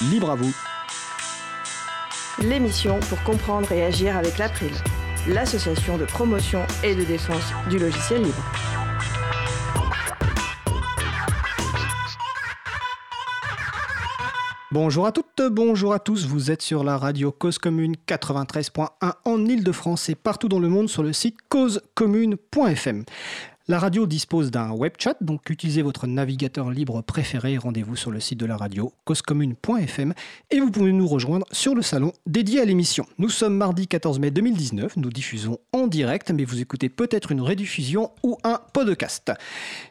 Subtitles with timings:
[0.00, 0.54] libre à vous.
[2.40, 4.72] L'émission pour comprendre et agir avec l'April,
[5.26, 8.44] l'association de promotion et de défense du logiciel libre.
[14.70, 19.46] Bonjour à toutes, bonjour à tous, vous êtes sur la radio Cause Commune 93.1 en
[19.46, 23.04] Ile-de-France et partout dans le monde sur le site causecommune.fm.
[23.70, 27.58] La radio dispose d'un web chat, donc utilisez votre navigateur libre préféré.
[27.58, 30.14] Rendez-vous sur le site de la radio, causecommune.fm,
[30.50, 33.04] et vous pouvez nous rejoindre sur le salon dédié à l'émission.
[33.18, 37.42] Nous sommes mardi 14 mai 2019, nous diffusons en direct, mais vous écoutez peut-être une
[37.42, 39.32] rediffusion ou un podcast.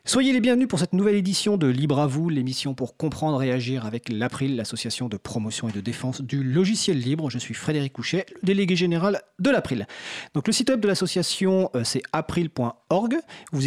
[0.05, 3.52] Soyez les bienvenus pour cette nouvelle édition de Libre à vous, l'émission pour comprendre et
[3.52, 7.30] agir avec l'April, l'association de promotion et de défense du logiciel libre.
[7.30, 9.85] Je suis Frédéric Couchet, délégué général de l'April.
[10.33, 13.17] Donc le site web de l'association, euh, c'est april.org.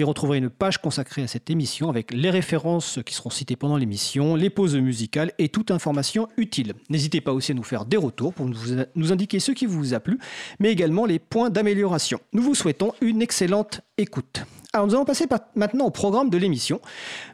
[0.01, 3.77] y retrouverez une page consacrée à cette émission avec les références qui seront citées pendant
[3.77, 6.75] l'émission, les pauses musicales et toute information utile.
[6.89, 10.01] N'hésitez pas aussi à nous faire des retours pour nous indiquer ce qui vous a
[10.01, 10.19] plu,
[10.59, 12.21] mais également les points d'amélioration.
[12.33, 14.43] Nous vous souhaitons une excellente écoute.
[14.73, 16.80] Alors nous allons passer maintenant au programme de l'émission.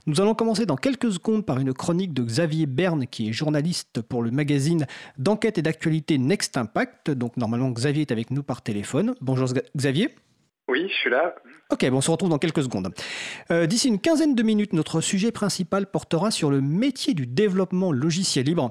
[0.07, 4.01] Nous allons commencer dans quelques secondes par une chronique de Xavier Berne, qui est journaliste
[4.01, 4.87] pour le magazine
[5.19, 7.11] d'enquête et d'actualité Next Impact.
[7.11, 9.15] Donc normalement Xavier est avec nous par téléphone.
[9.21, 10.15] Bonjour Xavier.
[10.69, 11.35] Oui, je suis là.
[11.71, 12.95] Ok, bon, on se retrouve dans quelques secondes.
[13.51, 17.91] Euh, d'ici une quinzaine de minutes, notre sujet principal portera sur le métier du développement
[17.91, 18.71] logiciel libre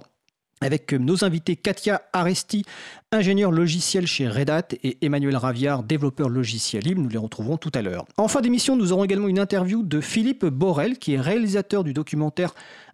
[0.61, 2.63] avec nos invités Katia Aresti,
[3.11, 7.01] ingénieur logiciel chez Red Hat, et Emmanuel Raviard, développeur logiciel libre.
[7.01, 8.05] Nous les retrouverons tout à l'heure.
[8.17, 11.93] En fin d'émission, nous aurons également une interview de Philippe Borel, qui est réalisateur du
[11.93, 12.53] documentaire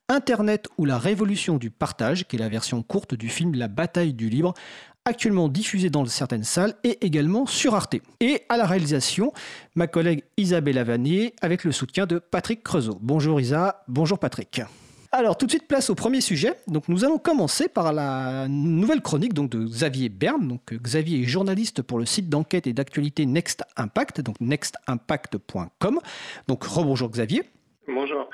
[0.10, 4.14] Internet ou la révolution du partage, qui est la version courte du film La bataille
[4.14, 4.54] du libre,
[5.06, 7.96] actuellement diffusé dans certaines salles et également sur Arte.
[8.20, 9.34] Et à la réalisation,
[9.76, 13.00] ma collègue Isabelle Vanier avec le soutien de Patrick Creusot.
[13.02, 14.62] Bonjour Isa, bonjour Patrick.
[15.14, 16.54] Alors tout de suite place au premier sujet.
[16.68, 20.48] Donc nous allons commencer par la nouvelle chronique donc de Xavier Berne.
[20.48, 26.00] Donc Xavier est journaliste pour le site d'enquête et d'actualité Next Impact, donc nextimpact.com.
[26.48, 27.44] Donc rebonjour Xavier.
[27.94, 28.30] Bonjour.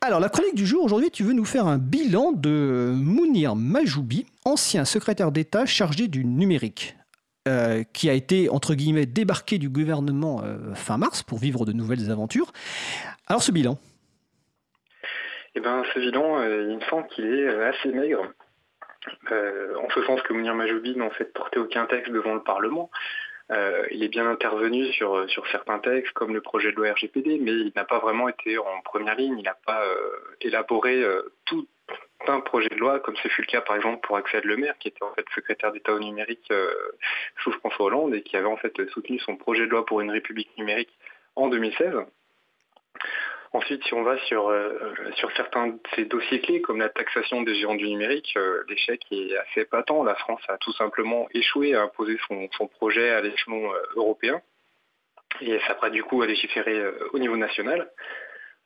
[0.00, 4.26] Alors, la chronique du jour, aujourd'hui, tu veux nous faire un bilan de Mounir Majoubi,
[4.44, 6.96] ancien secrétaire d'État chargé du numérique.
[7.48, 11.72] Euh, qui a été, entre guillemets, débarqué du gouvernement euh, fin mars pour vivre de
[11.72, 12.52] nouvelles aventures.
[13.28, 13.78] Alors ce bilan?
[15.54, 18.20] Eh bien ce bilan, euh, il me semble qu'il est assez maigre.
[19.30, 22.90] en ce sens que Mounir Majoubi n'a en fait porté aucun texte devant le Parlement.
[23.52, 27.52] Euh, il est bien intervenu sur, certains textes comme le projet de loi RGPD, mais
[27.52, 31.68] il n'a pas vraiment été en première ligne, il n'a pas euh, élaboré euh, tout
[32.26, 34.88] un projet de loi, comme ce fut le cas par exemple pour Axel Lemaire, qui
[34.88, 36.52] était en fait secrétaire d'État au numérique
[37.44, 40.10] sous François Hollande et qui avait en fait soutenu son projet de loi pour une
[40.10, 40.98] république numérique
[41.36, 41.94] en 2016.
[43.56, 44.78] Ensuite, si on va sur, euh,
[45.14, 49.00] sur certains de ces dossiers clés, comme la taxation des géants du numérique, euh, l'échec
[49.10, 50.04] est assez patent.
[50.04, 54.42] La France a tout simplement échoué à imposer son, projet à l'échelon euh, européen
[55.40, 56.82] et s'apprête du coup à légiférer
[57.14, 57.90] au niveau national.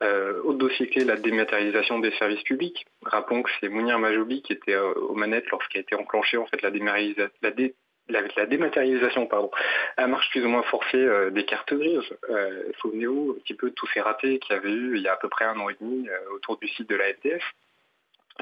[0.02, 2.84] autre dossier clé, la dématérialisation des services publics.
[3.02, 6.70] Rappelons que c'est Mounir Majoubi qui était aux manettes lorsqu'a été enclenchée en fait la,
[6.70, 7.50] la,
[8.10, 9.50] la, dématérialisation pardon,
[9.96, 12.02] à marche plus ou moins forcée euh, des cartes grises.
[12.30, 15.08] Euh, Souvenez-vous un petit peu de tous ces ratés qu'il y avait eu il y
[15.08, 17.42] a à peu près un an et demi euh, autour du site de la FDF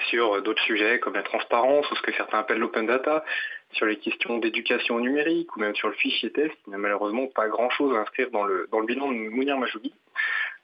[0.09, 3.25] sur d'autres sujets comme la transparence ou ce que certains appellent l'open data,
[3.73, 6.55] sur les questions d'éducation numérique ou même sur le fichier test.
[6.67, 9.59] Il n'y a malheureusement pas grand-chose à inscrire dans le, dans le bilan de Mounir
[9.59, 9.93] Majoubi.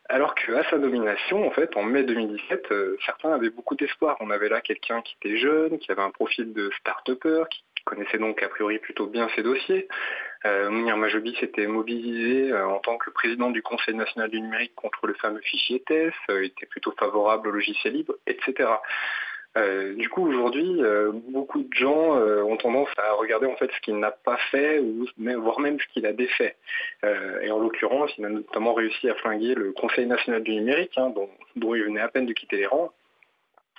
[0.09, 2.69] Alors qu'à sa nomination, en fait, en mai 2017,
[3.05, 4.17] certains avaient beaucoup d'espoir.
[4.21, 8.19] On avait là quelqu'un qui était jeune, qui avait un profil de start-upper, qui connaissait
[8.19, 9.89] donc a priori plutôt bien ses dossiers.
[10.47, 15.07] Euh, Majobi s'était mobilisé euh, en tant que président du Conseil national du numérique contre
[15.07, 18.69] le fameux fichier TES, euh, était plutôt favorable au logiciel libre, etc.
[19.97, 20.83] du coup, aujourd'hui,
[21.29, 25.07] beaucoup de gens ont tendance à regarder en fait ce qu'il n'a pas fait, ou
[25.17, 26.57] voire même ce qu'il a défait.
[27.05, 31.11] et en l'occurrence, il a notamment réussi à flinguer le Conseil national du numérique, hein,
[31.11, 31.31] dont
[31.77, 32.91] il venait à peine de quitter les rangs,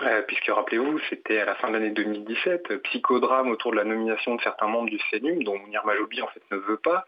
[0.01, 3.85] euh, puisque rappelez-vous, c'était à la fin de l'année 2017, euh, psychodrame autour de la
[3.85, 7.05] nomination de certains membres du CNUM, dont Mounir Majoubi en fait ne veut pas.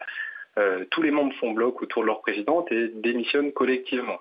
[0.58, 4.20] Euh, tous les membres font bloc autour de leur présidente et démissionnent collectivement.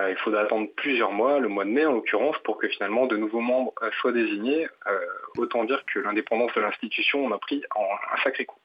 [0.00, 3.16] il faudra attendre plusieurs mois, le mois de mai en l'occurrence, pour que finalement de
[3.18, 4.66] nouveaux membres soient désignés.
[5.36, 8.58] autant dire que l'indépendance de l'institution en a pris un sacré coup.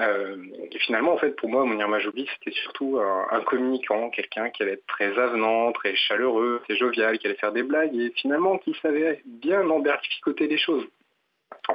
[0.00, 0.36] Euh,
[0.72, 4.72] et finalement, en fait, pour moi, Mounir Majoubi, c'était surtout un, communicant, quelqu'un qui allait
[4.72, 8.76] être très avenant, très chaleureux, très jovial, qui allait faire des blagues, et finalement qui
[8.82, 10.86] savait bien emberlificoter les choses.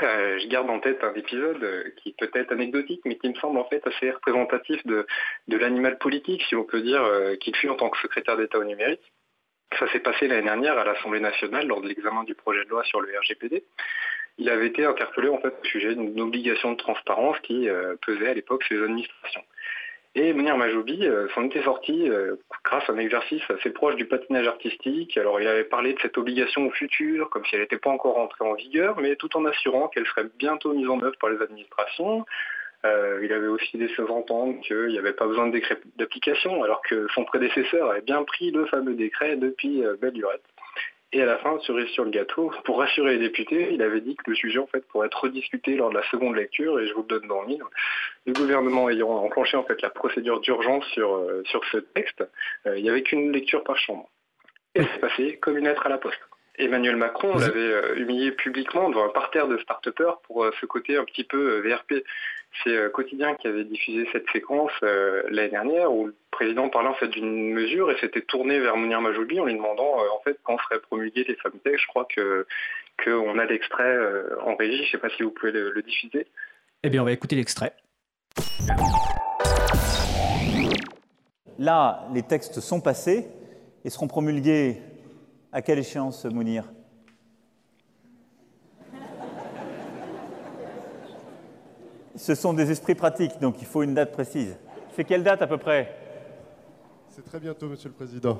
[0.03, 3.35] Euh, je garde en tête un épisode euh, qui peut être anecdotique, mais qui me
[3.35, 5.07] semble en fait assez représentatif de,
[5.47, 7.01] l'animal politique, si on peut dire,
[7.39, 9.01] qu'il fut en tant que secrétaire d'État au numérique.
[9.77, 12.83] Ça s'est passé l'année dernière à l'Assemblée nationale lors de l'examen du projet de loi
[12.83, 13.63] sur le RGPD.
[14.39, 17.67] Il avait été interpellé au sujet d'une obligation de transparence qui
[18.05, 19.43] pesait à l'époque sur les administrations.
[20.15, 24.05] Et Mounir Majoubi euh, s'en était sorti euh, grâce à un exercice assez proche du
[24.05, 25.15] patinage artistique.
[25.17, 28.17] Alors il avait parlé de cette obligation au futur, comme si elle n'était pas encore
[28.17, 31.41] entrée en vigueur, mais tout en assurant qu'elle serait bientôt mise en œuvre par les
[31.41, 32.25] administrations.
[32.85, 36.81] Euh, il avait aussi laissé entendre qu'il n'y avait pas besoin de décret d'application, alors
[36.81, 40.43] que son prédécesseur avait bien pris le fameux décret depuis belle lurette.
[41.11, 44.15] Et à la fin, cerise sur le gâteau, pour rassurer les députés, il avait dit
[44.15, 46.93] que le sujet en fait pourrait être rediscuté lors de la seconde lecture, et je
[46.93, 47.63] vous le donne dans le mille.
[48.25, 52.23] Le gouvernement ayant enclenché en fait la procédure d'urgence sur, euh, sur ce texte,
[52.67, 54.07] euh, il n'y avait qu'une lecture par chambre.
[54.75, 56.19] Et c'est passé comme une lettre à la poste.
[56.59, 61.05] Emmanuel Macron l'avait euh, humilié publiquement devant un parterre de start-upers pour ce côté un
[61.05, 62.03] petit peu VRP.
[62.63, 67.07] C'est Quotidien qui avait diffusé cette séquence l'année dernière où le président parlait en fait
[67.07, 70.81] d'une mesure et s'était tourné vers Mounir Majoubi en lui demandant en fait quand seraient
[70.81, 71.83] promulgués les fameux textes.
[71.83, 72.45] Je crois que
[73.03, 73.97] qu'on a l'extrait
[74.45, 74.77] en régie.
[74.77, 76.27] Je ne sais pas si vous pouvez le diffuser.
[76.83, 77.73] Eh bien, on va écouter l'extrait.
[81.57, 83.27] Là, les textes sont passés
[83.83, 84.77] et seront promulgués
[85.51, 86.63] à quelle échéance, Mounir?
[92.19, 94.57] Ce sont des esprits pratiques, donc il faut une date précise.
[94.93, 95.95] C'est quelle date à peu près?
[97.07, 98.39] C'est très bientôt, Monsieur le Président.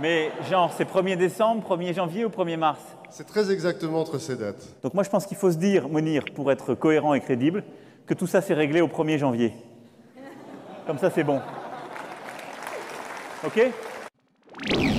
[0.00, 2.80] Mais genre, c'est 1er décembre, 1er janvier ou 1er mars?
[3.08, 4.74] C'est très exactement entre ces dates.
[4.82, 7.62] Donc moi, je pense qu'il faut se dire, Mounir, pour être cohérent et crédible,
[8.06, 9.54] que tout ça s'est réglé au 1er janvier.
[10.84, 11.40] Comme ça, c'est bon.
[13.46, 14.89] OK?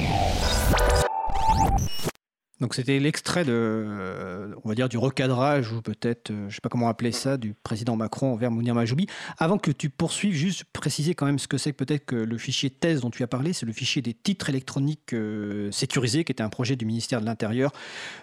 [2.62, 6.62] Donc c'était l'extrait de, euh, on va dire, du recadrage ou peut-être, euh, je sais
[6.62, 9.08] pas comment appeler ça, du président Macron envers Mounir Majoubi.
[9.40, 12.38] Avant que tu poursuives, juste préciser quand même ce que c'est que peut-être que le
[12.38, 16.31] fichier thèse dont tu as parlé, c'est le fichier des titres électroniques euh, sécurisés, qui
[16.31, 17.72] était un projet du ministère de l'Intérieur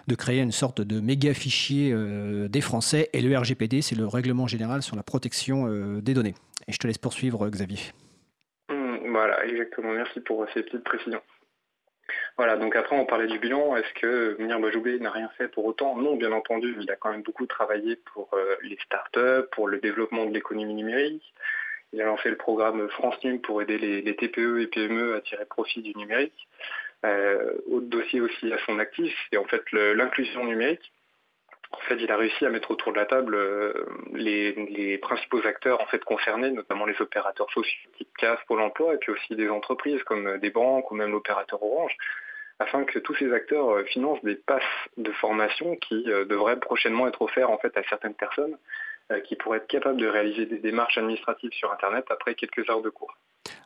[0.07, 1.93] de créer une sorte de méga fichier
[2.49, 3.09] des Français.
[3.11, 6.35] Et le RGPD, c'est le règlement général sur la protection des données.
[6.67, 7.79] Et je te laisse poursuivre, Xavier.
[8.69, 9.91] Mmh, voilà, exactement.
[9.91, 11.21] Merci pour ces petites précisions.
[12.39, 15.65] Voilà, donc après on parlait du bilan, est-ce que Mounir Bajoubé n'a rien fait pour
[15.65, 15.97] autant?
[15.97, 19.79] Non, bien entendu, il a quand même beaucoup travaillé pour euh, les startups, pour le
[19.79, 21.33] développement de l'économie numérique.
[21.91, 25.43] Il a lancé le programme France Num pour aider les, TPE et PME à tirer
[25.43, 26.47] profit du numérique.
[27.05, 30.93] Euh, autre dossier aussi à son actif, c'est en fait l'inclusion numérique.
[31.71, 33.73] En fait, il a réussi à mettre autour de la table euh,
[34.13, 38.97] les, principaux acteurs en fait concernés, notamment les opérateurs sociaux type CAF, Pôle Emploi, et
[38.97, 41.97] puis aussi des entreprises comme des banques ou même l'opérateur Orange,
[42.59, 44.61] afin que tous ces acteurs euh, financent des passes
[44.97, 48.57] de formation qui euh, devraient prochainement être offerts en fait à certaines personnes
[49.11, 52.81] euh, qui pourraient être capables de réaliser des démarches administratives sur Internet après quelques heures
[52.81, 53.17] de cours.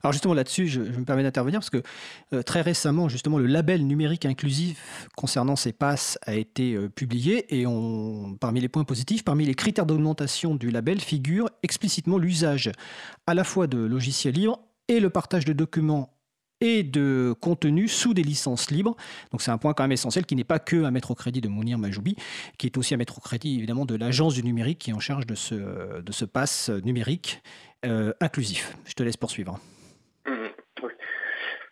[0.03, 4.25] Alors justement là-dessus, je, me permets d'intervenir parce que très récemment, justement, le label numérique
[4.25, 9.55] inclusif concernant ces passes a été publié et on, parmi les points positifs, parmi les
[9.55, 12.71] critères d'augmentation du label figure explicitement l'usage
[13.27, 16.12] à la fois de logiciels libres et le partage de documents
[16.63, 18.95] et de contenu sous des licences libres.
[19.31, 21.41] Donc c'est un point quand même essentiel qui n'est pas que à mettre au crédit
[21.41, 22.15] de Mounir Majoubi,
[22.57, 24.99] qui est aussi à mettre au crédit évidemment de l'agence du numérique qui est en
[24.99, 27.41] charge de ce, de ce pass numérique
[27.85, 28.75] euh, inclusif.
[28.85, 29.59] Je te laisse poursuivre.
[30.25, 30.47] Mmh,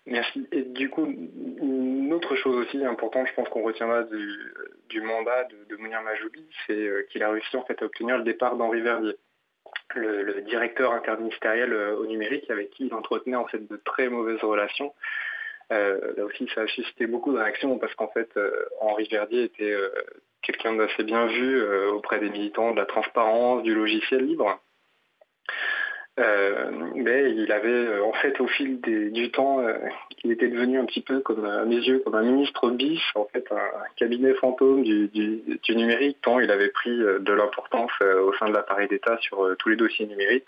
[0.07, 0.45] Merci.
[0.51, 5.73] Et du coup, une autre chose aussi importante, je pense qu'on retiendra du, mandat de,
[5.73, 8.81] de Mounir Majoubi, c'est euh, qu'il a réussi en fait à obtenir le départ d'Henri
[8.81, 9.15] Verdier
[9.95, 14.41] le, directeur interministériel euh, au numérique avec qui il entretenait en fait de très mauvaises
[14.41, 14.93] relations.
[15.71, 19.43] Euh, là aussi, ça a suscité beaucoup de réactions parce qu'en fait, euh, Henri Verdier
[19.43, 19.73] était
[20.41, 24.59] quelqu'un d'assez bien vu auprès des militants de la transparence, du logiciel libre.
[26.19, 29.77] Euh, mais il avait euh, en fait au fil du temps, euh,
[30.25, 33.25] il était devenu un petit peu comme à mes yeux comme un ministre bis, en
[33.31, 35.09] fait un, cabinet fantôme du,
[35.69, 39.77] numérique, tant il avait pris de l'importance au sein de l'appareil d'État sur tous les
[39.77, 40.47] dossiers numériques.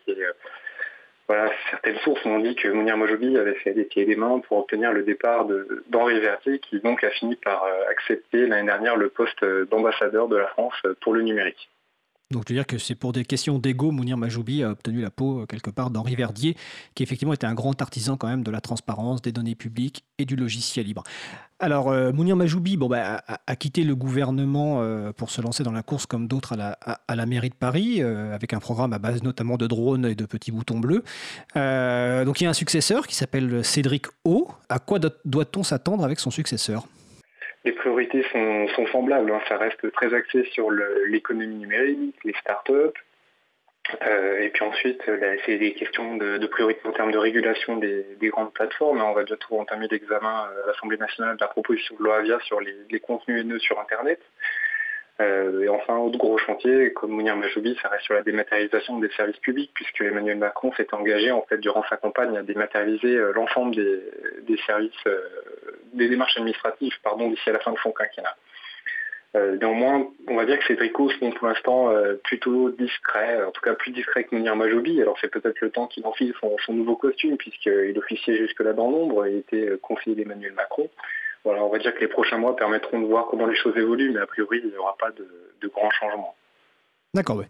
[1.71, 4.57] Certaines sources m'ont dit que Mounir Mojobi avait fait des pieds et des mains pour
[4.57, 5.47] obtenir le départ
[5.87, 10.47] d'Henri Vertier, qui donc a fini par accepter l'année dernière le poste d'ambassadeur de la
[10.47, 11.69] France pour le numérique.
[12.33, 15.11] Donc, je veux dire que c'est pour des questions d'ego, Mounir Majoubi a obtenu la
[15.11, 16.57] peau euh, quelque part d'Henri Verdier,
[16.95, 20.25] qui effectivement était un grand artisan quand même de la transparence, des données publiques et
[20.25, 21.03] du logiciel libre.
[21.59, 25.71] Alors, euh, Mounir Majoubi bon, bah, a, quitté le gouvernement euh, pour se lancer dans
[25.71, 29.55] la course comme d'autres à la, mairie de Paris, avec un programme à base notamment
[29.55, 31.03] de drones et de petits boutons bleus.
[31.55, 34.49] donc, il y a un successeur qui s'appelle Cédric O.
[34.67, 36.87] À quoi doit-on s'attendre avec son successeur?
[37.65, 39.31] Les priorités sont, semblables.
[39.31, 39.41] Hein.
[39.47, 40.69] Ça reste très axé sur
[41.07, 42.99] l'économie numérique, les startups.
[44.39, 45.01] et puis ensuite,
[45.45, 49.01] c'est des questions de, priorité en termes de régulation des, grandes plateformes.
[49.01, 52.59] On va bientôt entamer l'examen à l'Assemblée nationale de la proposition de loi Avia sur
[52.59, 54.19] les, les contenus haineux sur Internet.
[55.21, 59.09] Euh, et enfin, autre gros chantier, comme Mounir Majoubi, ça reste sur la dématérialisation des
[59.09, 63.31] services publics, puisque Emmanuel Macron s'est engagé, en fait, durant sa campagne, à dématérialiser euh,
[63.33, 65.21] l'ensemble des, services, euh,
[65.93, 68.35] des démarches administratives, pardon, d'ici à la fin de son quinquennat.
[69.61, 71.91] néanmoins, on va dire que ces tricots sont pour l'instant
[72.23, 75.01] plutôt discrets, en tout cas plus discrets que Mounir Majoubi.
[75.01, 78.91] Alors c'est peut-être le temps qu'il enfile son, son nouveau costume, puisqu'il officiait jusque-là dans
[78.91, 80.89] l'ombre et était conseiller d'Emmanuel Macron
[81.45, 84.21] on va dire que les prochains mois permettront de voir comment les choses évoluent, mais
[84.21, 85.27] a priori, il n'y aura pas de,
[85.61, 86.35] de grands changements.
[87.13, 87.45] D'accord, oui.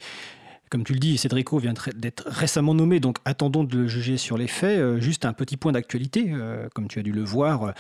[0.73, 4.39] Comme tu le dis, Cédrico vient d'être récemment nommé, donc attendons de le juger sur
[4.39, 4.79] les faits.
[4.79, 7.71] Euh, juste un petit point d'actualité, euh, comme tu as dû le voir, euh,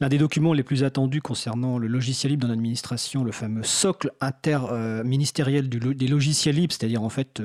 [0.00, 4.12] l'un des documents les plus attendus concernant le logiciel libre dans l'administration, le fameux socle
[4.20, 7.40] interministériel des logiciels libres, c'est-à-dire en fait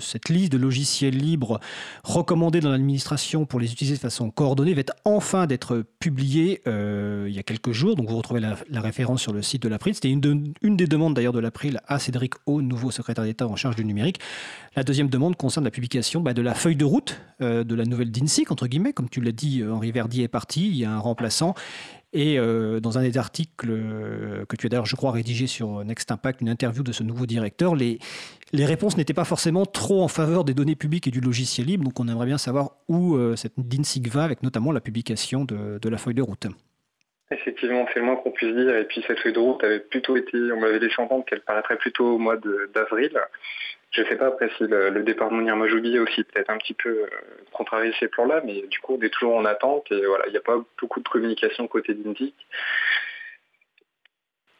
[0.00, 1.60] cette liste de logiciels libres
[2.02, 7.38] recommandés dans l'administration pour les utiliser de façon coordonnée, va enfin d'être publié il y
[7.38, 7.94] a quelques jours.
[7.94, 9.94] Donc vous retrouvez la, référence sur le site de l'April.
[9.94, 13.54] C'était une, une, des demandes d'ailleurs de l'April à Cédric O, nouveau secrétaire d'État en
[13.54, 14.18] charge du numérique.
[14.74, 17.84] La deuxième demande concerne la publication bah, de la feuille de route euh, de la
[17.84, 18.94] nouvelle DINSIC, entre guillemets.
[18.94, 21.54] Comme tu l'as dit, euh, Henri Verdi est parti, il y a un remplaçant.
[22.14, 23.68] Et euh, dans un des articles
[24.48, 27.26] que tu as d'ailleurs, je crois, rédigé sur Next Impact, une interview de ce nouveau
[27.26, 27.98] directeur, les,
[28.54, 31.84] réponses n'étaient pas forcément trop en faveur des données publiques et du logiciel libre.
[31.84, 35.88] Donc on aimerait bien savoir où cette DINSIC va, avec notamment la publication de, de
[35.88, 36.46] la feuille de route.
[37.30, 38.76] Effectivement, c'est le moins qu'on puisse dire.
[38.76, 41.78] Et puis cette feuille de route avait plutôt été, on m'avait laissé entendre qu'elle paraîtrait
[41.78, 42.36] plutôt au mois
[42.74, 43.18] d'avril.
[43.92, 46.74] Je ne sais pas après si le, départ de Mounir Majoubi aussi peut-être un petit
[46.74, 47.06] peu euh,
[47.52, 50.38] contrarié ces plans-là, mais du coup on est toujours en attente et voilà, il n'y
[50.38, 52.34] a pas beaucoup de communication côté d'Indic.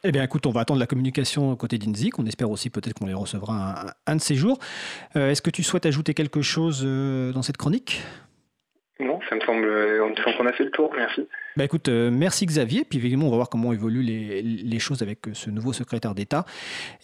[0.05, 2.19] Eh bien, écoute, on va attendre la communication côté d'Inzik.
[2.19, 4.59] On espère aussi peut-être qu'on les recevra un, de ces jours.
[5.15, 8.03] Euh, est-ce que tu souhaites ajouter quelque chose euh, dans cette chronique?
[9.03, 9.67] Non, ça me semble,
[10.37, 11.27] qu'on a fait le tour, merci.
[11.57, 15.29] Bah écoute, euh, merci Xavier, puis évidemment on va voir comment évoluent les, choses avec
[15.29, 16.45] euh, ce nouveau secrétaire d'État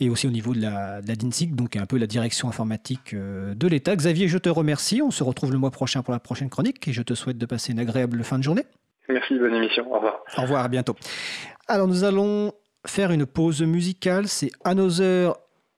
[0.00, 3.54] et aussi au niveau de la, de DINSIC, donc un peu la direction informatique euh,
[3.54, 3.94] de l'État.
[3.94, 6.92] Xavier, je te remercie, on se retrouve le mois prochain pour la prochaine chronique et
[6.92, 8.64] je te souhaite de passer une agréable fin de journée.
[9.08, 10.20] Merci, bonne émission, au revoir.
[10.36, 10.96] Au revoir, à bientôt.
[11.66, 12.52] Alors nous allons
[12.86, 15.34] faire une pause musicale, c'est Another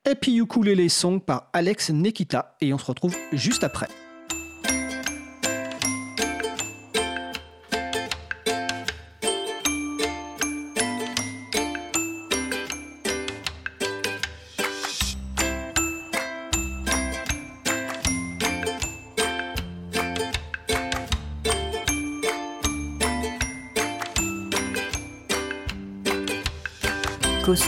[0.09, 3.89] Happy Ukulele Song par Alex Nekita et on se retrouve juste après.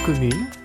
[0.04, 0.61] Commune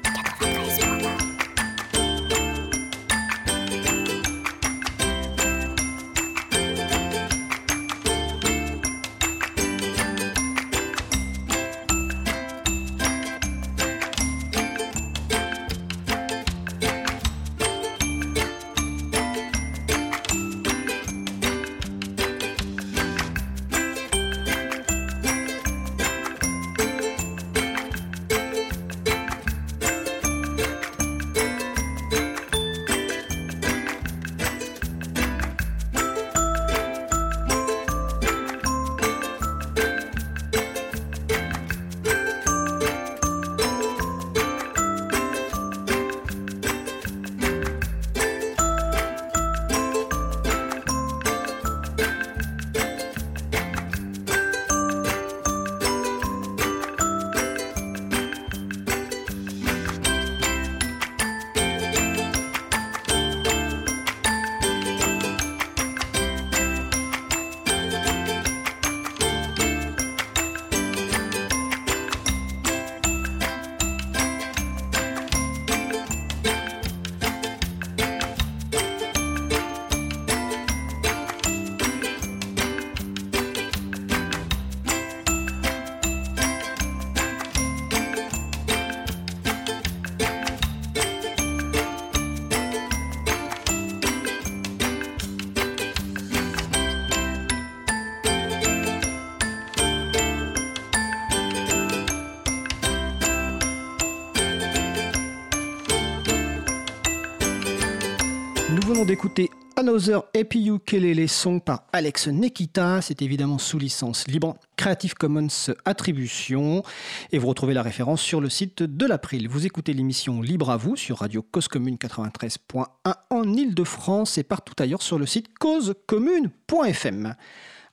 [109.08, 113.02] d'écouter Another Happy Ukulele Song par Alex Nekita.
[113.02, 116.84] C'est évidemment sous licence libre Creative Commons Attribution.
[117.32, 119.48] Et vous retrouvez la référence sur le site de l'April.
[119.48, 122.86] Vous écoutez l'émission Libre à vous sur Radio Cause Commune 93.1
[123.30, 127.34] en Ile-de-France et partout ailleurs sur le site causecommune.fm.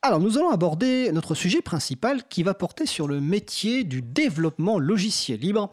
[0.06, 4.78] Alors, nous allons aborder notre sujet principal qui va porter sur le métier du développement
[4.78, 5.70] logiciel libre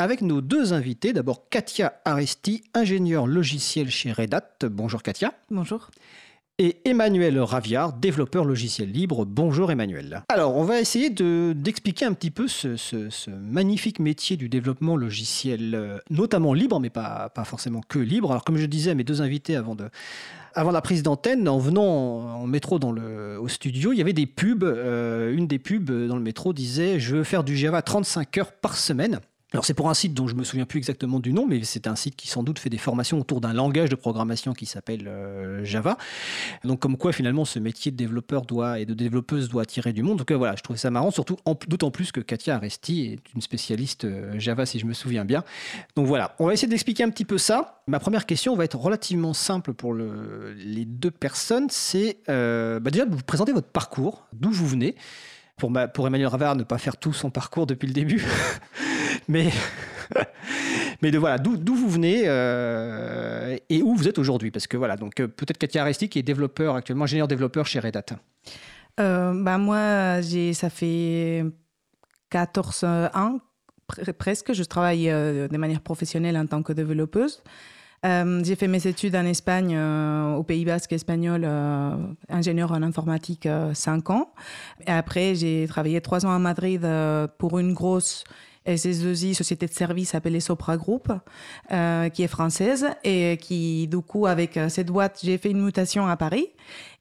[0.00, 1.12] avec nos deux invités.
[1.12, 4.66] D'abord, Katia Aresti, ingénieure logiciel chez Red Hat.
[4.70, 5.34] Bonjour Katia.
[5.50, 5.90] Bonjour.
[6.58, 9.24] Et Emmanuel Raviard, développeur logiciel libre.
[9.24, 10.24] Bonjour Emmanuel.
[10.28, 15.98] Alors, on va essayer d'expliquer un petit peu ce, magnifique métier du développement logiciel, euh,
[16.10, 18.30] notamment libre, mais pas, pas forcément que libre.
[18.30, 19.88] Alors, comme je disais à mes deux invités avant de,
[20.54, 24.12] avant la prise d'antenne, en venant en métro dans le, au studio, il y avait
[24.12, 24.64] des pubs.
[24.64, 28.52] Euh, une des pubs dans le métro disait Je veux faire du Java 35 heures
[28.52, 29.20] par semaine.
[29.52, 31.88] Alors c'est pour un site dont je me souviens plus exactement du nom, mais c'est
[31.88, 35.08] un site qui sans doute fait des formations autour d'un langage de programmation qui s'appelle
[35.08, 35.98] euh, Java.
[36.64, 40.02] Donc comme quoi finalement ce métier de développeur doit et de développeuse doit attirer du
[40.02, 40.18] monde.
[40.18, 43.40] Donc euh, voilà, je trouvais ça marrant, surtout d'autant plus que Katia Aresti est une
[43.40, 45.42] spécialiste euh, Java si je me souviens bien.
[45.96, 47.82] Donc voilà, on va essayer d'expliquer un petit peu ça.
[47.88, 51.66] Ma première question va être relativement simple pour le, les deux personnes.
[51.70, 54.94] C'est bah déjà de vous présenter votre parcours, d'où vous venez?
[55.56, 58.24] Pour, pour Emmanuel Ravard ne pas faire tout son parcours depuis le début.
[59.30, 59.50] mais,
[61.02, 64.50] mais de voilà, d'où vous venez euh, et où vous êtes aujourd'hui?
[64.50, 67.80] Parce que voilà, donc euh, peut-être Katia Aresti qui est développeur actuellement, ingénieur développeur chez
[67.80, 68.16] Red Hat.
[68.98, 70.20] Euh, bah moi,
[70.52, 71.44] ça fait
[72.30, 73.38] 14 ans
[74.18, 74.52] presque.
[74.52, 77.42] Je travaille de manière professionnelle en tant que développeuse.
[78.02, 79.78] J'ai fait mes études en Espagne,
[80.36, 81.96] au Pays Basque espagnol, euh,
[82.28, 84.32] ingénieur en informatique, 5 ans.
[84.86, 86.86] Et après, j'ai travaillé 3 ans à Madrid
[87.38, 88.24] pour une grosse
[88.66, 91.12] SS2I, société de services appelée Sopra Group,
[91.68, 96.16] qui est française et qui, du coup, avec cette boîte, j'ai fait une mutation à
[96.16, 96.48] Paris.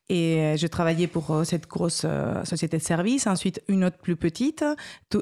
[0.09, 2.05] Et je travaillais pour cette grosse
[2.43, 4.65] société de services, ensuite une autre plus petite,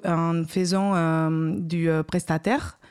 [0.05, 2.86] en faisant du prestataire euh,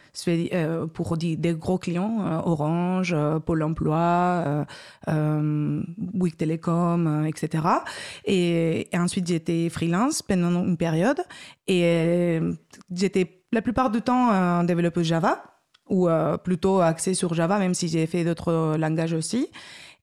[0.92, 4.66] pour des, gros clients, euh, Orange, euh, Pôle emploi,
[5.06, 7.64] Bouygues Télécom, etc.
[8.24, 11.20] Et, ensuite, j'étais freelance pendant une période
[11.66, 12.40] et
[12.92, 15.42] j'étais la plupart du temps un développeur Java
[15.88, 16.08] ou
[16.42, 19.48] plutôt axé sur Java, même si j'ai fait d'autres langages aussi.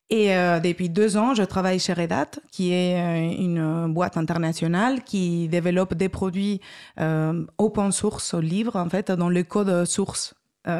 [0.09, 4.17] Et euh, depuis deux ans, je travaille chez Red Hat, qui est euh, une boîte
[4.17, 6.61] internationale qui développe des produits
[6.99, 10.35] euh, open source, libre en fait, dont le code source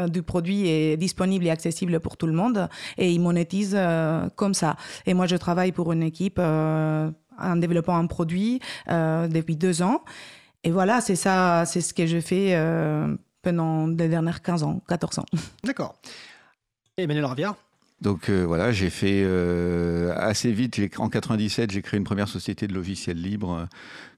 [0.08, 3.78] du produit est disponible et accessible pour tout le monde et il monétise
[4.38, 4.78] comme ça.
[5.06, 10.06] Et moi, je travaille pour une équipe en développant un produit depuis deux ans.
[10.64, 12.58] Et voilà, c'est ça, c'est ce que je fais
[13.42, 15.26] pendant les dernières 15 ans, 14 ans.
[15.66, 15.96] D'accord.
[16.98, 17.58] Emmanuel Raviard
[18.02, 20.80] donc euh, voilà, j'ai fait euh, assez vite.
[20.98, 23.68] En 97, j'ai créé une première société de logiciels libres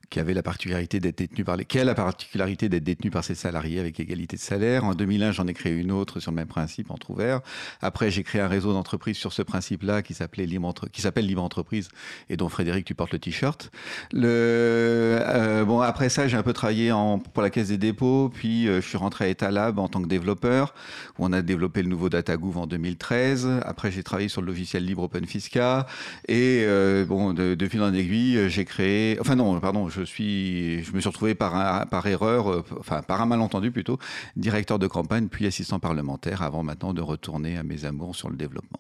[0.10, 3.24] qui avait la particularité d'être détenu par les, qui a la particularité d'être détenu par
[3.24, 4.84] ses salariés avec égalité de salaire.
[4.86, 7.42] En 2001, j'en ai créé une autre sur le même principe, entre ouvert.
[7.82, 11.44] Après, j'ai créé un réseau d'entreprises sur ce principe-là qui s'appelait Libre qui s'appelle Libre
[11.44, 11.90] Entreprise
[12.30, 13.72] et dont Frédéric, tu portes le t-shirt.
[14.12, 18.30] Le, euh, bon, après ça, j'ai un peu travaillé en, pour la Caisse des dépôts,
[18.34, 20.74] puis euh, je suis rentré à Etalab en tant que développeur,
[21.18, 23.48] où on a développé le nouveau DataGouv en 2013.
[23.64, 25.86] Après, j'ai travaillé sur le logiciel libre OpenFisca
[26.28, 30.84] et euh, bon, de, de fil en aiguille, j'ai créé, enfin non, pardon, je suis,
[30.84, 33.98] je me suis retrouvé par, erreur, euh, enfin par un malentendu plutôt,
[34.36, 38.36] directeur de campagne puis assistant parlementaire avant maintenant de retourner à mes amours sur le
[38.36, 38.80] développement.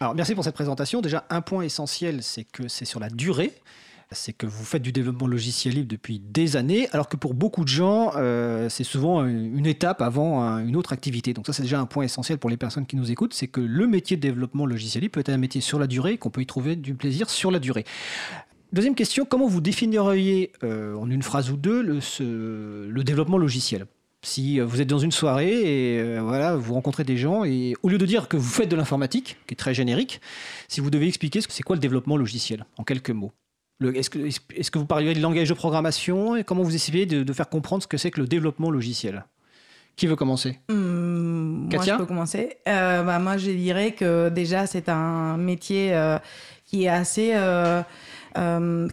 [0.00, 1.00] Alors merci pour cette présentation.
[1.00, 3.52] Déjà un point essentiel, c'est que c'est sur la durée
[4.12, 7.64] c'est que vous faites du développement logiciel libre depuis des années, alors que pour beaucoup
[7.64, 11.34] de gens, euh, c'est souvent une étape avant une autre activité.
[11.34, 13.60] Donc ça, c'est déjà un point essentiel pour les personnes qui nous écoutent, c'est que
[13.60, 16.42] le métier de développement logiciel libre peut être un métier sur la durée, qu'on peut
[16.42, 17.84] y trouver du plaisir sur la durée.
[18.76, 23.86] Deuxième question, comment vous définiriez euh, en une phrase ou deux le, développement logiciel?
[24.20, 27.72] Si euh, vous êtes dans une soirée et euh, voilà, vous rencontrez des gens et
[27.82, 30.20] au lieu de dire que vous faites de l'informatique, qui est très générique,
[30.68, 33.32] si vous devez expliquer ce que c'est quoi le développement logiciel en quelques mots?
[33.82, 37.32] Est-ce que, est que, vous parliez de langage de programmation et comment vous essayez de,
[37.32, 39.24] faire comprendre ce que c'est que le développement logiciel?
[39.96, 40.60] Qui veut commencer?
[40.68, 42.58] Mmh, Moi, je peux commencer.
[42.66, 45.98] Bah, moi, je dirais que déjà, c'est un métier
[46.66, 47.32] qui est assez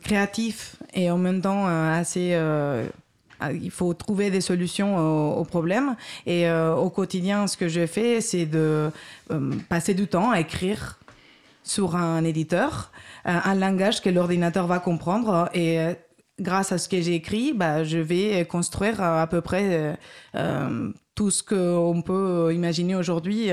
[0.01, 2.85] créatif et en même temps euh, assez euh,
[3.51, 5.97] il faut trouver des solutions aux, problèmes.
[6.25, 8.89] Et au quotidien, ce que je fais, c'est de
[9.67, 10.97] passer du temps à écrire
[11.61, 12.93] sur un éditeur,
[13.25, 15.49] un langage que l'ordinateur va comprendre.
[15.53, 15.77] Et
[16.39, 19.99] grâce à ce que j'ai écrit, bah, je vais construire à peu près
[21.13, 23.51] tout ce qu'on peut imaginer aujourd'hui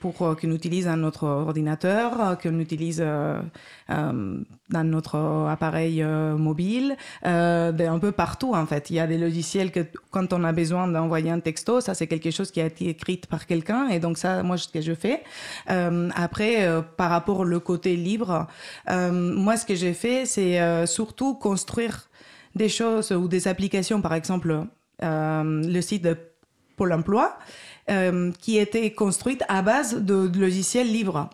[0.00, 3.40] pour euh, qu'on utilise dans notre ordinateur, euh, qu'on utilise euh,
[3.88, 5.16] dans notre
[5.48, 8.90] appareil mobile, un peu partout en fait.
[8.90, 12.06] Il y a des logiciels que quand on a besoin d'envoyer un texto, ça c'est
[12.06, 14.94] quelque chose qui a été écrit par quelqu'un et donc ça, moi, ce que je
[14.94, 15.22] fais.
[15.66, 18.46] après, par rapport au côté libre,
[18.88, 22.08] moi, ce que j'ai fait, c'est surtout construire
[22.54, 24.66] des choses ou des applications, par exemple,
[25.02, 26.16] le site de
[26.76, 27.36] Pôle Emploi.
[27.88, 31.30] Euh, qui était construite à base de, logiciels libres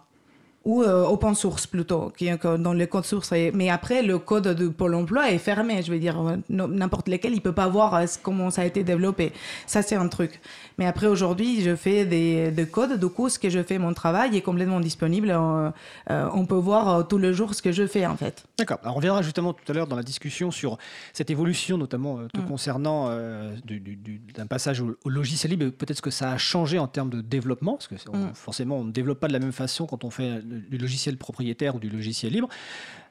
[0.66, 3.32] ou euh, open source plutôt, qui dans le code source.
[3.54, 5.80] Mais après, le code de Pôle emploi est fermé.
[5.80, 9.32] Je veux dire, n'importe lequel, il peut pas voir euh, comment ça a été développé.
[9.66, 10.40] Ça, c'est un truc.
[10.78, 12.98] Mais après, aujourd'hui, je fais des, des, codes.
[12.98, 15.30] Du coup, ce que je fais, mon travail est complètement disponible.
[15.30, 18.44] Euh, on peut voir euh, tout le jour ce que je fais, en fait.
[18.58, 18.78] D'accord.
[18.82, 20.78] Alors, on reviendra justement tout à l'heure dans la discussion sur
[21.12, 22.46] cette évolution, notamment euh, mm.
[22.46, 23.08] concernant
[23.66, 25.70] d'un passage au, logiciel libre.
[25.70, 28.34] Peut-être que ça a changé en termes de développement, parce que mm.
[28.34, 31.74] forcément, on ne développe pas de la même façon quand on fait du logiciel propriétaire
[31.74, 32.48] ou du logiciel libre.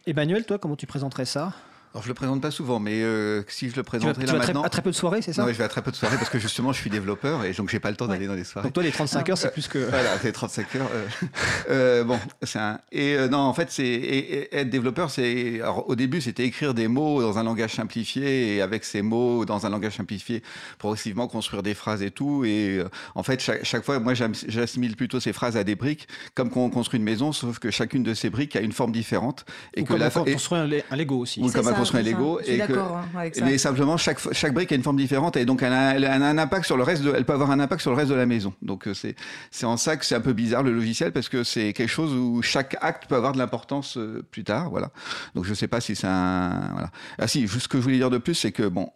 [0.08, 1.54] Emmanuel, toi, comment tu présenterais ça?
[1.96, 4.70] Alors je le présente pas souvent, mais euh, si je le présenterai là maintenant, à
[4.70, 5.46] très peu de soirées, c'est ça?
[5.46, 7.54] Oui, je vais à très peu de soirées parce que justement je suis développeur et
[7.54, 8.68] donc j'ai pas le temps d'aller dans les soirées.
[8.68, 10.90] Donc toi les 35 heures c'est plus que voilà, les 35 heures.
[10.94, 11.08] Euh,
[11.70, 16.44] euh, bon, c'est un et non en fait c'est être développeur c'est au début c'était
[16.44, 20.44] écrire des mots dans un langage simplifié et avec ces mots dans un langage simplifié
[20.80, 22.84] progressivement construire des phrases et tout et
[23.16, 26.60] en fait chaque, chaque fois moi j'assimile plutôt ces phrases à des briques comme quand
[26.60, 29.84] on construit une maison sauf que chacune de ces briques a une forme différente et
[29.84, 31.42] que comme la on construit un, Lego aussi.
[31.42, 32.40] Ou comme construire un Lego.
[32.46, 35.74] et que, hein, Mais simplement, chaque, chaque brique a une forme différente et donc elle
[35.74, 38.10] a, un impact sur le reste de, elle peut avoir un impact sur le reste
[38.10, 38.54] de la maison.
[38.62, 39.16] Donc euh, c'est,
[39.52, 42.14] c'est en ça que c'est un peu bizarre le logiciel parce que c'est quelque chose
[42.14, 44.70] où chaque acte peut avoir de l'importance euh, plus tard.
[44.70, 44.92] Voilà.
[45.36, 46.90] Donc je sais pas si c'est un, voilà.
[47.18, 48.90] Ah si, ce que je voulais dire de plus, c'est que bon,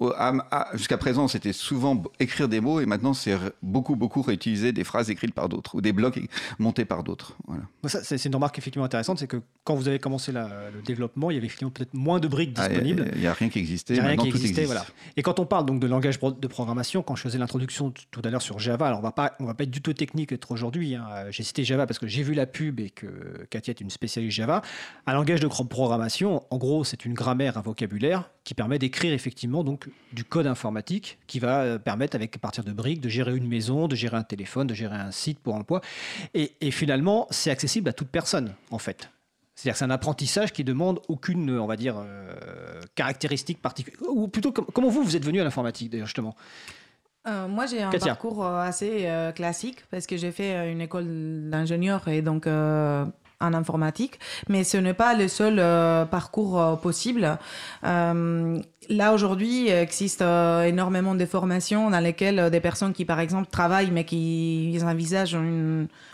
[0.73, 5.10] jusqu'à présent, c'était souvent écrire des mots et maintenant c'est beaucoup, beaucoup réutiliser des phrases
[5.10, 6.19] écrites par d'autres ou des blocs
[6.58, 7.36] montés par d'autres.
[7.47, 7.63] Voilà.
[7.88, 11.38] c'est, une remarque effectivement intéressante, c'est que quand vous avez commencé le développement, il y
[11.38, 13.95] avait effectivement peut-être moins de briques ah, Il n'y a rien qui existait.
[13.95, 14.85] Il rien qui existait, voilà.
[15.17, 18.29] Et quand on parle donc de langage de programmation, quand je faisais l'introduction tout à
[18.29, 20.51] l'heure sur Java, alors on va pas, on va pas être du tout technique être
[20.51, 20.95] aujourd'hui.
[20.95, 21.05] Hein.
[21.29, 24.35] J'ai cité Java parce que j'ai vu la pub et que Katia est une spécialiste
[24.35, 24.61] Java.
[25.07, 29.63] Un langage de programmation, en gros, c'est une grammaire, un vocabulaire qui permet d'écrire effectivement
[29.63, 33.35] donc du code informatique qui va euh, permettre avec à partir de briques de gérer
[33.35, 35.81] une maison, de gérer un téléphone, de gérer un site pour emploi.
[36.33, 39.09] Et, et finalement, c'est accessible à toute personne en fait.
[39.60, 44.00] C'est-à-dire que c'est un apprentissage qui demande aucune, on va dire, euh, caractéristique particulière.
[44.08, 46.34] Ou plutôt, comment vous, vous êtes venu à l'informatique, d'ailleurs, justement?
[47.28, 52.08] Euh, moi, j'ai un parcours euh, assez classique parce que j'ai fait une école d'ingénieur
[52.08, 52.48] et donc
[53.41, 55.56] en informatique, mais ce n'est pas le seul
[56.10, 57.38] parcours possible.
[57.84, 63.91] là, aujourd'hui, il existe énormément de formations dans lesquelles des personnes qui, par exemple, travaillent
[63.91, 65.38] mais qui envisagent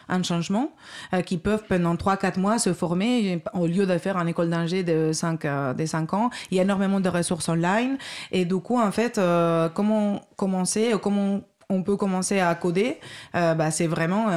[0.09, 0.71] un changement,
[1.13, 4.83] euh, qui peuvent pendant 3-4 mois se former au lieu de faire une école d'ingé
[4.83, 6.29] de 5, euh, de 5 ans.
[6.51, 7.97] Il y a énormément de ressources online.
[8.31, 12.99] Et du coup, en fait, euh, comment commencer, comment on peut commencer à coder,
[13.33, 14.27] bah, c'est vraiment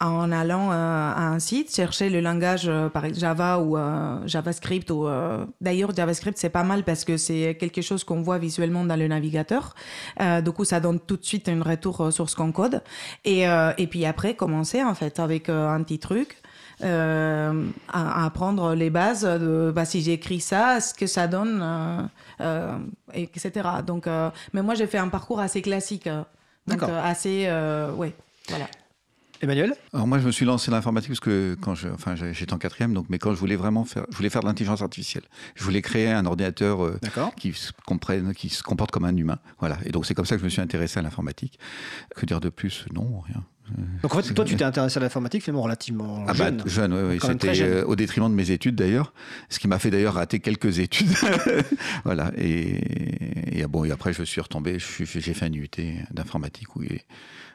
[0.00, 4.90] en allant euh, à un site, chercher le langage euh, par Java ou euh, JavaScript.
[4.90, 5.08] Ou,
[5.60, 9.08] D'ailleurs, JavaScript, c'est pas mal parce que c'est quelque chose qu'on voit visuellement dans le
[9.08, 9.74] navigateur.
[10.44, 12.82] du coup, ça donne tout de suite un retour sur ce qu'on code.
[13.24, 16.40] Et, et puis après, commencer en fait avec un petit truc.
[16.80, 22.08] à, apprendre les bases de bah, si j'écris ça, ce que ça donne,
[23.14, 23.68] etc.
[23.86, 24.06] Donc,
[24.52, 26.08] mais moi, j'ai fait un parcours assez classique.
[26.66, 27.48] donc, assez.
[27.96, 28.14] ouais,
[28.48, 28.66] voilà.
[29.40, 32.52] Emmanuel Alors moi, je me suis lancé dans l'informatique parce que quand je, enfin, j'étais
[32.52, 35.24] en quatrième, donc, mais quand je voulais vraiment faire, je voulais faire de l'intelligence artificielle.
[35.54, 36.98] Je voulais créer un ordinateur euh,
[37.36, 39.38] qui se comprenne, qui se comporte comme un humain.
[39.60, 39.78] Voilà.
[39.84, 41.58] Et donc c'est comme ça que je me suis intéressé à l'informatique.
[42.16, 42.86] Que dire de plus?
[42.92, 43.44] Non, rien.
[44.02, 46.62] Donc en fait, toi, tu t'es intéressé à l'informatique finalement relativement ah bah, jeune.
[46.66, 47.18] jeune, oui, oui.
[47.20, 49.12] C'était euh, au détriment de mes études d'ailleurs,
[49.50, 51.12] ce qui m'a fait d'ailleurs rater quelques études.
[52.04, 52.32] voilà.
[52.38, 55.68] Et, et, bon, et après, je suis retombé, j'ai fait un UT
[56.10, 56.82] d'informatique où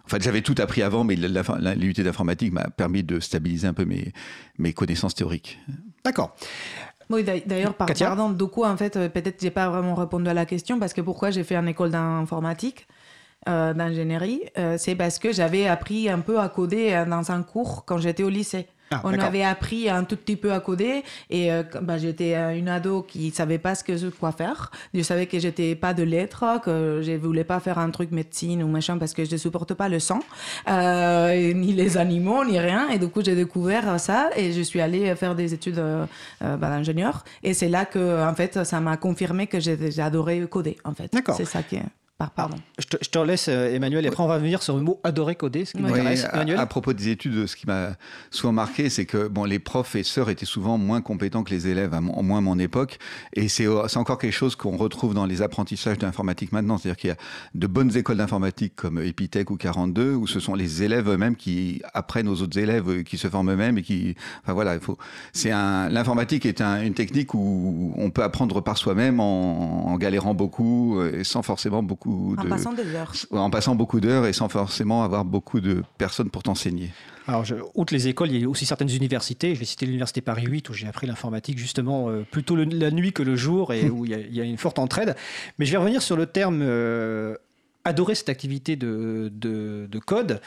[0.05, 3.85] en fait, j'avais tout appris avant, mais l'UT d'informatique m'a permis de stabiliser un peu
[3.85, 4.11] mes,
[4.57, 5.59] mes connaissances théoriques.
[6.03, 6.35] D'accord.
[7.09, 10.33] Oui, d'ailleurs, par pardon, du coup, en fait, euh, peut-être j'ai pas vraiment répondu à
[10.33, 12.87] la question parce que pourquoi j'ai fait une école d'informatique,
[13.47, 17.85] euh, d'ingénierie, euh, c'est parce que j'avais appris un peu à coder dans un cours
[17.85, 18.67] quand j'étais au lycée.
[18.93, 22.69] Ah, on avait appris un tout petit peu à coder et euh, bah, j'étais une
[22.69, 24.71] ado qui savait pas ce que quoi faire.
[24.93, 28.63] Je savais que j'étais pas de lettres, que je voulais pas faire un truc médecine
[28.63, 30.19] ou machin parce que je ne supporte pas le sang,
[30.69, 32.89] euh, ni les animaux, ni rien.
[32.89, 36.05] Et du coup, j'ai découvert ça et je suis allée faire des études euh,
[36.39, 37.23] bah, d'ingénieur.
[37.43, 40.77] Et c'est là que, en fait, ça m'a confirmé que j'adorais coder.
[40.83, 41.83] En fait, c'est ça qui est
[42.35, 42.55] pardon.
[42.79, 44.99] Je te, je te laisse, euh, Emmanuel, et après on va venir sur le mot
[45.03, 45.89] adorer coder, ce qui Oui.
[45.89, 46.25] m'intéresse.
[46.25, 47.91] à, Emmanuel à propos des études, ce qui m'a
[48.31, 52.01] souvent marqué, c'est que bon, les professeurs étaient souvent moins compétents que les élèves, à
[52.01, 52.99] mon- au moins à mon époque.
[53.33, 56.77] Et c'est c'est encore quelque chose qu'on retrouve dans les apprentissages d'informatique maintenant.
[56.77, 57.17] C'est-à-dire qu'il y a
[57.55, 61.81] de bonnes écoles d'informatique comme Epitech ou 42, où ce sont les élèves eux-mêmes qui
[61.93, 64.15] apprennent aux autres élèves, euh, qui se forment eux-mêmes et qui.
[64.43, 64.97] Enfin voilà, il faut.
[65.31, 65.89] C'est un.
[65.89, 70.99] L'informatique est un- une technique où on peut apprendre par soi-même en, en galérant beaucoup
[70.99, 72.49] euh, et sans forcément beaucoup En de.
[72.49, 73.13] passant des heures.
[73.31, 76.91] en passant beaucoup d'heures et sans forcément avoir beaucoup de personnes pour t'enseigner.
[77.27, 79.53] Alors, je, outre les écoles, il y a aussi certaines universités.
[79.55, 82.91] Je vais citer l'université Paris 8 où j'ai appris l'informatique justement euh, plutôt le- la
[82.91, 85.15] nuit que le jour et où il y, a, il y a une forte entraide.
[85.57, 87.35] Mais je vais revenir sur le terme euh,
[87.85, 90.41] adorer cette activité de, de- de code.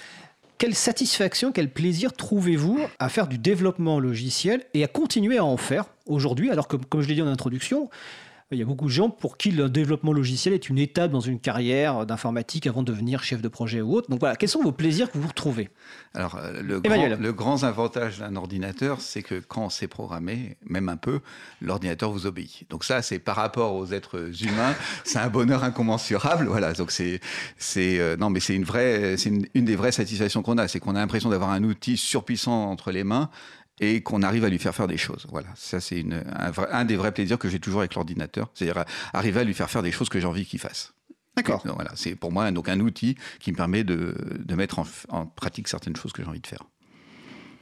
[0.58, 5.58] Quelle satisfaction, quel plaisir trouvez-vous à faire du développement logiciel et à continuer à en
[5.58, 7.90] faire aujourd'hui Alors que, comme je l'ai dit en introduction,
[8.52, 11.20] il y a beaucoup de gens pour qui le développement logiciel est une étape dans
[11.20, 14.08] une carrière d'informatique avant de devenir chef de projet ou autre.
[14.08, 15.68] Donc voilà, quels sont vos plaisirs que vous retrouvez?
[16.14, 20.56] Alors, euh, le, grand, le grand avantage d'un ordinateur, c'est que quand on sait programmer,
[20.64, 21.20] même un peu,
[21.60, 22.64] l'ordinateur vous obéit.
[22.70, 26.46] Donc ça, c'est par rapport aux êtres humains, c'est un bonheur incommensurable.
[26.46, 26.72] Voilà.
[26.72, 27.20] Donc c'est,
[27.58, 30.68] c'est, euh, non, mais c'est une vraie, c'est une, une des vraies satisfactions qu'on a,
[30.68, 33.28] c'est qu'on a l'impression d'avoir un outil surpuissant entre les mains
[33.80, 35.26] et qu'on arrive à lui faire faire des choses.
[35.30, 36.04] Voilà, ça c'est
[36.70, 39.82] un, des vrais plaisirs que j'ai toujours avec l'ordinateur, c'est-à-dire arriver à lui faire faire
[39.82, 40.92] des choses que j'ai envie qu'il fasse.
[41.36, 41.62] D'accord.
[41.66, 45.68] Voilà, c'est pour moi donc un outil qui me permet de, de mettre en, pratique
[45.68, 46.62] certaines choses que j'ai envie de faire.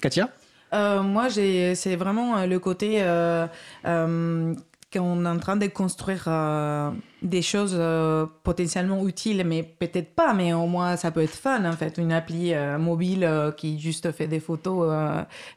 [0.00, 0.30] Katia?
[0.72, 3.46] Euh, moi, c'est vraiment euh, le côté euh,
[3.84, 4.54] euh,
[4.92, 6.90] qu'on est en train de construire euh,
[7.24, 11.64] des choses euh, potentiellement utiles, mais peut-être pas, mais au moins ça peut être fun
[11.64, 11.96] en fait.
[11.98, 14.88] Une appli euh, mobile euh, qui juste fait des photos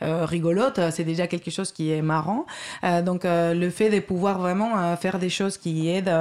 [0.02, 2.46] euh, rigolotes, c'est déjà quelque chose qui est marrant.
[3.04, 6.14] Donc le fait de pouvoir vraiment faire des choses qui aident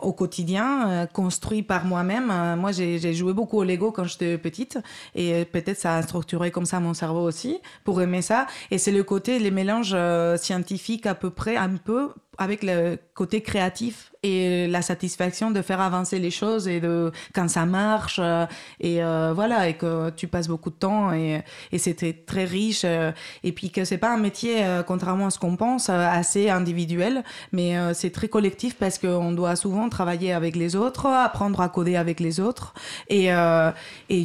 [0.00, 2.26] au quotidien, construit par moi-même.
[2.58, 4.78] Moi, j'ai joué beaucoup au Lego quand j'étais petite
[5.14, 8.46] et peut-être ça a structuré comme ça mon cerveau aussi pour aimer ça.
[8.70, 9.96] Et c'est le côté, les mélanges
[10.38, 15.80] scientifiques à peu près, un peu avec le côté créatif et la satisfaction de faire
[15.80, 18.46] avancer les choses et de quand ça marche euh,
[18.80, 22.82] et euh, voilà et que tu passes beaucoup de temps et, et c'était très riche
[22.84, 23.12] euh,
[23.44, 27.76] et puis que c'est pas un métier contrairement à ce qu'on pense assez individuel mais
[27.94, 32.20] c'est très collectif parce qu'on doit souvent travailler avec les autres apprendre à coder avec
[32.20, 32.74] les autres
[33.08, 33.30] et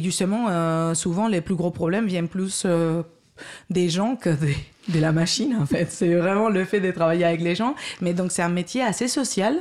[0.02, 2.66] justement souvent les plus gros problèmes viennent plus
[3.70, 4.56] des gens que des,
[4.88, 5.90] de la machine en fait.
[5.90, 7.74] C'est vraiment le fait de travailler avec les gens.
[8.00, 9.58] Mais donc c'est un métier assez social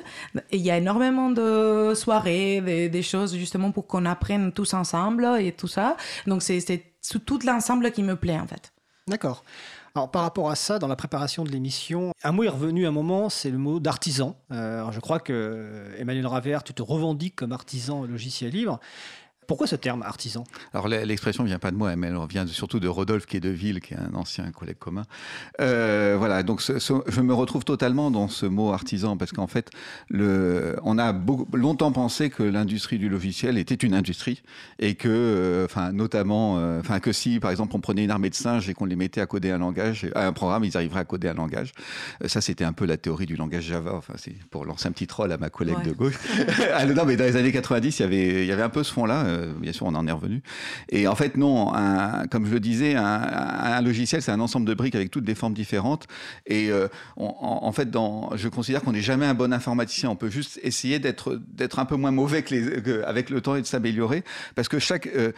[0.51, 5.51] il y a énormément de soirées, des, choses justement pour qu'on apprenne tous ensemble et
[5.51, 5.97] tout ça.
[6.27, 6.83] Donc c'est
[7.25, 8.71] tout l'ensemble qui me plaît en fait.
[9.07, 9.43] D'accord.
[9.93, 12.91] Alors, par rapport à ça, dans la préparation de l'émission, un mot est revenu un
[12.91, 14.37] moment, c'est le mot d'artisan.
[14.51, 18.79] Euh, alors, je crois que Emmanuel Ravert, tu te revendiques comme artisan logiciel libre.
[19.47, 20.45] Pourquoi ce terme artisan?
[20.73, 23.97] Alors l'expression vient pas de moi, mais elle vient surtout de Rodolphe Quai-de-Ville, qui est
[23.97, 25.03] un ancien collègue commun.
[25.59, 29.47] Euh, voilà, donc ce- ce- je me retrouve totalement dans ce mot artisan, parce qu'en
[29.47, 29.69] fait,
[30.09, 34.41] le, on a beaucoup, longtemps pensé que l'industrie du logiciel était une industrie,
[34.79, 38.29] et que, euh, enfin, notamment, euh, enfin, que si, par exemple, on prenait une armée
[38.29, 41.01] de singes et qu'on les mettait à coder un langage, à un programme, ils arriveraient
[41.01, 41.73] à coder un langage.
[42.25, 43.95] Ça, c'était un peu la théorie du langage Java.
[43.95, 45.83] Enfin, c'est pour lancer un petit troll à ma collègue Ouais.
[45.85, 46.15] de gauche.
[46.73, 48.83] Ah, non, mais dans les années 90, il y avait, il y avait un peu
[48.83, 49.23] ce fond-là.
[49.31, 50.41] Euh, bien sûr, on en est revenu.
[50.89, 51.71] Et en fait, non,
[52.29, 55.53] comme je le disais, un, logiciel, c'est un ensemble de briques avec toutes des formes
[55.53, 56.07] différentes.
[56.45, 60.09] Et euh, en, fait, dans, je considère qu'on n'est jamais un bon informaticien.
[60.09, 63.55] On peut juste essayer d'être d'être un peu moins mauvais que les, avec le temps
[63.55, 64.23] et de s'améliorer,
[64.55, 65.31] parce que chaque, euh,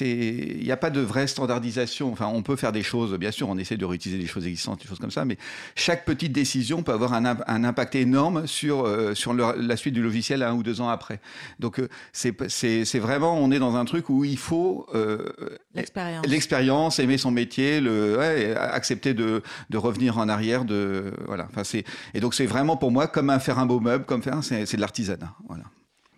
[0.00, 2.12] il n'y a pas de vraie standardisation.
[2.12, 3.16] Enfin, on peut faire des choses.
[3.18, 5.38] Bien sûr, on essaie de réutiliser des choses existantes, des choses comme ça, mais
[5.74, 10.02] chaque petite décision peut avoir un, imp- un impact énorme sur sur la suite du
[10.02, 11.20] logiciel un ou deux ans après.
[11.58, 11.80] Donc
[12.12, 15.28] c'est c'est c'est vraiment on est dans un truc où il faut euh,
[15.74, 16.26] L'expérience.
[16.26, 21.46] l'expérience, aimer son métier, le ouais, accepter de, de revenir en arrière, de voilà.
[21.50, 24.22] Enfin c'est et donc c'est vraiment pour moi comme un faire un beau meuble, comme
[24.22, 25.34] faire c'est c'est de l'artisanat.
[25.48, 25.64] Voilà.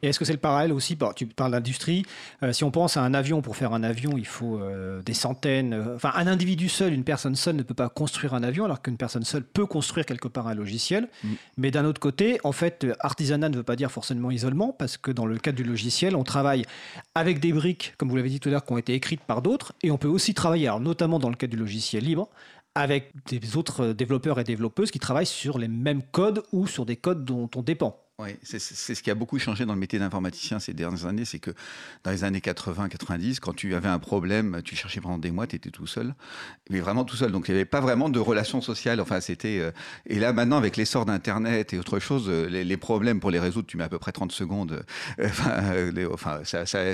[0.04, 2.04] Et est-ce que c'est le parallèle aussi par- Tu parles d'industrie.
[2.42, 5.14] euh, si on pense à un avion, pour faire un avion, il faut euh, des
[5.14, 5.72] centaines.
[5.72, 8.82] euh, Enfin, un individu seul, une personne seule ne peut pas construire un avion, alors
[8.82, 11.08] qu'une personne seule peut construire quelque part un logiciel.
[11.22, 11.28] Mm.
[11.56, 15.10] Mais d'un autre côté, en fait, artisanat ne veut pas dire forcément isolement, parce que
[15.10, 16.66] dans le cadre du logiciel, on travaille
[17.14, 19.40] avec des briques, comme vous l'avez dit tout à l'heure, qui ont été écrites par
[19.40, 22.28] d'autres, et on peut aussi travailler, alors notamment dans le cadre du logiciel libre,
[22.74, 26.96] avec des autres développeurs et développeuses qui travaillent sur les mêmes codes ou sur des
[26.96, 28.03] codes dont on dépend.
[28.20, 31.40] Oui, c'est ce qui a beaucoup changé dans le métier d'informaticien ces dernières années, c'est
[31.40, 31.50] que
[32.04, 35.56] dans les années 80-90, quand tu avais un problème, tu cherchais pendant des mois, tu
[35.56, 36.14] étais tout seul,
[36.70, 37.32] mais vraiment tout seul.
[37.32, 39.00] Donc il n'y avait pas vraiment de relations sociales.
[39.00, 39.58] Enfin, c'était.
[39.58, 39.72] Euh,
[40.06, 43.66] et là, maintenant, avec l'essor d'Internet et autre chose, euh, les, problèmes pour les résoudre,
[43.66, 44.84] tu mets à peu près 30 secondes.
[45.18, 46.42] Euh, enfin,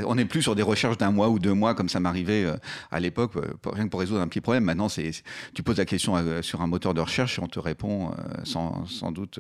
[0.07, 2.51] on n'est plus sur des recherches d'un mois ou deux mois comme ça m'arrivait
[2.91, 3.35] à l'époque,
[3.67, 4.65] rien que pour résoudre un petit problème.
[4.65, 8.13] Maintenant, tu poses la question sur un moteur de recherche et on te répond
[8.45, 9.39] sans, sans doute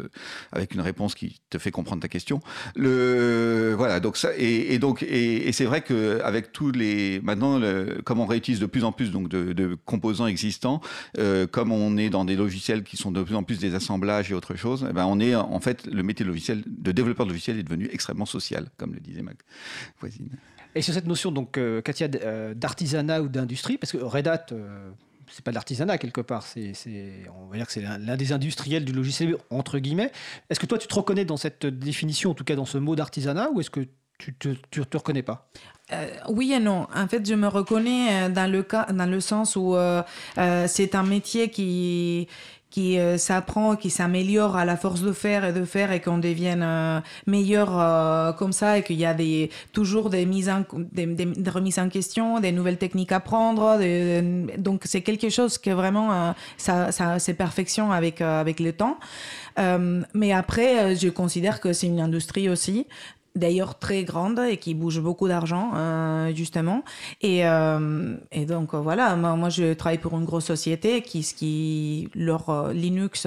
[0.52, 2.40] avec une réponse qui te fait comprendre ta question.
[2.76, 7.20] Le, voilà, donc ça, et, donc, et, c'est vrai qu'avec tous les.
[7.22, 7.60] Maintenant,
[8.04, 10.80] comme on réutilise de plus en plus donc, de, composants existants,
[11.18, 14.30] euh, comme on est dans des logiciels qui sont de plus en plus des assemblages
[14.30, 17.26] et autre chose, eh ben on est, en fait, le métier de, logiciel, de développeur
[17.26, 19.32] de logiciel est devenu extrêmement social, comme le disait ma
[20.00, 20.28] voisine.
[20.74, 24.46] Et sur cette notion, donc, euh, Katia, euh, d'artisanat ou d'industrie, parce que Red Hat
[25.30, 26.72] c'est pas de l'artisanat quelque part, c'est,
[27.42, 30.12] on va dire que c'est l'un des industriels du logiciel entre guillemets.
[30.48, 32.96] Est-ce que toi tu te reconnais dans cette définition, en tout cas dans ce mot
[32.96, 33.80] d'artisanat, ou est-ce que
[34.18, 34.34] tu
[34.70, 35.50] tu te reconnais pas?
[35.92, 36.86] Euh, oui et non.
[36.94, 40.02] En fait, je me reconnais euh, dans le cas, dans le sens où euh,
[40.66, 42.28] c'est un métier qui
[42.70, 46.18] qui euh, s'apprend, qui s'améliore à la force de faire et de faire et qu'on
[46.18, 50.64] devienne euh, meilleur euh, comme ça et qu'il y a des, toujours des, mises en,
[50.92, 53.78] des, des, remises en question, des nouvelles techniques à prendre.
[54.58, 58.98] donc c'est quelque chose que vraiment, ça, ça c'est perfection avec, avec le temps.
[60.14, 62.86] mais après, je considère que c'est une industrie aussi
[63.36, 66.82] d'ailleurs très grande et qui bouge beaucoup d'argent euh, justement.
[67.20, 72.50] Et, euh, et donc voilà moi, je travaille pour une grosse société qui qui leur
[72.50, 73.26] euh, Linux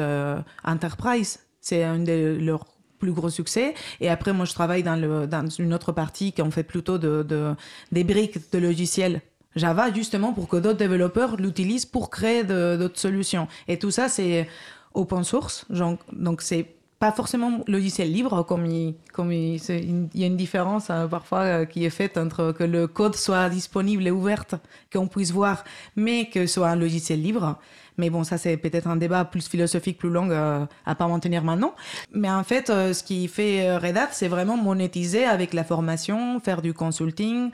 [0.63, 2.65] Enterprise c'est un de leurs
[2.99, 3.73] plus gros succès.
[4.01, 6.97] Et après moi je travaille dans le dans une autre partie qui en fait plutôt
[6.97, 7.55] de, de
[7.91, 9.21] des briques de logiciels
[9.55, 13.47] Java justement pour que d'autres développeurs l'utilisent pour créer d'autres solutions.
[13.67, 14.47] Et tout ça c'est
[14.93, 15.65] open source
[16.11, 21.65] donc c'est pas forcément logiciel libre, comme il, y a une différence hein, parfois euh,
[21.65, 24.45] qui est faite entre que le code soit disponible et ouvert,
[24.93, 25.65] qu'on puisse voir,
[25.97, 27.59] mais que ce soit un logiciel libre.
[27.97, 31.43] Mais bon, ça c'est peut-être un débat plus philosophique, plus long euh, à pas maintenir
[31.43, 31.75] maintenant.
[32.13, 36.39] Mais en fait, euh, ce qui fait Red Hat, c'est vraiment monétiser avec la formation,
[36.39, 37.51] faire du consulting,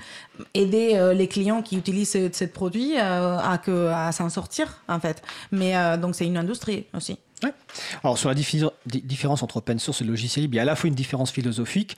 [0.54, 5.24] aider les clients qui utilisent ce, produit à s'en sortir en fait.
[5.52, 7.18] Mais donc c'est une industrie aussi.
[8.04, 10.76] Alors sur la différence entre open source et logiciel libre, il y a à la
[10.76, 11.96] fois une différence philosophique,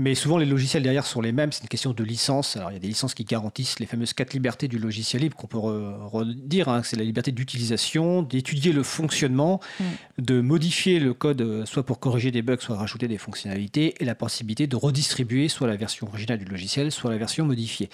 [0.00, 1.52] mais souvent les logiciels derrière sont les mêmes.
[1.52, 2.56] C'est une question de licence.
[2.56, 5.36] Alors il y a des licences qui garantissent les fameuses quatre libertés du logiciel libre
[5.36, 6.70] qu'on peut redire.
[6.70, 6.80] Hein.
[6.82, 9.84] C'est la liberté d'utilisation, d'étudier le fonctionnement, mm.
[10.20, 14.06] de modifier le code euh, soit pour corriger des bugs, soit rajouter des fonctionnalités, et
[14.06, 17.90] la possibilité de redistribuer soit la version originale du logiciel, soit la version modifiée.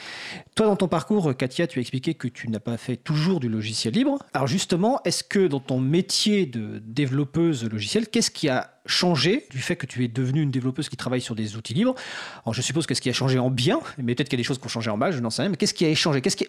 [0.55, 3.49] Toi dans ton parcours, Katia, tu as expliqué que tu n'as pas fait toujours du
[3.49, 4.21] logiciel libre.
[4.33, 9.59] Alors justement, est-ce que dans ton métier de développeuse logicielle, qu'est-ce qui a changé du
[9.59, 11.94] fait que tu es devenue une développeuse qui travaille sur des outils libres.
[12.44, 14.46] Alors je suppose qu'est-ce qui a changé en bien, mais peut-être qu'il y a des
[14.46, 16.20] choses qui ont changé en mal, je n'en sais rien, mais qu'est-ce qui a changé?
[16.20, 16.46] Qu'est-ce qui,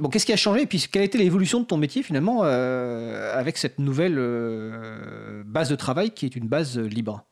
[0.00, 0.62] Bon, qu'est-ce qui a changé?
[0.62, 5.44] Et puis quelle a été l'évolution de ton métier finalement euh, avec cette nouvelle euh,
[5.46, 7.24] base de travail qui est une base libre?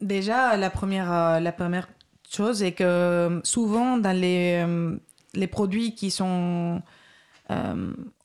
[0.00, 1.88] Déjà, la première, euh, la première
[2.30, 4.64] chose est que souvent dans les,
[5.34, 6.80] les produits qui sont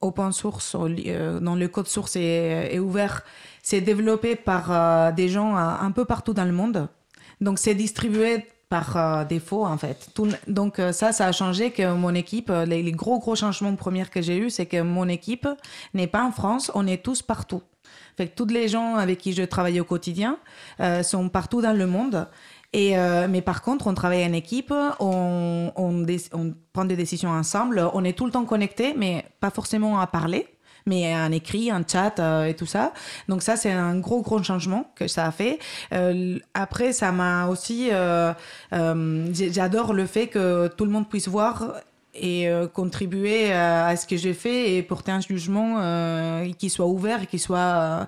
[0.01, 3.23] open source, dans le code source est ouvert,
[3.65, 6.88] c'est développé par euh, des gens euh, un peu partout dans le monde.
[7.41, 10.08] Donc, c'est distribué par euh, défaut, en fait.
[10.47, 14.38] donc, ça, ça a changé que mon équipe, les, gros, gros changements premiers que j'ai
[14.38, 15.47] eu, c'est que mon équipe
[15.95, 17.63] n'est pas en France, on est tous partout.
[18.17, 20.38] Fait que tous les gens avec qui je travaille au quotidien
[21.04, 22.28] sont partout dans le monde.
[22.73, 28.04] Mais par contre, on travaille en équipe, on, on, on, prend des décisions ensemble, on
[28.04, 30.55] est tout le temps connectés, mais pas forcément à parler
[30.86, 32.93] mais un écrit, un chat euh, et tout ça.
[33.28, 35.60] Donc ça, c'est un gros, gros changement que ça a fait.
[35.93, 37.89] Euh, après, ça m'a aussi...
[37.91, 38.34] Euh,
[38.71, 41.82] j'adore le fait que tout le monde puisse voir
[42.13, 45.82] et contribuer à, ce que j'ai fait et porter un jugement
[46.58, 48.08] qui soit ouvert qui soit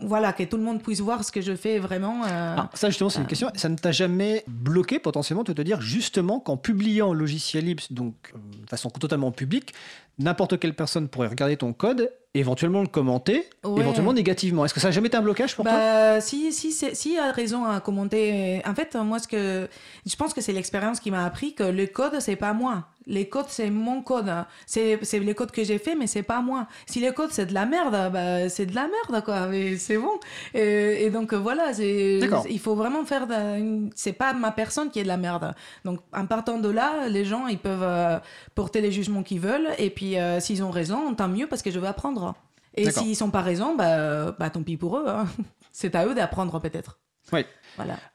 [0.00, 2.22] voilà, que tout le monde puisse voir ce que je fais vraiment.
[2.24, 3.50] Ah, ça, justement, c'est une question.
[3.54, 8.14] Ça ne t'a jamais bloqué potentiellement de te dire justement qu'en publiant logiciel libre, donc
[8.34, 9.74] de façon totalement publique,
[10.18, 14.64] n'importe quelle personne pourrait regarder ton code éventuellement le commenter, éventuellement négativement?
[14.64, 17.30] Est-ce que ça n'a jamais été un blocage pour bah, toi Si, si, si, a
[17.30, 18.62] raison à commenter.
[18.66, 19.68] En fait, moi, ce que
[20.04, 22.88] je pense que c'est l'expérience qui m'a appris que le code, c'est pas moi.
[23.08, 24.32] Les codes, c'est mon code.
[24.66, 26.66] C'est, c'est les codes que j'ai fait, mais c'est pas moi.
[26.86, 29.46] Si les codes, c'est de la merde, bah, c'est de la merde, quoi.
[29.46, 30.18] Mais c'est bon.
[30.54, 33.26] Et, donc, voilà, c'est, il faut vraiment faire.
[33.26, 35.54] De, c'est pas ma personne qui est de la merde.
[35.84, 38.18] Donc, en partant de là, les gens, ils peuvent euh,
[38.54, 39.68] porter les jugements qu'ils veulent.
[39.78, 42.34] Et puis, euh, s'ils ont raison, tant mieux, parce que je veux apprendre.
[42.74, 45.04] Et s'ils sont pas raison, bah, bah tant pis pour eux.
[45.06, 45.26] Hein.
[45.72, 46.98] C'est à eux d'apprendre peut-être.
[47.32, 47.44] Oui.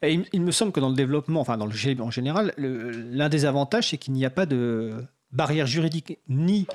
[0.03, 3.89] Il, me semble que dans le développement, enfin dans le en général, l'un des avantages,
[3.89, 4.93] c'est qu'il n'y a pas de
[5.31, 6.67] barrière juridique ni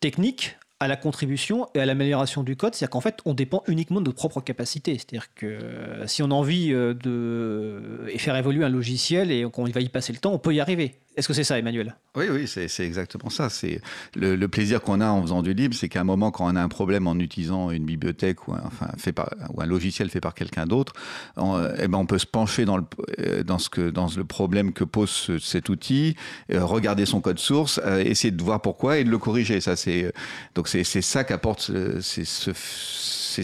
[0.00, 2.74] technique à la contribution et à l'amélioration du code.
[2.74, 4.94] C'est-à-dire qu'en fait, on dépend uniquement de nos propres capacités.
[4.94, 9.64] C'est-à-dire que euh, si on a envie euh, de faire évoluer un logiciel et qu'on
[9.64, 10.94] va y passer le temps, on peut y arriver.
[11.16, 11.96] Est-ce que c'est ça, Emmanuel?
[12.16, 13.50] Oui, oui, c'est exactement ça.
[13.50, 13.80] C'est
[14.14, 16.62] le, plaisir qu'on a en faisant du libre, c'est qu'à un moment, quand on a
[16.62, 20.20] un problème en utilisant une bibliothèque ou un, enfin, fait par, ou un logiciel fait
[20.20, 20.92] par quelqu'un d'autre,
[21.36, 22.84] on, eh ben, on peut se pencher dans le,
[23.18, 26.16] euh, dans, ce que, dans le problème que pose ce- cet outil,
[26.52, 29.60] euh, regarder son code source, euh, essayer de voir pourquoi et de le corriger.
[29.60, 30.12] Ça, c'est
[30.54, 32.52] donc c'est ça qu'apporte ce-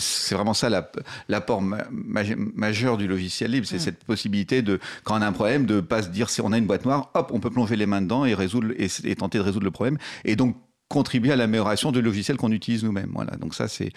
[0.00, 0.90] c'est vraiment ça la-
[1.28, 2.22] l'apport ma- ma-
[2.54, 6.02] majeur du logiciel libre, c'est cette possibilité de, quand on a un problème, de pas
[6.02, 8.24] se dire si on a une boîte noire, hop, on peut plonger les mains dedans
[8.24, 10.56] et résoudre et, et tenter de résoudre le problème, et donc
[10.88, 13.10] contribuer à l'amélioration du logiciel qu'on utilise nous-mêmes.
[13.12, 13.90] Voilà, donc ça c'est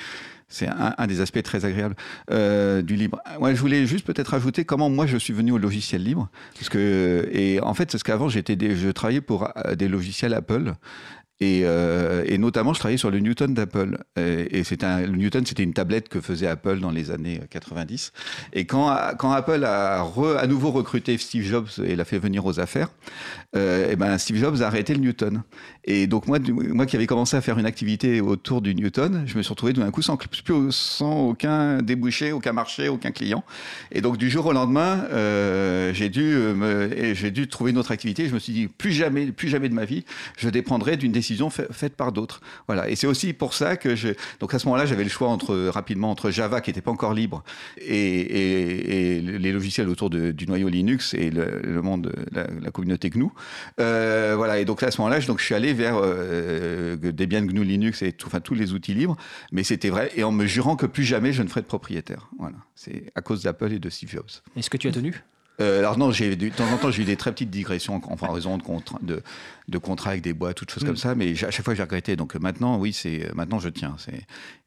[0.48, 1.96] c'est un, un des aspects très agréables
[2.32, 3.20] euh, du libre.
[3.40, 6.70] Ouais, je voulais juste peut-être ajouter comment moi je suis venu au logiciel libre, parce
[6.70, 10.74] que et en fait c'est ce qu'avant j'étais je travaillais pour euh, des logiciels Apple.
[11.42, 13.98] Et, euh, et notamment, je travaillais sur le Newton d'Apple.
[14.18, 18.12] Et, et un- le Newton, c'était une tablette que faisait Apple dans les années 90.
[18.54, 22.46] Et quand, quand Apple a re- à nouveau recruté Steve Jobs et l'a fait venir
[22.46, 22.90] aux affaires,
[23.56, 25.44] euh, et ben Steve Jobs a arrêté le Newton.
[25.90, 29.36] Et donc moi, moi qui avais commencé à faire une activité autour du Newton, je
[29.36, 30.20] me suis retrouvé d'un coup sans,
[30.70, 33.44] sans aucun débouché, aucun marché, aucun client.
[33.92, 38.28] Et donc du jour au lendemain, euh, j'ai dû euh, dû trouver une autre activité.
[38.28, 40.06] Je me suis dit plus jamais, plus jamais de ma vie,
[40.38, 42.42] je dépendrai d'une décision fa- faite par d'autres.
[42.68, 42.88] Voilà.
[42.88, 44.10] Et c'est aussi pour ça que je.
[44.40, 47.16] Donc à ce moment-là, j'avais le choix entre rapidement entre Java qui n'était pas encore
[47.16, 47.44] libre
[47.82, 53.30] et, les logiciels autour du noyau Linux et le, monde, de la, communauté GNU.
[53.80, 54.60] Euh, voilà.
[54.60, 58.42] Et donc à ce moment-là, je suis allé vers euh, Debian GNU Linux et enfin
[58.42, 59.18] tous les outils libres.
[59.52, 62.30] Mais c'était vrai et en me jurant que plus jamais je ne ferai de propriétaire.
[62.38, 62.58] Voilà.
[62.76, 64.30] C'est à cause d'Apple et de Steve Jobs.
[64.56, 65.24] Est-ce que tu as tenu?
[65.62, 68.26] Euh, alors non, j'ai de temps en temps j'ai eu des très petites digressions en,
[68.28, 69.22] en raison de, contra- de,
[69.68, 72.16] de contrats avec des boîtes, toutes choses comme ça, mais à chaque fois j'ai regretté.
[72.16, 73.96] Donc euh, maintenant, oui, c'est euh, maintenant je tiens.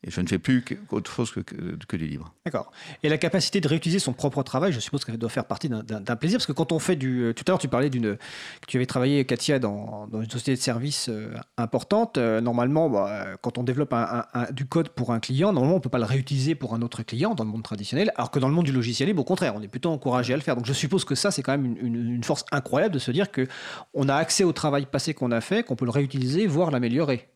[0.04, 2.32] Et je ne fais plus qu'autre chose que, que, que du livre.
[2.44, 2.72] D'accord.
[3.04, 5.68] Et la capacité de réutiliser son propre travail, je suppose que ça doit faire partie
[5.68, 5.82] d'un-
[6.16, 7.32] plaisir, parce que quand on fait du...
[7.36, 8.16] Tout à l'heure, tu parlais d'une...
[8.16, 12.18] que Tu avais travaillé, Katia, dans, dans une société de services euh, importante.
[12.18, 15.76] Euh, normalement, bah, quand on développe un- un- un- du code pour un client, normalement,
[15.76, 18.30] on ne peut pas le réutiliser pour un autre client dans le monde traditionnel, alors
[18.32, 20.42] que dans le monde du logiciel libre, au contraire, on est plutôt encouragé à le
[20.42, 20.56] faire.
[20.56, 23.10] Donc je suppose que ça, c'est quand même une, une- une force incroyable de se
[23.10, 23.46] dire que
[23.94, 27.28] on a accès au travail passé qu'on a fait, qu'on peut le réutiliser, voire l'améliorer.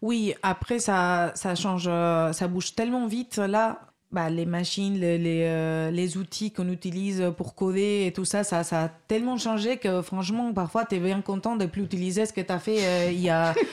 [0.00, 3.36] Oui, après, ça, ça change, euh, ça bouge tellement vite.
[3.38, 8.24] Là, bah, les machines, les, les, euh, les outils qu'on utilise pour coder et tout
[8.24, 11.82] ça, ça, ça a tellement changé que franchement, parfois, tu es bien content de plus
[11.84, 13.54] utiliser ce que tu as fait euh, il y a.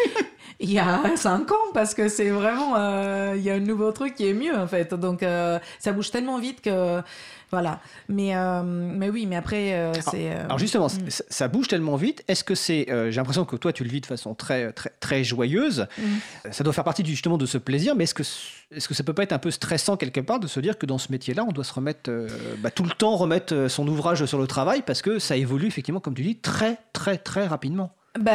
[0.61, 3.93] Il y a cinq ans parce que c'est vraiment euh, il y a un nouveau
[3.93, 6.99] truc qui est mieux en fait donc euh, ça bouge tellement vite que
[7.51, 11.09] voilà mais euh, mais oui mais après euh, c'est euh, Alors justement, mm.
[11.29, 12.23] ça, bouge tellement vite.
[12.27, 15.23] Est-ce que c'est, j'ai l'impression que toi tu le vis de façon très très très
[15.23, 15.87] joyeuse.
[15.97, 16.51] Mm.
[16.51, 18.23] Ça doit faire partie du- justement de ce plaisir, mais est-ce que
[18.75, 20.85] est-ce que ça peut pas être un peu stressant quelque part de se dire que
[20.85, 22.11] dans ce métier-là, on doit se remettre
[22.59, 25.99] bah, tout le temps remettre son ouvrage sur le travail parce que ça évolue effectivement,
[25.99, 27.91] comme tu dis, très très très rapidement?
[28.19, 28.31] Bah,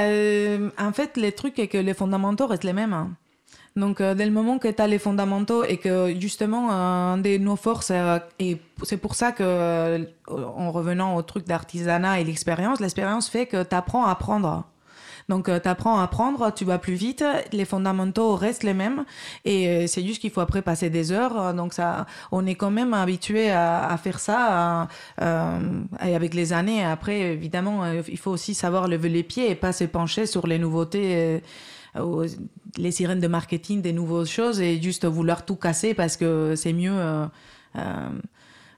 [0.79, 2.93] en fait, le truc est que les fondamentaux restent les mêmes.
[2.93, 3.11] hein.
[3.77, 7.39] Donc, euh, dès le moment que tu as les fondamentaux et que justement, un de
[7.39, 12.25] nos forces, euh, et c'est pour ça que, euh, en revenant au truc d'artisanat et
[12.25, 14.65] l'expérience, l'expérience fait que tu apprends à apprendre.
[15.29, 19.07] Donc, tu apprends à apprendre, tu vas plus vite, les fondamentaux restent les mêmes,
[19.47, 21.55] et c'est juste qu'il faut après passer des heures.
[21.55, 24.87] Donc, ça, on est quand même habitué à, à faire ça,
[25.23, 26.85] et avec les années.
[26.85, 30.59] Après, évidemment, il faut aussi savoir lever les pieds et pas se pencher sur les
[30.59, 31.41] nouveautés.
[31.97, 32.29] Euh,
[32.77, 36.73] les sirènes de marketing des nouvelles choses et juste vouloir tout casser parce que c'est
[36.73, 37.27] mieux euh,
[37.77, 38.09] euh,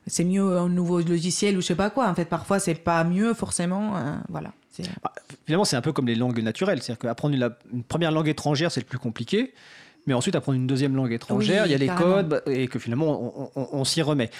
[0.06, 3.02] c'est mieux un nouveau logiciel ou je sais pas quoi en fait parfois c'est pas
[3.04, 4.52] mieux forcément euh, voilà
[5.02, 5.12] Bah,
[5.46, 8.80] Finalement, c'est un peu comme les langues naturelles, c'est-à-dire qu'apprendre une, première langue étrangère, c'est
[8.80, 9.54] le plus compliqué.
[10.06, 12.68] Mais ensuite, apprendre une deuxième langue étrangère, Oui, il y a les codes, bah, et
[12.68, 14.30] que finalement, on, on- on s'y remet.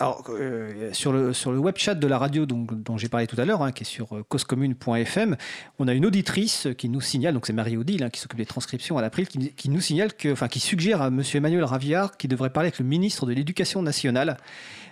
[0.00, 3.44] Alors, euh, sur, le, sur web chat de la radio dont j'ai parlé tout à
[3.44, 5.36] l'heure, hein, qui est sur euh, causecommune.fm,
[5.78, 8.96] on a une auditrice qui nous signale, donc c'est Marie-Odile, hein, qui s'occupe des transcriptions
[8.96, 11.22] à l'April, qui, nous signale que, qui suggère à M.
[11.34, 14.38] Emmanuel Raviard qu'il devrait parler avec le ministre de l'Éducation nationale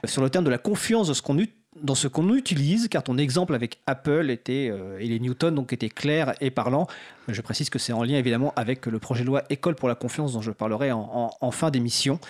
[0.04, 3.80] euh, sur le terme de la confiance dans ce qu'on utilise, car ton exemple avec
[3.86, 6.86] Apple était, euh, et les Newton donc était clair et parlant.
[7.28, 9.94] Je précise que c'est en lien évidemment avec le projet de loi École pour la
[9.94, 12.20] confiance dont je parlerai en fin d'émission.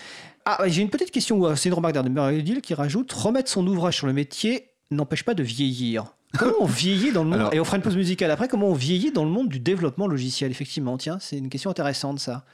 [0.50, 3.96] Ah, j'ai une petite question, c'est une remarque de Marie-Odile qui rajoute Remettre son ouvrage
[3.96, 6.06] sur le métier n'empêche pas de vieillir.
[6.38, 8.48] Comment on vieillit dans le monde Alors- Et on fera une pause musicale après.
[8.48, 12.18] Comment on vieillit dans le monde du développement logiciel Effectivement, tiens, c'est une question intéressante
[12.18, 12.44] ça.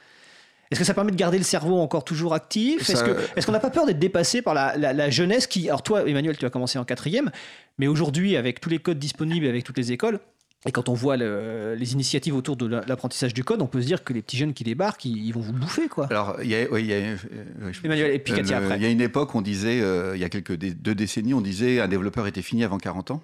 [0.72, 2.90] Est-ce que ça permet de garder le cerveau encore toujours actif?
[2.90, 5.68] Est-ce qu'on n'a pas peur d'être dépassé par la, la- la jeunesse qui...
[5.68, 7.30] Alors toi, Emmanuel, tu as commencé en quatrième,
[7.78, 10.18] mais aujourd'hui, avec tous les codes disponibles, avec toutes les écoles,
[10.66, 13.82] et quand on voit le- les initiatives autour de la- l'apprentissage du code, on peut
[13.82, 16.06] se dire que les petits jeunes qui débarquent, ils, ils vont vous bouffer, quoi.
[16.10, 17.16] Alors, il y a, oui, il y a, euh,
[17.70, 18.78] je- Emmanuel, et puis Katia le- après.
[18.78, 21.40] Il y a une époque, on disait, euh, il y a quelques deux décennies, on
[21.42, 23.22] disait un développeur était fini avant 40 ans.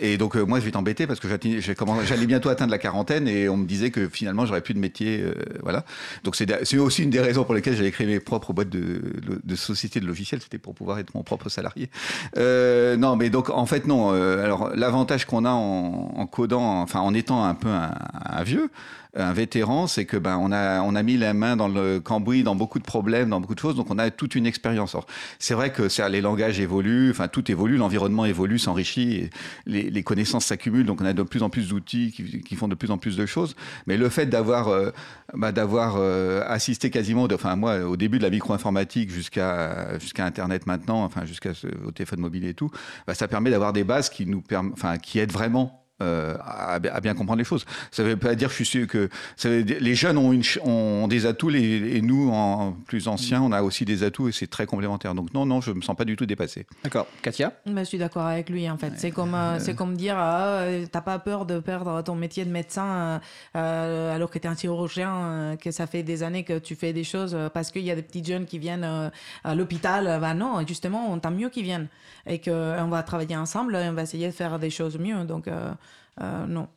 [0.00, 3.48] Et donc, euh, moi, je vais t'embêter parce que j'allais bientôt atteindre la quarantaine et
[3.48, 5.20] on me disait que finalement, j'aurais plus de métier.
[5.22, 5.84] euh, voilà.
[6.24, 9.00] Donc, c'est aussi une des raisons pour lesquelles j'avais créé mes propres boîtes de,
[9.42, 10.40] de société de logiciels.
[10.42, 11.90] C'était pour pouvoir être mon propre salarié.
[12.36, 14.12] Euh, non, mais donc, en fait, non.
[14.12, 18.42] euh, alors, l'avantage qu'on a en, en codant, enfin, en étant un peu un, un
[18.42, 18.70] vieux,
[19.16, 22.42] un vétéran, c'est que ben on a on a mis la main dans le cambouis
[22.42, 24.96] dans beaucoup de problèmes, dans beaucoup de choses, donc on a toute une expérience.
[25.38, 29.30] C'est vrai que c'est- les langages évoluent, enfin tout évolue, l'environnement évolue, s'enrichit,
[29.66, 32.74] les, connaissances s'accumulent, donc on a de plus en plus d'outils qui, qui font de
[32.74, 33.56] plus en plus de choses.
[33.86, 34.90] Mais le fait d'avoir euh,
[35.34, 40.66] bah, d'avoir euh, assisté quasiment, enfin moi au début de la micro-informatique jusqu'à jusqu'à Internet
[40.66, 41.50] maintenant, enfin jusqu'à
[41.86, 42.70] au téléphone mobile et tout,
[43.06, 44.42] bah, ça permet d'avoir des bases qui nous
[44.72, 47.64] enfin qui aident vraiment euh, à, à bien comprendre les choses.
[47.90, 50.32] Ça ne veut pas dire, je suis sûr que ça veut dire- les jeunes ont,
[50.32, 54.02] une, ch- ont des atouts les- et nous, en plus anciens, on a aussi des
[54.02, 55.14] atouts et c'est très complémentaire.
[55.14, 56.66] Donc non, non, je me sens pas du tout dépassé.
[56.84, 57.06] D'accord.
[57.22, 57.52] Katia?
[57.66, 58.92] Bah, je suis d'accord avec lui en fait.
[58.96, 62.44] C'est comme, euh, c'est comme dire ah, euh, t'as pas peur de perdre ton métier
[62.44, 63.20] de médecin
[63.54, 66.92] alors que tu es un chirurgien, euh, que ça fait des années que tu fais
[66.92, 69.10] des choses parce qu'il y a des petits jeunes qui viennent euh,
[69.44, 70.18] à l'hôpital.
[70.20, 71.88] Bah non, justement, tant mieux qu'ils viennent
[72.28, 75.24] et qu'on va travailler ensemble et on va essayer de faire des choses mieux.
[75.24, 75.72] Donc euh,
[76.20, 76.68] euh, non,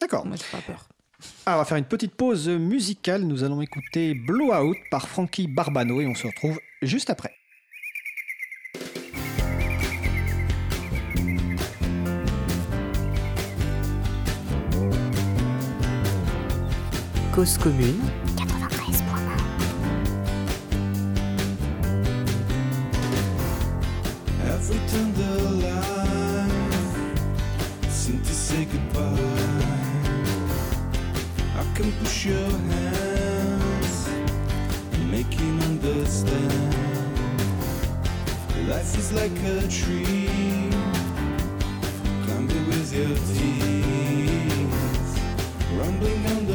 [0.00, 0.26] D'accord.
[0.26, 0.88] moi j'ai pas peur.
[1.46, 3.22] Ah, on va faire une petite pause musicale.
[3.22, 7.32] Nous allons écouter Blowout par Frankie Barbano et on se retrouve juste après.
[17.34, 18.00] Cause commune.
[24.56, 25.36] Every tender
[25.68, 26.88] life
[27.90, 29.12] seems to say goodbye.
[31.60, 34.08] I can push your hands
[34.94, 36.74] and make him understand.
[38.66, 40.70] Life is like a tree,
[42.24, 45.20] climb it with your teeth,
[45.78, 46.45] rumbling on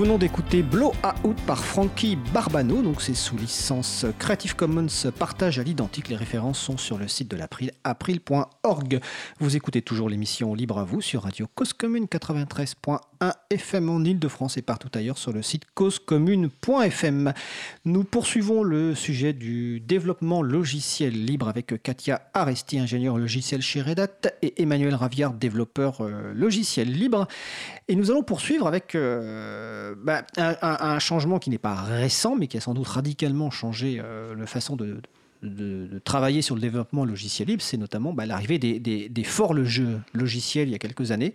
[0.00, 0.94] venons d'écouter Blow
[1.24, 4.86] Out par Frankie Barbano, donc c'est sous licence Creative Commons
[5.18, 6.08] partage à l'identique.
[6.08, 9.00] Les références sont sur le site de l'April, april.org.
[9.40, 13.00] Vous écoutez toujours l'émission Libre à vous sur Radio Cause Commune 93.1
[13.52, 17.32] FM en Ile-de-France et partout ailleurs sur le site causecommune.fm.
[17.84, 23.98] Nous poursuivons le sujet du développement logiciel libre avec Katia Aresti, ingénieur logiciel chez Red
[23.98, 27.26] Hat, et Emmanuel Raviard, développeur euh, logiciel libre.
[27.88, 32.56] Et nous allons poursuivre avec euh, bah, un, changement qui n'est pas récent, mais qui
[32.56, 35.02] a sans doute radicalement changé euh, la façon de-
[35.42, 37.62] de travailler sur le développement logiciel libre.
[37.62, 39.82] C'est notamment bah, l'arrivée des, des, des forges
[40.14, 41.34] logiciels il y a quelques années.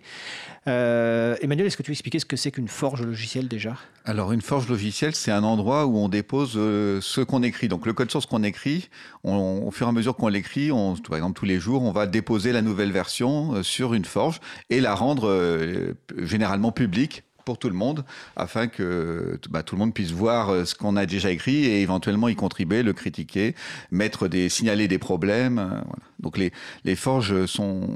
[0.68, 3.76] Euh, Emmanuel, est-ce que tu veux expliquer ce que c'est qu'une forge logicielle déjà?
[4.04, 7.68] Alors, une forge logicielle, c'est un endroit où on dépose euh, ce qu'on écrit.
[7.68, 8.88] Donc, le code source qu'on écrit,
[9.24, 12.06] on- au fur et à mesure qu'on l'écrit, par exemple, tous les jours, on va
[12.06, 14.40] déposer la nouvelle version euh, sur une forge
[14.70, 19.94] et la rendre généralement publique pour tout le monde, afin que bah, tout le monde
[19.94, 23.54] puisse voir euh, ce qu'on a déjà écrit et éventuellement y contribuer, le critiquer,
[23.90, 25.58] mettre des, signaler des problèmes.
[25.58, 26.02] euh, voilà.
[26.20, 27.88] Donc les, forges sont,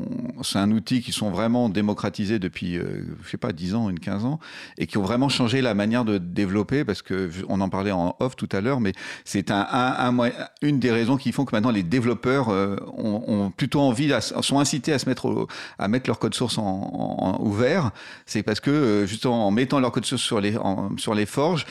[0.42, 3.98] c'est un outil qui sont vraiment démocratisés depuis, euh, je sais pas, 10 ans, une
[3.98, 4.38] 15 ans,
[4.78, 8.16] et qui ont vraiment changé la manière de développer, parce que on en parlait en
[8.20, 8.92] off tout à l'heure, mais
[9.24, 10.16] c'est un,
[10.62, 14.92] une des raisons qui font que maintenant les développeurs euh, ont, plutôt envie, sont incités
[14.92, 15.46] à se mettre,
[15.78, 17.90] à mettre leur code source en, ouvert.
[18.26, 20.56] C'est parce que euh, justement en mettant leur code source sur les,
[20.96, 21.66] sur les forges,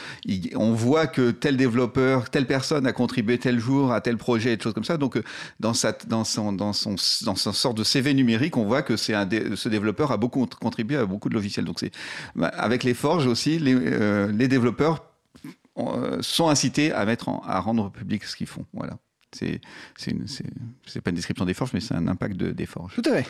[0.55, 4.57] on voit que tel développeur, telle personne a contribué tel jour à tel projet et
[4.57, 4.97] des choses comme ça.
[4.97, 5.23] Donc euh,
[5.59, 8.95] dans sa, dans son, dans son, dans son sorte de CV numérique, on voit que
[8.97, 11.65] c'est un dé- ce développeur a beaucoup contribué à beaucoup de logiciels.
[11.65, 11.91] Donc c'est
[12.35, 15.05] bah, avec les forges aussi, les, euh, les développeurs
[15.77, 18.65] euh, sont incités à mettre en- à rendre public ce qu'ils font.
[18.73, 18.97] Voilà.
[19.31, 19.61] C'est
[19.95, 20.43] c'est une- c'est-
[20.87, 22.95] c'est pas une description des forges, mais c'est un impact de, des forges.
[22.95, 23.27] Tout à fait.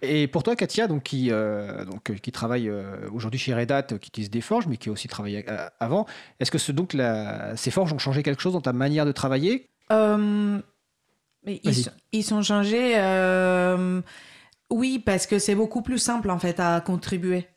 [0.00, 3.82] Et pour toi, Katia, donc, qui, euh, donc, qui travaille euh, aujourd'hui chez Red Hat,
[4.00, 6.06] qui utilise des forges, mais qui a aussi travaillé euh, avant,
[6.38, 9.12] est-ce que ce, donc, la- ces forges ont changé quelque chose dans ta manière de
[9.12, 9.66] travailler?
[9.92, 10.60] Euh,
[11.44, 12.94] mais ils, ils sont changés.
[12.98, 14.02] euh,
[14.70, 17.49] oui, parce que c'est beaucoup plus simple en fait à contribuer.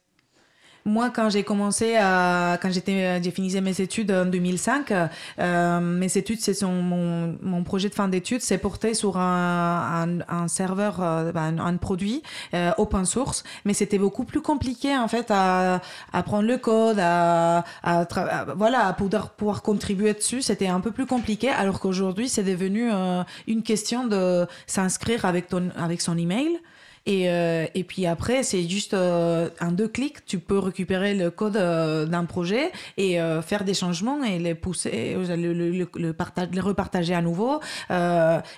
[0.86, 4.92] Moi, quand j'ai commencé à, quand j'étais, j'ai fini mes études en 2005,
[5.40, 10.20] euh, mes études, c'est son, mon, mon projet de fin d'études, c'est porté sur un,
[10.28, 12.22] un, un serveur, euh, ben, un, un produit
[12.54, 15.80] euh, open source, mais c'était beaucoup plus compliqué en fait à,
[16.12, 20.42] à prendre le code, à, à, à- voilà, à pouvoir, pouvoir contribuer dessus.
[20.42, 25.48] C'était un peu plus compliqué, alors qu'aujourd'hui, c'est devenu euh, une question de s'inscrire avec
[25.48, 26.60] ton, avec son email.
[27.06, 31.32] Et, euh, et puis après, c'est juste euh, un deux clics, tu peux récupérer le
[31.32, 35.90] code euh, d'un projet et euh, faire des changements et les pousser, le, le, le,
[35.96, 37.60] le partage, les repartager à nouveau.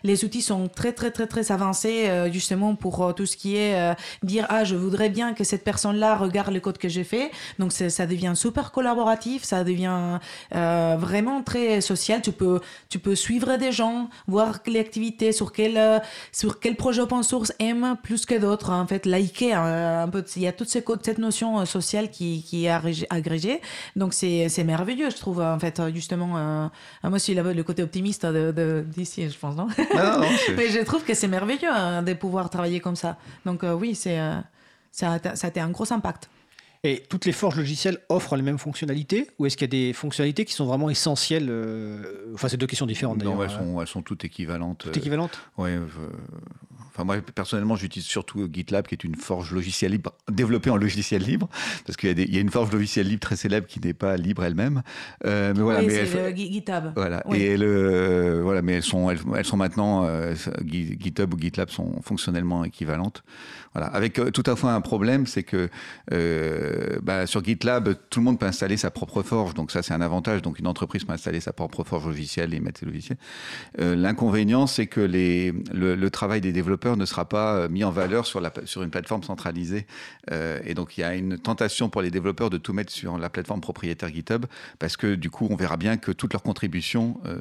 [0.03, 4.45] Les outils sont très très très très avancés justement pour tout ce qui est dire
[4.49, 7.31] ah je voudrais bien que cette personne-là regarde le code que j'ai fait.
[7.57, 10.19] Donc ça devient super collaboratif, ça devient
[10.51, 12.21] vraiment très social.
[12.21, 17.01] Tu peux tu peux suivre des gens, voir les activités sur quel sur quel projet
[17.01, 18.71] open source aiment plus que d'autres.
[18.71, 20.23] En fait, liker un, un peu.
[20.35, 22.69] Il y a toute cette notion euh, sociale qui, qui est
[23.09, 23.61] agrégée-.
[23.95, 25.41] Donc c'est c'est merveilleux, je trouve.
[25.41, 26.67] En fait, justement, euh,
[27.03, 29.67] moi aussi le le côté optimiste de- de- d'ici, je pense, non?
[29.95, 33.17] Non, non, c'est- Mais je trouve que c'est merveilleux hein, de pouvoir travailler comme ça.
[33.45, 34.35] Donc euh, oui, c'est euh,
[34.91, 36.29] ça, a, ça a été un gros impact.
[36.83, 39.91] Et toutes les forges logicielles offrent les mêmes fonctionnalités Ou est-ce qu'il y a des
[39.93, 41.49] fonctionnalités qui sont vraiment essentielles
[42.35, 43.35] Enfin, c'est deux questions différentes d'ailleurs.
[43.37, 43.57] Non, elles hein.
[43.57, 44.77] sont, elles sont toutes équivalentes.
[44.83, 45.39] Toutes équivalentes?
[45.57, 45.79] Euh,
[46.95, 51.21] Enfin, moi, personnellement, j'utilise surtout GitLab, qui est une forge logicielle libre, développée en logiciel
[51.23, 51.49] libre,
[51.85, 54.43] parce qu'il y, a y une forge logicielle libre très célèbre qui n'est pas libre
[54.45, 54.81] elle-même.
[55.25, 56.83] Euh, mais voilà, oui, mais c'est elle- le Git- GitHub.
[56.95, 57.21] Voilà.
[57.25, 57.41] Oui.
[57.41, 60.33] Et le, voilà, mais elles sont, elles, elles sont maintenant, euh,
[60.65, 63.23] Git- GitHub ou GitLab sont fonctionnellement équivalentes.
[63.73, 63.87] Voilà.
[63.87, 65.67] Avec euh, tout à fait un problème, c'est que
[66.13, 69.53] euh, bah, sur GitLab, tout le monde peut installer sa propre forge.
[69.53, 70.41] Donc ça, c'est un avantage.
[70.41, 73.17] Donc une entreprise peut installer sa propre forge logicielle et mettre ses logiciels.
[73.81, 77.83] Euh, L'inconvénient, c'est que les, le, le travail des développeurs ne sera pas euh, mis
[77.83, 79.87] en valeur sur, la, sur une plateforme centralisée.
[80.31, 83.17] Euh, et donc il y a une tentation pour les développeurs de tout mettre sur
[83.17, 84.45] la plateforme propriétaire GitHub,
[84.79, 87.39] parce que du coup, on verra bien que toutes leurs contributions euh,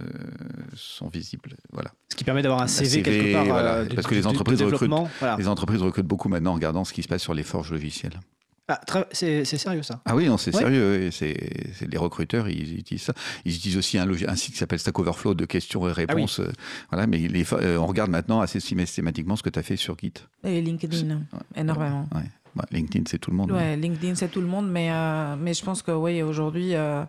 [0.75, 1.57] sont visibles.
[1.73, 1.93] Voilà.
[2.11, 3.45] Ce qui permet d'avoir un CV, CV, quelque part.
[3.45, 3.85] voilà.
[3.85, 5.11] de- parce que les entreprises recrutent, développement.
[5.21, 5.37] Voilà.
[5.37, 8.19] les entreprises recrutent beaucoup maintenant en regardant ce qui se passe sur les forges logicielles.
[8.67, 8.81] Ah,
[9.13, 10.01] c'est c'est sérieux ça?
[10.07, 10.61] Ah oui, non, c'est Ouais.
[10.63, 11.03] sérieux.
[11.03, 11.37] et C'est
[11.75, 13.13] c'est- les recruteurs, ils utilisent ça.
[13.45, 16.41] Ils utilisent aussi un, un site qui s'appelle Stack Overflow de questions et réponses.
[16.41, 16.51] euh,
[16.91, 19.99] Voilà, mais les euh, on regarde maintenant assez systématiquement ce que tu as fait sur
[19.99, 20.15] Git.
[20.45, 21.21] Et LinkedIn,
[21.57, 22.09] énormément.
[22.15, 22.23] Ouais.
[22.57, 23.51] Bah, LinkedIn, c'est tout le monde.
[23.53, 23.57] hein.
[23.57, 26.75] Ouais, LinkedIn, c'est tout le monde, mais, euh, mais je pense que oui, aujourd'hui.
[26.75, 27.05] euh,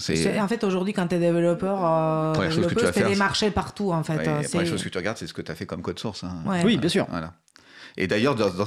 [0.00, 3.92] C'est c'est- en fait, aujourd'hui, quand tu es développeur, euh, tu fais des marchés partout,
[3.92, 4.16] en fait.
[4.16, 5.98] Ouais, la première chose que tu regardes, c'est ce que tu as fait comme code
[5.98, 6.24] source.
[6.24, 6.42] hein.
[6.44, 6.62] Ouais.
[6.64, 7.06] Oui, bien sûr.
[7.08, 7.34] Voilà.
[7.96, 8.66] Et d'ailleurs, dans, dans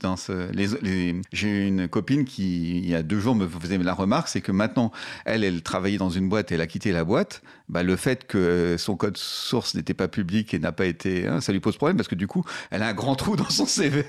[0.00, 3.78] dans ce- les- les- j'ai une copine qui, il y a deux jours, me faisait
[3.78, 4.92] la remarque, c'est que maintenant,
[5.24, 7.42] elle, elle travaillait dans une boîte, elle a quitté la boîte.
[7.68, 11.40] Bah, le fait que son code source n'était pas public et n'a pas été, hein,
[11.40, 13.66] ça lui pose problème parce que du coup, elle a un grand trou dans son
[13.66, 14.04] CV.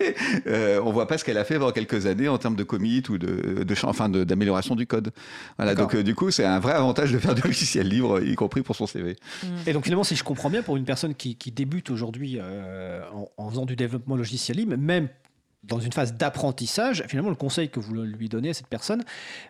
[0.47, 3.03] Euh, on voit pas ce qu'elle a fait pendant quelques années en termes de commit
[3.10, 5.12] ou de, enfin, d'amélioration du code.
[5.57, 5.76] Voilà.
[5.76, 8.62] Donc, euh, du coup, c'est un vrai avantage de faire du logiciel libre, y compris
[8.62, 9.18] pour son CV.
[9.68, 13.01] Et donc finalement, si je comprends bien, pour une personne qui, qui débute aujourd'hui euh,
[13.14, 15.10] en, en faisant du développement logiciel libre, même
[15.64, 19.03] dans une phase d'apprentissage, finalement, le conseil que vous lui donnez à cette personne,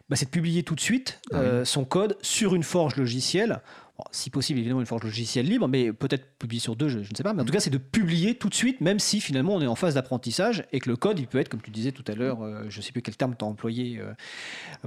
[0.09, 3.61] bah, c'est de publier tout de suite Ah euh, son code sur une forge logicielle.
[3.99, 7.11] Bon, si possible, évidemment, une forge logicielle libre, mais peut-être publier sur deux, je, je
[7.11, 7.33] ne sais pas.
[7.33, 9.67] Mais en tout cas, c'est de publier tout de suite, même si finalement on est
[9.67, 12.15] en phase d'apprentissage et que le code, il peut être, comme tu disais tout à
[12.15, 14.13] l'heure, euh, je ne sais plus quel terme tu as employé, euh,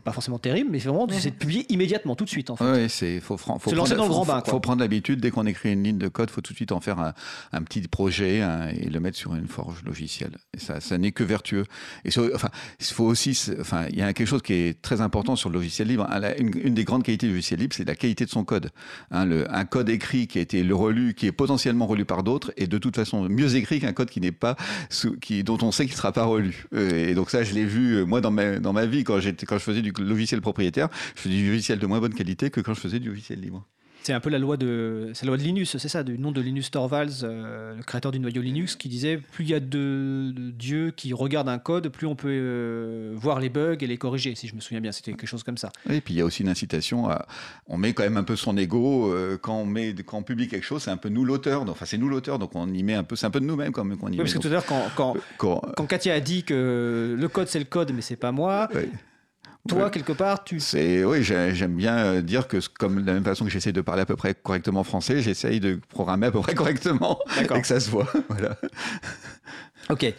[0.03, 2.65] pas forcément terrible, mais vraiment, c'est de publier immédiatement, tout de suite, en fait.
[2.65, 4.51] Oui, c'est faut, faut lancer dans le grand bain, quoi.
[4.51, 6.81] faut prendre l'habitude dès qu'on écrit une ligne de code, faut tout de suite en
[6.81, 7.13] faire un,
[7.53, 10.39] un petit projet hein, et le mettre sur une forge logicielle.
[10.57, 11.67] Et ça, ça n'est que vertueux.
[12.07, 12.49] Et sur- enfin,
[12.81, 15.57] il faut aussi, enfin, il y a quelque chose qui est très important sur le
[15.59, 16.09] logiciel libre.
[16.39, 18.71] une des grandes qualités du logiciel libre, c'est la qualité de son code.
[19.11, 22.67] Hein, un code écrit qui a été relu, qui est potentiellement relu par d'autres, est
[22.67, 24.57] de toute façon mieux écrit qu'un code qui n'est pas,
[25.21, 26.67] qui, dont on sait qu'il ne sera pas relu.
[26.75, 29.21] Euh, et donc ça, je l'ai vu euh, moi dans ma, dans ma vie quand
[29.21, 32.51] j'étais, quand je faisais du logiciel propriétaire, je faisais du logiciel de moins bonne qualité
[32.51, 33.67] que quand je faisais du logiciel libre.
[34.05, 36.33] C'est un peu la loi de, c'est la loi de Linus, c'est ça, du nom
[36.33, 39.61] de Linus Torvalds, euh, le créateur du noyau Linux, qui disait plus il y a
[39.61, 43.87] de, de dieux qui regardent un code, plus on peut euh, voir les bugs et
[43.87, 44.35] les corriger.
[44.35, 45.71] Si je me souviens bien, c'était quelque chose comme ça.
[45.89, 47.27] Et puis il y a aussi une incitation à.
[47.69, 50.49] On met quand même un peu son ego euh, quand on met, quand on publie
[50.49, 51.63] quelque chose, c'est un peu nous l'auteur.
[51.69, 53.71] Enfin, c'est nous l'auteur, donc on y met un peu, c'est un peu de nous-mêmes
[53.73, 54.23] quand même qu'on y Oui, met.
[54.25, 57.47] parce que tout à l'heure, quand, quand, quand- quand Katia a dit que le code
[57.47, 58.69] c'est le code, mais c'est pas moi.
[59.69, 59.91] Toi Ouais.
[59.91, 60.59] quelque part, tu.
[60.61, 63.73] C'est oui, j'ai- j'aime bien euh, dire que comme de la même façon que j'essaie
[63.73, 67.47] de parler à peu près correctement français, j'essaye de programmer à peu près correctement et
[67.47, 68.09] que ça se voit.
[68.29, 68.57] Voilà.
[69.91, 70.13] Ok.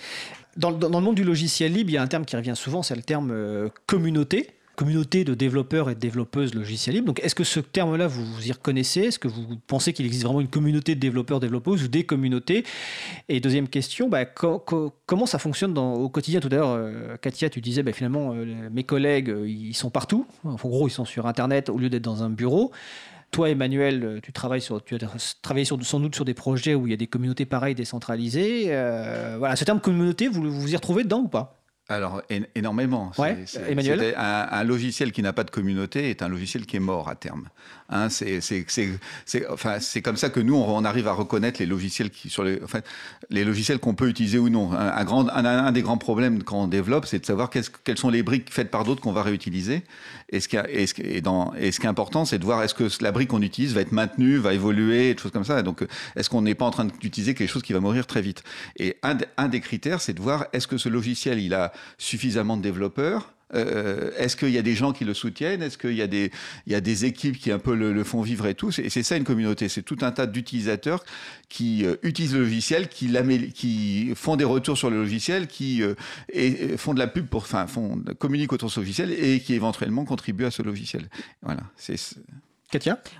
[0.57, 2.53] Dans, dans- dans le monde du logiciel libre, il y a un terme qui revient
[2.55, 4.51] souvent, c'est le terme euh, communauté.
[4.75, 7.05] Communauté de développeurs et de développeuses logiciel libre.
[7.05, 9.01] Donc, est-ce que ce terme-là, vous vous y reconnaissez?
[9.01, 12.63] Est-ce que vous pensez qu'il existe vraiment une communauté de développeurs, développeuses ou des communautés?
[13.29, 16.39] Et deuxième question, bah, co- co- comment ça fonctionne au quotidien?
[16.39, 19.91] Tout à l'heure, euh, Katia, tu disais, bah, finalement, euh, mes collègues, euh, ils sont
[19.91, 20.25] partout.
[20.43, 22.71] En gros, ils sont sur Internet au lieu d'être dans un bureau.
[23.29, 24.99] Toi, Emmanuel, tu travailles sur, tu as
[25.43, 28.65] travaillé sans doute sur des projets où il y a des communautés pareilles décentralisées.
[29.37, 31.62] Voilà, ce terme communauté, vous vous y retrouvez dedans ou pas?
[31.89, 32.21] Alors,
[32.55, 33.11] énormément.
[33.17, 37.09] Ouais, Emmanuel un logiciel qui n'a pas de communauté est un logiciel qui est mort
[37.09, 37.49] à terme.
[37.95, 38.41] Hein, c'est,
[39.51, 42.79] enfin, comme ça que nous, on, arrive à reconnaître les logiciels qui, sur les, enfin,
[43.29, 44.73] les logiciels qu'on peut utiliser ou non.
[44.73, 48.23] Un, grand, un, des grands problèmes quand on développe, c'est de savoir quelles sont les
[48.23, 49.83] briques faites par d'autres qu'on va réutiliser.
[50.29, 53.81] Et ce qui, est important, c'est de voir est-ce que la brique qu'on utilise va
[53.81, 55.61] être maintenue, va évoluer, des choses comme ça.
[55.61, 55.85] Donc,
[56.15, 58.43] est-ce qu'on n'est pas en train d'utiliser quelque chose qui va mourir très vite?
[58.77, 62.57] Et un, un des critères, c'est de voir est-ce que ce logiciel, il a suffisamment
[62.57, 65.61] de développeurs Euh, Est-ce qu'il y a des gens qui le soutiennent?
[65.61, 66.31] Est-ce qu'il y, a des-
[66.67, 68.71] y a des équipes qui un peu le, font vivre et tout?
[68.71, 69.69] C'est c'est ça une communauté.
[69.69, 71.03] C'est tout un tas d'utilisateurs
[71.49, 75.95] qui euh, utilisent le logiciel, qui, font des retours sur le logiciel, qui euh,
[76.31, 77.65] et, et font de la pub, pour, enfin,
[78.19, 81.09] communiquent autour de ce logiciel et qui éventuellement contribuent à ce logiciel.
[81.41, 81.61] Voilà.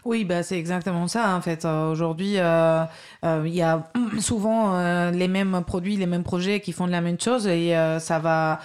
[0.06, 1.66] Oui, bah, c'est exactement ça en fait.
[1.66, 2.84] Euh, Aujourd'hui, euh,
[3.24, 3.90] euh, il y a
[4.20, 4.80] souvent
[5.12, 8.60] les mêmes produits, les mêmes projets qui font la même chose et ça va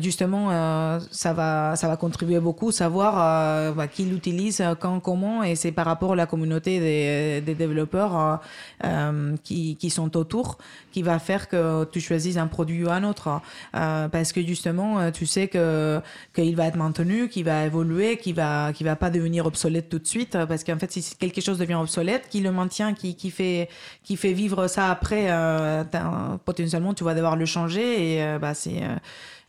[0.00, 5.56] justement, ça va, ça va contribuer beaucoup, savoir euh, bah, qui l'utilise, quand, comment et
[5.56, 8.40] c'est par rapport à la communauté des, développeurs
[9.42, 10.58] qui, sont autour
[10.92, 13.40] qui va faire que tu choisisses un produit ou un autre.
[13.72, 18.86] Parce que justement, tu sais qu'il va être maintenu, qu'il va évoluer, qu'il va, qu'il
[18.86, 21.74] va pas devenir obsolète tout de suite euh, parce qu'en fait, si quelque chose devient
[21.74, 23.68] obsolète, qui le maintient, qui, qui fait,
[24.02, 25.84] qui fait vivre ça après, euh,
[26.44, 28.82] potentiellement, tu vas devoir le changer et euh, bah, c'est,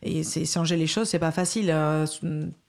[0.02, 1.74] et c'est changer les choses, c'est pas facile.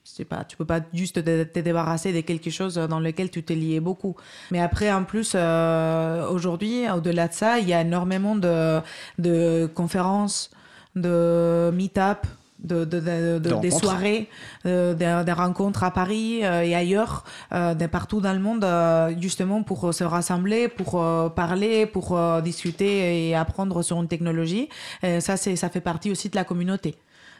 [0.03, 3.43] c'est pas, tu peux pas juste te, te débarrasser de quelque chose dans lequel tu
[3.43, 4.15] t'es lié beaucoup.
[4.51, 8.79] Mais après, en plus, aujourd'hui, au-delà de ça, il y a énormément de,
[9.19, 10.51] de conférences,
[10.95, 12.25] de meet-up,
[12.59, 14.29] de, de, de- de- De des soirées,
[14.65, 18.63] euh, des, des rencontres à Paris euh, et ailleurs, euh, de partout dans le monde,
[18.63, 24.07] euh, justement pour se rassembler, pour euh, parler, pour euh, discuter et apprendre sur une
[24.07, 24.69] technologie.
[25.03, 26.95] Et ça, c'est, ça fait partie aussi de la communauté.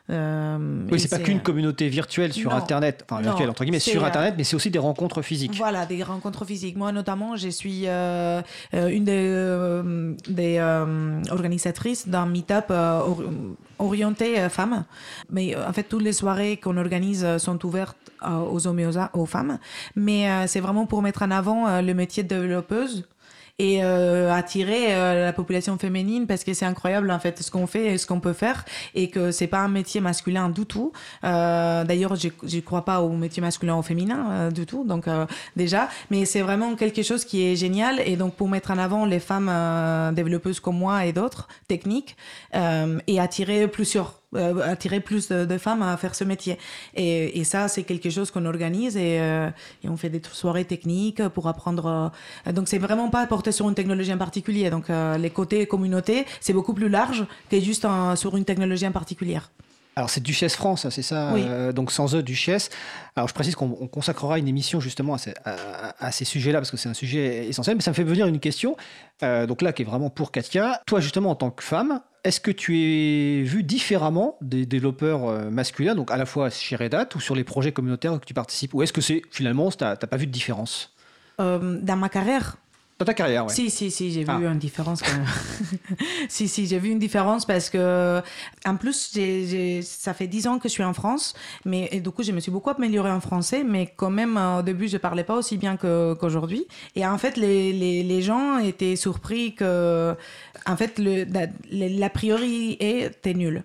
[0.10, 0.58] Euh,
[0.92, 2.58] Oui, c'est pas qu'une communauté virtuelle sur Non.
[2.58, 5.56] Internet, enfin Non, virtuelle entre guillemets, sur Internet, mais c'est aussi des rencontres physiques.
[5.58, 6.78] Voilà, des rencontres physiques.
[6.78, 8.42] Moi, notamment, je suis euh,
[8.74, 13.24] euh, une des, euh, des euh, organisatrices d'un meet-up or-
[13.80, 14.86] orienté femmes.
[15.30, 19.26] Mais en fait, toutes les soirées qu'on organise sont ouvertes aux hommes et aux, aux
[19.26, 19.60] femmes.
[19.96, 23.06] Mais c'est vraiment pour mettre en avant le métier de développeuse
[23.60, 27.66] et euh, attirer euh, la population féminine parce que c'est incroyable en fait ce qu'on
[27.66, 30.92] fait et ce qu'on peut faire et que c'est pas un métier masculin du tout.
[31.24, 35.08] Euh, D'ailleurs, je je crois pas au métier masculin ou féminin euh, du tout, donc
[35.08, 38.78] euh, déjà, mais c'est vraiment quelque chose qui est génial et donc pour mettre en
[38.78, 42.16] avant les femmes euh, développeuses comme moi et d'autres techniques
[43.08, 46.58] et attirer plusieurs euh, attirer plus de, femmes à faire ce métier.
[46.96, 49.50] Et, et ça, c'est quelque chose qu'on organise et, euh,
[49.84, 52.12] et on fait des soirées techniques pour apprendre.
[52.48, 54.70] euh, donc, c'est vraiment pas porté sur une technologie en particulier.
[54.70, 58.92] Donc, euh, les côtés communauté, c'est beaucoup plus large que juste sur une technologie en
[58.92, 59.40] particulier.
[59.98, 61.42] Alors c'est Duchesse France, hein, c'est ça Oui.
[61.44, 62.70] euh, Donc sans eux, Duchesse.
[63.16, 66.60] Alors je précise qu'on on consacrera une émission justement à ces, à- à ces sujets-là
[66.60, 67.76] parce que c'est un sujet essentiel.
[67.76, 68.78] Mais ça me fait venir une question,
[69.24, 70.82] euh, donc là qui est vraiment pour Katia.
[70.86, 75.50] Toi justement en tant que femme, est-ce que tu es vue différemment des développeurs euh,
[75.50, 78.36] masculins, donc à la fois chez Red Hat ou sur les projets communautaires que tu
[78.36, 80.94] participes Ou est-ce que c'est finalement, t'as t'as pas vu de différence?
[81.40, 82.58] Euh, dans ma carrière,
[83.00, 83.54] Dans ta carrière, ouais.
[83.54, 84.38] Si, si, si, j'ai Ah.
[84.40, 85.28] vu une différence quand même.
[86.30, 88.22] si, si, j'ai vu une différence parce que,
[88.66, 92.00] en plus, j'ai, j'ai- ça fait 10 ans que je suis en France, mais et
[92.00, 94.88] du coup, je me suis beaucoup améliorée en français, mais quand même, euh, au début,
[94.88, 96.66] je parlais pas aussi bien qu'aujourd'hui.
[96.96, 100.16] Et en fait, les, les, les gens étaient surpris que,
[100.66, 101.26] en fait, le,
[101.70, 103.64] la, priori est, t'es nul.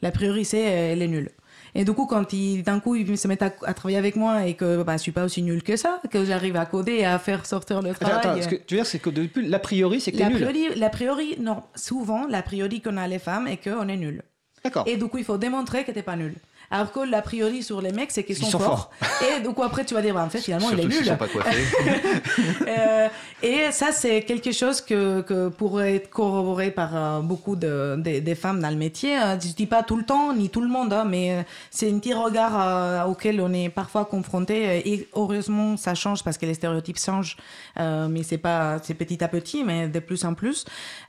[0.00, 1.30] La priori, c'est, elle est nulle.
[1.74, 4.46] Et du coup, quand ils, d'un coup, ils se mettent à, à travailler avec moi
[4.46, 7.06] et que bah, je suis pas aussi nulle que ça, que j'arrive à coder et
[7.06, 8.26] à faire sortir le Attends, travail.
[8.30, 10.30] attends, ce que tu veux dire, c'est que depuis l'a priori, c'est que t'es L'a
[10.30, 10.38] nul.
[10.42, 14.22] priori, l'a priori, non, souvent, l'a priori qu'on a les femmes est qu'on est nul.
[14.64, 14.84] D'accord.
[14.86, 16.34] Et du coup, il faut démontrer que t'es pas nul.
[16.72, 18.90] Alors que l'a priori sur les mecs, c'est qu'ils Ils sont, sont forts.
[19.38, 21.04] Et du coup, après, tu vas dire, bah, en fait, finalement, Surtout il est nul.
[21.06, 21.64] sont pas coiffés.
[22.68, 23.08] Euh,
[23.42, 28.20] et ça, c'est quelque chose que, que pourrait être corroboré par euh, beaucoup de, de-
[28.20, 29.18] des femmes dans le métier.
[29.18, 31.90] Euh, Je dis pas tout le temps, ni tout le monde, hein, mais euh, c'est
[31.90, 34.88] un petit regard euh, auquel on est parfois confronté.
[34.88, 37.36] Et heureusement, ça change parce que les stéréotypes changent,
[37.78, 40.64] euh, mais c'est pas, c'est petit à petit, mais de plus en plus.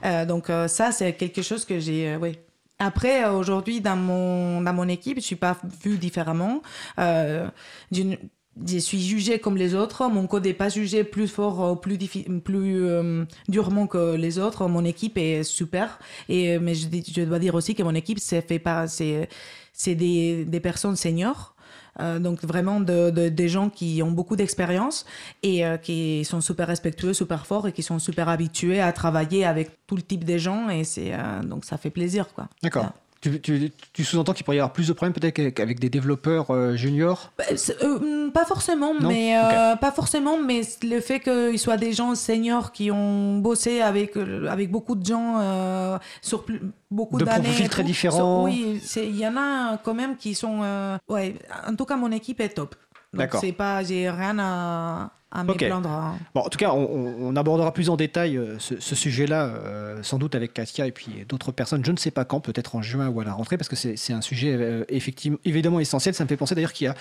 [0.06, 2.38] Euh, donc euh, ça, c'est quelque chose que j'ai, euh, oui.
[2.82, 6.64] Après, euh, aujourd'hui, dans mon, dans mon équipe, je suis pas vue différemment.
[6.98, 7.48] Euh,
[7.92, 10.10] je suis jugée comme les autres.
[10.10, 12.00] Mon code n'est pas jugé plus fort, plus,
[12.44, 14.68] plus euh, durement que les autres.
[14.68, 16.00] Mon équipe est super.
[16.28, 21.56] Et, mais je, dois dire aussi que mon équipe, c'est des, des personnes seniors.
[22.00, 25.06] Euh, donc vraiment de, de- des gens qui ont beaucoup d'expérience
[25.44, 29.44] et euh, qui sont super respectueux, super forts et qui sont super habitués à travailler
[29.46, 32.48] avec tout le type de gens et c'est euh, donc ça fait plaisir quoi.
[32.64, 32.92] D'accord.
[33.22, 36.50] Tu, tu- tu sous-entends qu'il pourrait y avoir plus de problèmes peut-être qu'avec- des développeurs
[36.50, 37.32] euh, juniors?
[37.38, 37.44] Bah,
[37.84, 39.10] euh, hmm, pas forcément, Non?
[39.10, 43.82] mais euh, pas forcément, mais le fait qu'ils soient des gens seniors qui ont bossé
[43.82, 44.18] avec
[44.50, 46.44] avec beaucoup de gens sur
[46.90, 47.44] beaucoup De d'années.
[47.50, 48.42] profils et très différents.
[48.42, 50.62] So- oui, il y en a quand même qui sont.
[51.08, 51.36] ouais,
[51.68, 52.76] en tout cas, mon équipe est top.
[53.14, 53.42] D'accord.
[53.42, 55.58] c'est pas, j'ai rien à, à me Ok.
[55.66, 55.90] plaindre.
[55.90, 56.18] hein.
[56.34, 60.18] Bon, en tout cas, on, abordera plus en détail euh, ce, ce sujet-là, euh, sans
[60.18, 61.84] doute avec Katia et puis d'autres personnes.
[61.86, 63.98] Je ne sais pas quand, peut-être en juin ou à la rentrée, parce que c'est
[63.98, 66.14] c'est un sujet euh, effectivement, évidemment essentiel.
[66.16, 66.96] Ça me fait penser d'ailleurs qu'il y a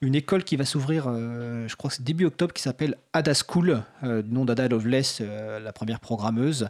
[0.00, 3.32] une école qui va s'ouvrir, euh, je crois que c'est début octobre, qui s'appelle Ada
[3.34, 6.68] School, euh, nom d'Ada Lovelace, euh, la première programmeuse.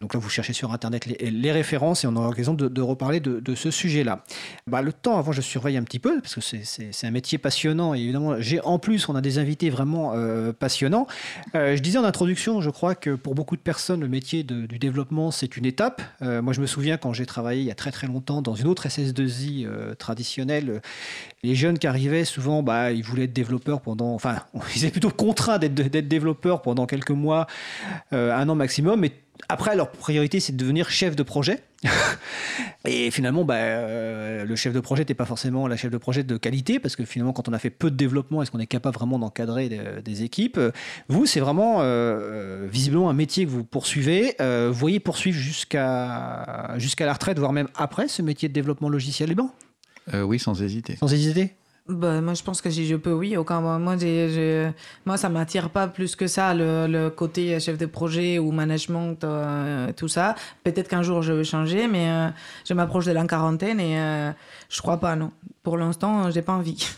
[0.00, 3.54] Donc là, vous cherchez sur Internet les, références et on aura l'occasion de, reparler de,
[3.54, 4.24] ce sujet-là.
[4.66, 7.94] Bah, le temps, avant, je surveille un petit peu, parce que c'est- un métier passionnant.
[7.94, 11.06] Et évidemment, j'ai en plus, on a des invités vraiment euh, passionnants.
[11.54, 15.30] Je disais en introduction, je crois que pour beaucoup de personnes, le métier du développement,
[15.30, 16.02] c'est une étape.
[16.20, 18.66] Moi, je me souviens quand j'ai travaillé il y a très très longtemps dans une
[18.66, 20.80] autre SS2I euh, traditionnelle,
[21.46, 24.12] les jeunes qui arrivaient, souvent, bah, ils voulaient être développeurs pendant.
[24.14, 24.40] Enfin,
[24.74, 25.74] ils étaient plutôt contraints d'être
[26.08, 27.46] développeurs pendant quelques mois,
[28.12, 29.00] euh, un an maximum.
[29.00, 29.12] Mais
[29.48, 31.62] après, leur priorité, c'est de devenir chef de projet.
[32.88, 36.24] Et finalement, bah, euh, le chef de projet n'était pas forcément la chef de projet
[36.24, 38.66] de qualité, parce que finalement, quand on a fait peu de développement, est-ce qu'on est
[38.66, 39.68] capable vraiment d'encadrer
[40.04, 40.58] des, équipes?
[41.08, 44.34] Vous, c'est vraiment euh, visiblement un métier que vous poursuivez.
[44.40, 49.30] Vous voyez poursuivre jusqu'à jusqu'à la retraite, voire même après ce métier de développement logiciel
[50.14, 50.96] Euh, oui, sans hésiter.
[50.96, 51.54] Sans hésiter?
[51.88, 53.36] Bah, moi, je pense que si je peux, oui.
[53.36, 54.70] Aucun, moi, j'ai, j'ai-
[55.04, 59.22] moi, ça m'attire pas plus que ça, le, le côté chef de projet ou management,
[59.22, 60.34] euh, tout ça.
[60.64, 62.28] Peut-être qu'un jour, je vais changer, mais euh,
[62.68, 64.32] je m'approche de la quarantaine et euh,
[64.68, 65.30] je crois pas, non.
[65.62, 66.84] Pour l'instant, j'ai pas envie.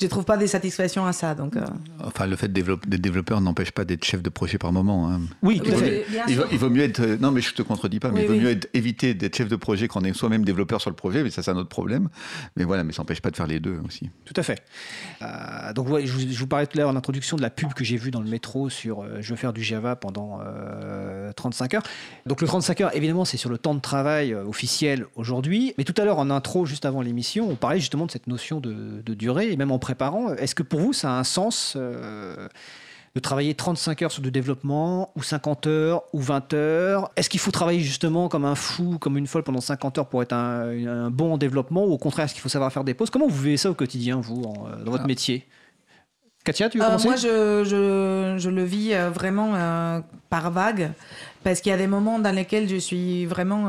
[0.00, 1.56] je trouve pas des satisfactions à ça, donc.
[1.56, 1.64] euh.
[2.04, 5.10] Enfin, le fait d'être développeur n'empêche pas d'être chef de projet par moment.
[5.10, 5.20] hein.
[5.42, 6.04] Oui, tout à fait.
[6.28, 6.48] Il vaut, sûr.
[6.52, 7.00] il vaut mieux être.
[7.20, 8.40] Non, mais je te contredis pas, mais Oui, il vaut oui.
[8.40, 11.22] mieux être- éviter d'être chef de projet quand on est soi-même développeur sur le projet,
[11.22, 12.08] mais ça, c'est un autre problème.
[12.56, 14.10] Mais voilà, mais ça n'empêche pas de faire les deux aussi.
[14.24, 14.62] Tout à fait.
[15.22, 17.50] Euh, donc, ouais, je, vous, je vous parlais tout à l'heure en introduction de la
[17.50, 20.40] pub que j'ai vue dans le métro sur euh, je veux faire du Java pendant
[20.42, 21.82] euh, 35 heures.
[22.26, 25.74] Donc, le 35 heures, évidemment, c'est sur le temps de travail euh, officiel aujourd'hui.
[25.78, 28.60] Mais tout à l'heure, en intro, juste avant l'émission, on parlait justement de cette notion
[28.60, 29.52] de, de durée.
[29.52, 32.46] Et même en préparant, est-ce que pour vous, ça a un sens euh,
[33.14, 37.10] de travailler 35 heures sur du développement, ou 50 heures, ou 20 heures?
[37.16, 40.22] Est-ce qu'il faut travailler justement comme un fou, comme une folle pendant 50 heures pour
[40.22, 42.92] être un, un bon en développement, ou au contraire, est-ce qu'il faut savoir faire des
[42.92, 43.08] pauses?
[43.08, 45.46] Comment vous vivez ça au quotidien, vous, en- euh, dans votre métier?
[46.44, 47.06] Katia, tu veux Euh, commencer?
[47.06, 50.92] moi, je, je, je le vis euh, vraiment euh, par vague,
[51.44, 53.68] parce qu'il y a des moments dans lesquels je suis vraiment,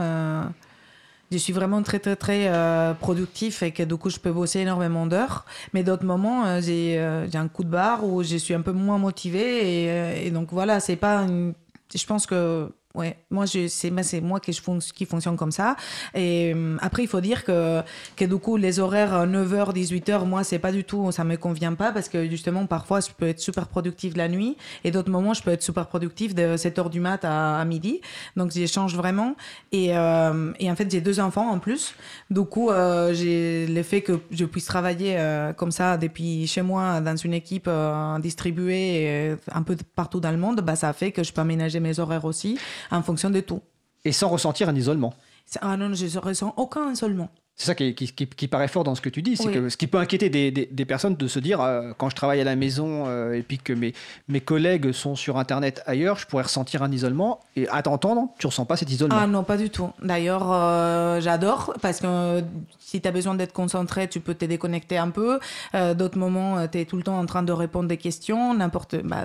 [1.31, 4.59] je suis vraiment très très très euh, productif et que du coup je peux bosser
[4.59, 5.45] énormément d'heures.
[5.73, 8.71] Mais d'autres moments, euh, j'ai euh, un coup de barre où je suis un peu
[8.71, 11.17] moins motivée et, euh, et donc voilà, c'est pas.
[11.23, 11.53] une-
[11.95, 14.61] Je pense que Ouais, moi je c'est moi c'est moi qui je
[14.93, 15.75] qui fonctionne comme ça.
[16.15, 17.81] Et euh, après il faut dire que
[18.15, 21.75] que du coup les horaires 9h 18h moi c'est pas du tout ça me convient
[21.75, 25.35] pas parce que justement parfois je peux être super productif la nuit et d'autres moments
[25.35, 28.01] je peux être super productif de 7h du mat à, midi.
[28.35, 29.35] Donc j'échange vraiment.
[29.71, 31.93] Et, euh, et en fait j'ai deux enfants en plus.
[32.31, 36.61] Du coup euh, j'ai le fait que je puisse travailler euh, comme ça depuis chez
[36.61, 40.91] moi dans une équipe euh, distribuée euh, un peu partout dans le monde bah ça
[40.93, 42.57] fait que je peux aménager mes horaires aussi
[42.91, 43.61] en fonction de tout.
[44.05, 45.13] Et sans ressentir un isolement.
[45.61, 47.29] Ah non, je ne ressens aucun isolement.
[47.55, 49.53] C'est ça qui, qui- qui- qui paraît fort dans ce que tu dis, c'est Oui.
[49.53, 52.15] que ce qui peut inquiéter des, des- des personnes de se dire, euh, quand je
[52.15, 53.93] travaille à la maison euh, et puis que mes,
[54.29, 57.41] mes collègues sont sur Internet ailleurs, je pourrais ressentir un isolement.
[57.57, 59.17] Et à t'entendre, tu ressens pas cet isolement.
[59.19, 59.89] Ah non, pas du tout.
[60.01, 62.41] D'ailleurs, euh, j'adore parce que
[62.79, 65.39] si tu as besoin d'être concentré, tu peux te déconnecter un peu.
[65.73, 69.23] D'autres moments, tu es tout le temps en train de répondre des questions, n'importe bah,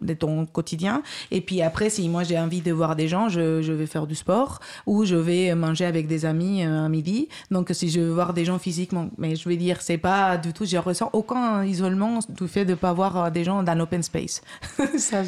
[0.00, 1.02] de ton quotidien.
[1.30, 4.06] Et puis après, si moi j'ai envie de voir des gens, je, je vais faire
[4.06, 7.28] du sport ou je vais manger avec des amis euh, à midi.
[7.50, 10.52] Donc si je veux voir des gens physiquement, mais je veux dire, c'est pas du
[10.52, 14.02] tout, je ressens aucun isolement du fait de pas voir euh, des gens dans l'open
[14.02, 14.42] space.
[14.98, 15.22] Ça,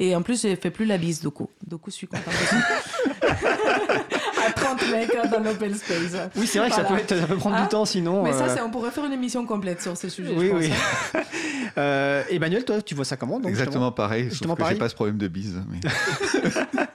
[0.00, 1.48] Et en plus, je fais plus la bise du coup.
[1.66, 2.32] Du coup, je suis contente.
[4.46, 6.16] à 30 mecs euh, dans l'open space.
[6.36, 8.22] Oui, c'est vrai que ça, peut, ça peut prendre Hein du temps sinon.
[8.22, 10.32] Mais ça, euh, on pourrait faire une émission complète sur ce sujet.
[10.36, 10.70] Oui, je pense, oui.
[11.14, 11.20] hein.
[11.78, 14.80] Euh, Emmanuel, toi, tu vois ça comment donc, Exactement pareil, sauf Justement que pareil j'ai
[14.80, 15.60] pas ce problème de bise.
[15.68, 15.80] mais-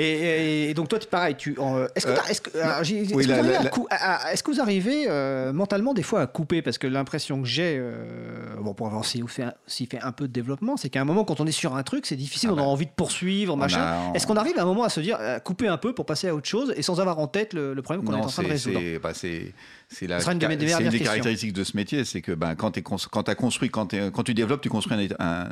[0.00, 1.56] Et, donc toi, tu- pareil, tu.
[1.58, 3.60] en- Est-ce que, Euh, est-ce que, alors, j'ai- est-ce oui, que la- vous arrivez la-
[3.60, 6.62] à la- cou- à- à- est-ce que vous arrivez euh, mentalement des fois à couper?
[6.62, 10.12] Parce que l'impression que j'ai, euh, bon, pour avoir aussi fait, un- aussi fait un
[10.12, 12.50] peu de développement, c'est qu'à un moment, quand on est sur un truc, c'est difficile,
[12.50, 12.66] Ah on a bah.
[12.68, 13.80] envie de poursuivre, machin.
[13.80, 16.06] a- Est-ce qu'on arrive à un moment à se dire, à couper un peu pour
[16.06, 18.26] passer à autre chose et sans avoir en tête le, le problème qu'on est en
[18.26, 18.78] train de résoudre?
[18.80, 19.52] c'est- bah, c'est-
[19.92, 22.32] c'est la- une de mes c'est dernières une des caractéristiques de ce métier, c'est que
[22.32, 25.48] ben, quand tu as construit, quand, quand tu développes, tu construis un, un-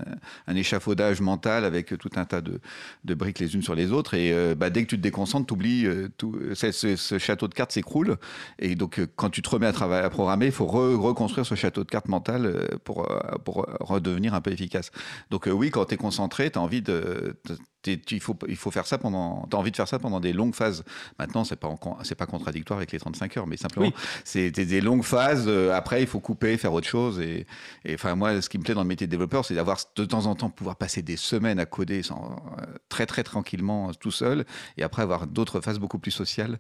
[0.47, 2.61] un échafaudage mental avec tout un tas de,
[3.05, 5.47] de briques les unes sur les autres, et euh, bah, dès que tu te déconcentres,
[5.49, 5.87] tu oublies,
[6.17, 8.17] tout, ce, ce- ce château de cartes s'écroule,
[8.61, 11.45] et donc euh, quand tu te remets à, travailler, à programmer, il faut re- reconstruire
[11.45, 14.93] ce château de cartes mental euh, pour, euh, pour redevenir un peu efficace.
[15.31, 17.37] Donc euh, oui, quand tu es concentré, tu as envie de...
[18.11, 19.47] il, faut, il faut faire ça pendant.
[19.51, 20.85] Tu as envie de faire ça pendant des longues phases.
[21.19, 23.95] Maintenant, c'est pas, c'est pas contradictoire avec les 35 heures, mais simplement, Oui.
[24.25, 25.45] c'est des, longues phases.
[25.47, 27.21] euh, après, il faut couper, faire autre chose.
[27.21, 27.47] Et,
[27.85, 30.05] et enfin, moi, ce qui me plaît dans le métier de développeur, c'est d'avoir de
[30.05, 33.93] temps en temps pouvoir passer des semaines à coder sans, euh, très, très tranquillement, euh,
[33.99, 34.45] tout seul.
[34.77, 36.59] Et après, avoir d'autres phases beaucoup plus sociales.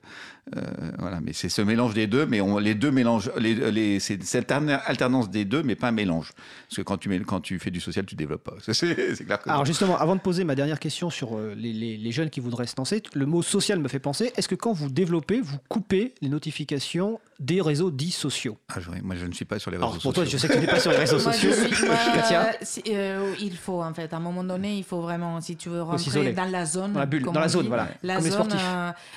[0.57, 0.61] Euh,
[0.99, 3.31] voilà, mais c'est ce mélange des deux, mais on, les deux mélangent.
[3.39, 6.33] Les, les, c'est cette alterna- alternance des deux, mais pas un mélange.
[6.69, 8.55] Parce que quand tu, mets, quand tu fais du social, tu développes pas.
[8.73, 11.73] C'est, c'est clair que Alors justement, avant de poser ma dernière question sur euh, les,
[11.73, 14.55] les- les jeunes qui voudraient se lancer, le mot social me fait penser, est-ce que
[14.55, 18.57] quand vous développez, vous coupez les notifications des réseaux dits sociaux?
[18.69, 20.49] Ah, je- moi, je ne suis pas sur les réseaux Alors pour toi, je sociaux.
[20.49, 21.51] sais que tu n'es pas sur les réseaux sociaux.
[21.71, 24.85] je suis- moi, Katia si- euh, il faut en fait, à un moment donné, il
[24.85, 26.31] faut vraiment, si tu veux s'isoler.
[26.31, 28.25] rentrer dans la zone, Dans la bulle, dans la on zone, dit, voilà, la comme
[28.25, 28.67] les zone, sportifs.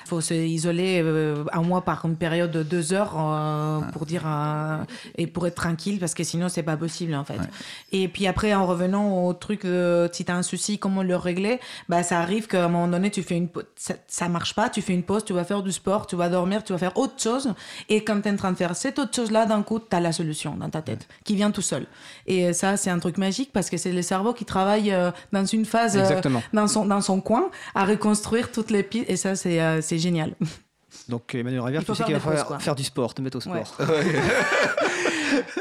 [0.05, 4.05] il faut se isoler euh, un mois par une période de deux heures euh, pour
[4.05, 4.77] dire euh,
[5.17, 7.39] et pour être tranquille parce que sinon c'est pas possible en fait.
[7.91, 9.61] Et puis après, en revenant au truc,
[10.11, 11.59] si tu as un souci, comment le régler,
[11.89, 14.81] bah ça arrive qu'à un moment donné, tu fais une, ça, ça marche pas, tu
[14.81, 17.21] fais une pause, tu vas faire du sport, tu vas dormir, tu vas faire autre
[17.21, 17.53] chose,
[17.89, 19.95] et quand tu es en train de faire cette autre chose là, d'un coup, tu
[19.95, 21.87] as la solution dans ta tête qui vient tout seul.
[22.27, 25.45] Et ça, c'est un truc magique parce que c'est le cerveau qui travaille euh, dans
[25.45, 26.21] une phase, euh,
[26.53, 30.35] dans, son, dans son coin, à reconstruire toutes les pistes, et ça, c'est euh, génial.
[31.07, 32.59] Donc Emmanuel Rivière, tu sais faire qu'il va quoi.
[32.59, 33.63] faire du sport, te mettre au Ouais.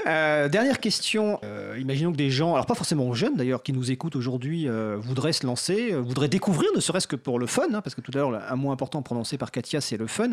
[0.06, 1.38] Euh, dernière question.
[1.44, 4.96] Euh, imaginons que des gens, alors pas forcément jeunes d'ailleurs, qui nous écoutent aujourd'hui, euh,
[4.98, 8.10] voudraient se lancer, voudraient découvrir, ne serait-ce que pour le fun, hein, parce que tout
[8.14, 10.30] à l'heure, un mot important prononcé par Katia, c'est le fun,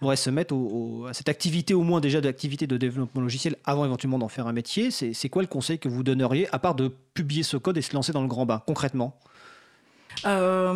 [0.00, 3.56] voudraient se mettre au- au- à cette activité, au moins déjà d'activité de développement logiciel,
[3.64, 4.90] avant éventuellement d'en faire un métier.
[4.90, 7.94] C'est quoi le conseil que vous donneriez, à part de publier ce code et se
[7.94, 9.16] lancer dans le grand bain, concrètement?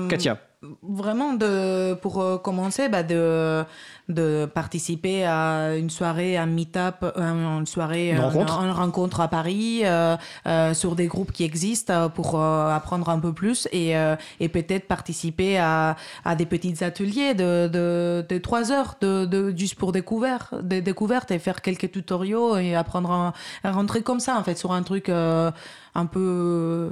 [0.08, 0.38] Katia.
[0.82, 3.64] Vraiment, de, pour euh, commencer, bah, de,
[4.08, 8.60] de participer à une soirée, un meet-up, euh, une soirée, Une euh, rencontre.
[8.62, 13.18] une rencontre à Paris, euh, euh, sur des groupes qui existent pour euh, apprendre un
[13.18, 18.38] peu plus et, euh, et peut-être participer à, à des petits ateliers de, de, de
[18.38, 23.10] trois heures, de, de, juste pour découvert, des découvertes et faire quelques tutoriaux et apprendre
[23.10, 25.50] à, à rentrer comme ça, en fait, sur un truc euh,
[25.94, 26.90] un peu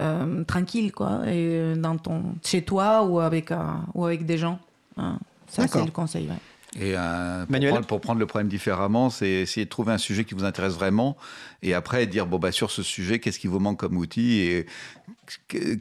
[0.00, 4.58] euh, tranquille, quoi, et dans ton, chez toi ou avec, un- ou avec des gens.
[4.96, 5.18] Hein.
[5.48, 6.26] Ça, c'est le conseil.
[6.28, 6.34] ouais.
[6.80, 9.98] Et euh, pour, Manuel prendre, pour prendre le problème différemment, c'est essayer de trouver un
[9.98, 11.16] sujet qui vous intéresse vraiment
[11.64, 14.66] et après dire bon bah sur ce sujet qu'est-ce qui vous manque comme outil et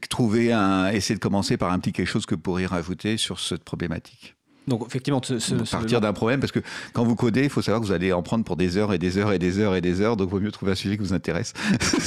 [0.09, 3.39] trouver un essayer de commencer par un petit quelque chose que vous pourriez rajouter sur
[3.39, 4.36] cette problématique.
[4.68, 6.60] Donc effectivement, ce, ce- Donc, ce- partir d'un problème parce que
[6.93, 8.97] quand vous codez, il faut savoir que vous allez en prendre pour des heures et
[8.99, 10.95] des heures et des heures et des heures, donc il vaut mieux trouver un sujet
[10.97, 11.53] qui vous intéresse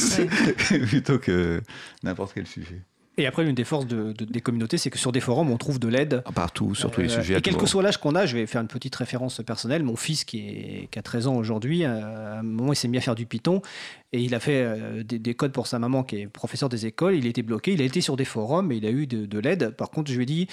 [0.89, 1.61] plutôt que
[2.03, 2.81] n'importe quel sujet.
[3.19, 5.59] Et après, l'une des forces de- de- des communautés, c'est que sur des forums, on
[5.59, 6.23] trouve de l'aide.
[6.35, 7.37] Partout, sur tous les Euh, sujets.
[7.37, 9.83] Et quel que soit l'âge qu'on a, je vais faire une petite référence personnelle.
[9.83, 12.89] Mon fils, qui, est, qui a 13 ans aujourd'hui, euh, à un moment, il s'est
[12.89, 13.61] mis à faire du Python
[14.15, 16.87] et il a fait euh, des, des codes pour sa maman, qui est professeur des
[16.87, 17.15] écoles.
[17.15, 19.39] Il était bloqué, il a été sur des forums et il a eu de, de
[19.39, 19.77] l'aide.
[19.77, 20.47] Par contre, je lui ai dit.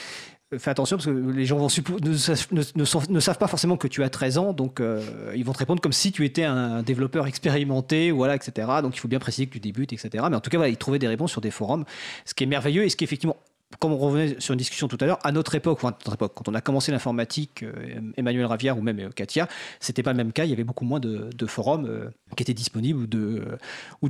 [0.53, 4.03] Euh, Fais attention parce que les gens vont ne, ne- savent pas forcément que tu
[4.03, 7.27] as 13 ans, donc euh, ils vont te répondre comme si tu étais un développeur
[7.27, 8.67] expérimenté, voilà, etc.
[8.81, 10.25] Donc il faut bien préciser que tu débutes, etc.
[10.29, 11.85] Mais en tout cas, ils trouvaient des réponses sur des forums,
[12.25, 13.37] ce qui est merveilleux et ce qui effectivement
[13.77, 16.61] comme on revenait sur une discussion tout à l'heure, à notre époque, quand on a
[16.61, 19.47] commencé l'informatique, euh, Emmanuel Ravière ou même Katia,
[19.79, 20.45] c'était pas le même cas.
[20.45, 23.07] Il y avait beaucoup moins de, forums qui étaient disponibles ou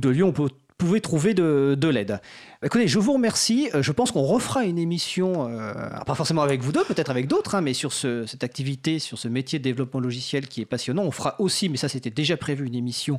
[0.00, 2.20] de, lieux où on pouvait trouver de l'aide.
[2.62, 3.70] Écoutez, je vous remercie.
[3.74, 7.08] Euh, Je pense qu'on refera une émission, euh, alors pas forcément avec vous deux, peut-être
[7.08, 10.60] avec d'autres, hein, mais sur ce- cette activité, sur ce métier de développement logiciel qui
[10.60, 11.02] est passionnant.
[11.04, 13.18] On fera aussi, mais ça c'était déjà prévu, une émission,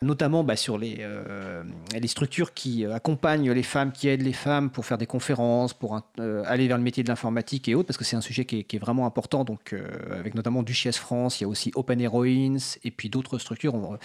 [0.00, 1.62] notamment bah, sur les, euh,
[2.00, 6.00] les structures qui accompagnent les femmes, qui aident les femmes pour faire des conférences, pour
[6.46, 8.78] aller vers le métier de l'informatique et autres, parce que c'est un sujet qui est,
[8.78, 9.44] vraiment important.
[9.44, 9.74] Donc,
[10.10, 13.98] avec notamment Duchesse France, il y a aussi Open Heroines et puis d'autres structures.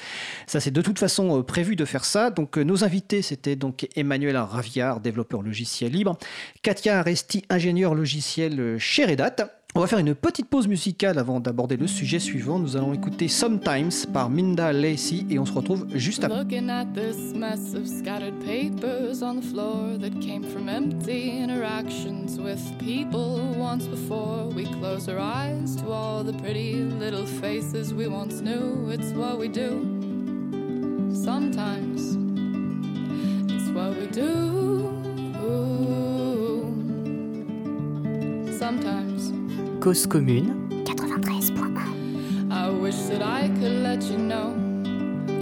[0.45, 2.31] Ça, c'est de toute façon prévu de faire ça.
[2.31, 6.17] Donc, nos invités, c'était donc Emmanuel Raviard, développeur logiciel libre,
[6.61, 9.35] Katia Aresti, ingénieur logiciel chez Red Hat.
[9.75, 12.57] On va faire une petite pause musicale avant d'aborder le sujet suivant.
[12.57, 16.39] Nous allons écouter Sometimes par Minda Lacey et on se retrouve juste après.
[16.39, 22.39] Looking at this mess of scattered papers on the floor that came from empty interactions
[22.39, 24.47] with people once before.
[24.55, 28.89] We close our eyes to all the pretty little faces we once knew.
[28.89, 29.85] It's what we do.
[31.13, 32.26] Sometimes
[33.77, 34.25] what we do.
[38.57, 39.31] Sometimes.
[39.83, 40.67] Cause commune.
[40.85, 44.55] 93.1 I wish that I could let you know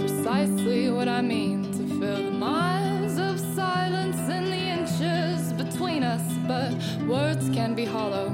[0.00, 6.26] precisely what I mean to fill the miles of silence and the inches between us,
[6.46, 6.72] but
[7.08, 8.28] words can be hollow.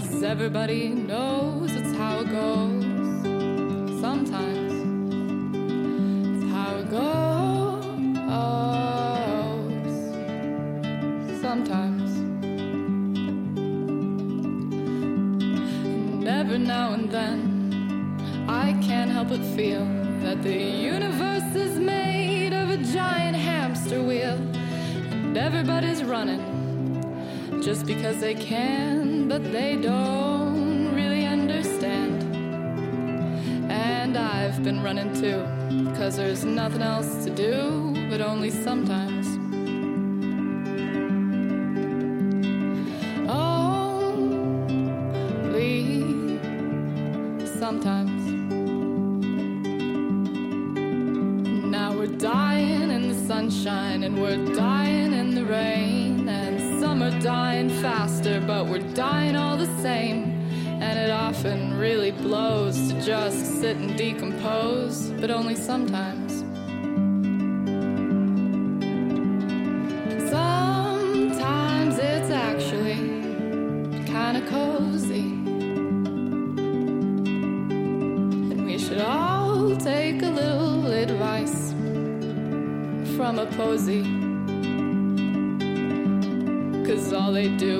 [0.00, 1.70] 'Cause everybody knows
[17.12, 19.84] then, I can't help but feel
[20.22, 24.38] that the universe is made of a giant hamster wheel,
[25.10, 26.40] and everybody's running
[27.62, 32.22] just because they can, but they don't really understand.
[33.70, 35.44] And I've been running too,
[35.90, 39.11] because there's nothing else to do, but only sometimes.
[61.44, 66.44] Often really blows to just sit and decompose, but only sometimes.
[70.30, 72.94] Sometimes it's actually
[74.06, 75.32] kind of cozy.
[78.52, 81.72] And we should all take a little advice
[83.16, 84.04] from a posy.
[86.86, 87.71] Cause all they do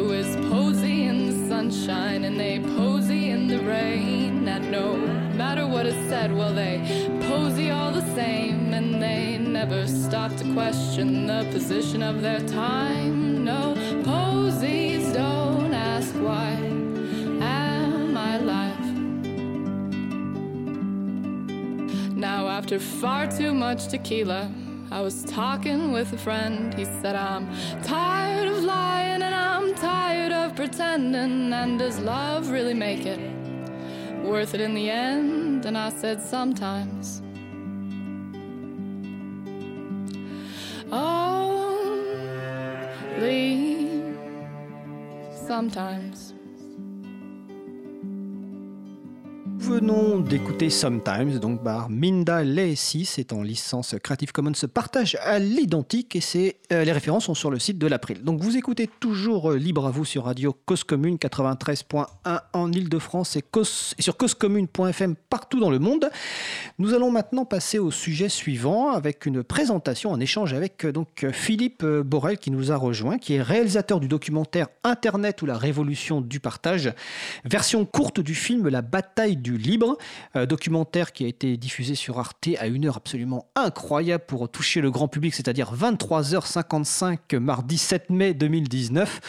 [10.29, 13.45] stop to question the position of their time.
[13.45, 16.51] No, posies don't ask why
[17.41, 18.87] am I alive?
[22.17, 24.49] Now, after far too much tequila,
[24.93, 26.73] I was talking with a friend.
[26.73, 27.49] He said, I'm
[27.83, 31.53] tired of lying and I'm tired of pretending.
[31.53, 33.21] And does love really make it
[34.23, 35.67] worth it in the end?
[35.67, 37.23] And I said, Sometimes.
[45.53, 46.32] Sometimes.
[49.73, 56.15] Venons d'écouter Sometimes, donc par Minda Lacy, c'est en licence Creative Commons partage à l'identique
[56.17, 58.23] et euh, les références sont sur le site de l'April.
[58.23, 62.07] Donc vous écoutez toujours euh, libre à vous sur Radio Cause Commune 93.1
[62.53, 63.45] en Ile-de-France et,
[63.99, 66.11] sur causecommune.fm partout dans le monde.
[66.79, 71.27] Nous allons maintenant passer au sujet suivant avec une présentation, un échange avec euh, donc
[71.33, 76.21] Philippe Borel qui nous a rejoint, qui est réalisateur du documentaire Internet ou la révolution
[76.21, 76.93] du partage,
[77.47, 79.97] version courte du film La bataille du libre,
[80.37, 84.81] euh, documentaire qui a été diffusé sur Arte à une heure absolument incroyable pour toucher
[84.81, 89.21] le grand public, c'est-à-dire 23h55 mardi 7 mai 2019.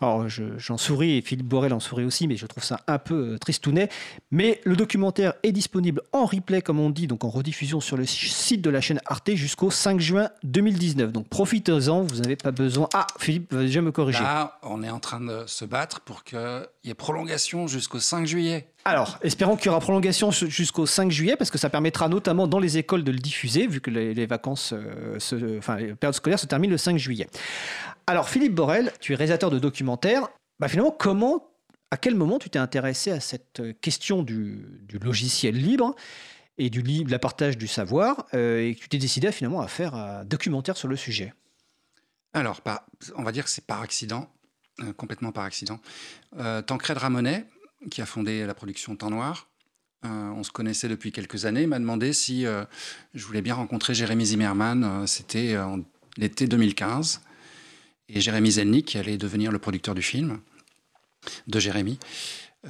[0.00, 2.98] Alors je- j'en souris et Philippe Borel en sourit aussi, mais je trouve ça un
[2.98, 3.88] peu euh, tristounet.
[4.30, 8.06] Mais le documentaire est disponible en replay, comme on dit, donc en rediffusion sur le
[8.06, 11.12] site de la chaîne Arte jusqu'au 5 juin 2019.
[11.12, 12.88] Donc profitez-en, vous n'avez pas besoin.
[12.94, 14.22] Ah, Philippe va déjà me corriger.
[14.22, 16.38] Là, on est en train de se battre pour qu'il
[16.84, 18.68] y ait prolongation jusqu'au 5 juillet.
[18.84, 22.58] Alors, espérons qu'il y aura prolongation jusqu'au 5 juillet, parce que ça permettra notamment dans
[22.58, 26.38] les écoles de le diffuser, vu que les, vacances, euh, se- enfin, les périodes scolaires
[26.38, 27.28] se terminent le 5 juillet.
[28.08, 30.28] Alors, Philippe Borel, tu es réalisateur de documentaires.
[30.58, 31.48] Bah, finalement, comment,
[31.92, 34.66] à quel moment tu t'es intéressé à cette question du,
[35.00, 35.94] logiciel libre
[36.58, 39.68] et du libre, la partage du savoir, euh, et que tu t'es décidé finalement à
[39.68, 41.32] faire un documentaire sur le sujet?
[42.34, 42.60] Alors,
[43.14, 44.28] on va dire que c'est par accident,
[44.80, 45.78] euh, complètement par accident.
[46.38, 47.46] Euh, Tancred Ramonet,
[47.90, 49.48] qui a fondé la production Temps Noir,
[50.04, 52.64] euh, on se connaissait depuis quelques années, m'a demandé si euh,
[53.14, 54.82] je voulais bien rencontrer Jérémy Zimmerman.
[54.84, 55.56] Euh, C'était
[56.16, 57.20] l'été 2015.
[58.08, 60.40] Et Jérémy Zelnick, qui allait devenir le producteur du film,
[61.46, 61.98] de Jérémy.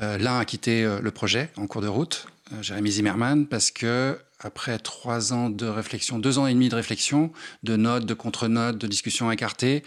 [0.01, 2.27] L'un a quitté le projet en cours de route,
[2.61, 7.33] Jérémy Zimmerman, parce que après trois ans de réflexion, deux ans et demi de réflexion,
[7.63, 9.83] de notes, de contre-notes, de discussions écartées,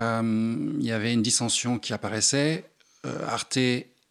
[0.00, 2.64] il y avait une dissension qui apparaissait.
[3.26, 3.58] Arte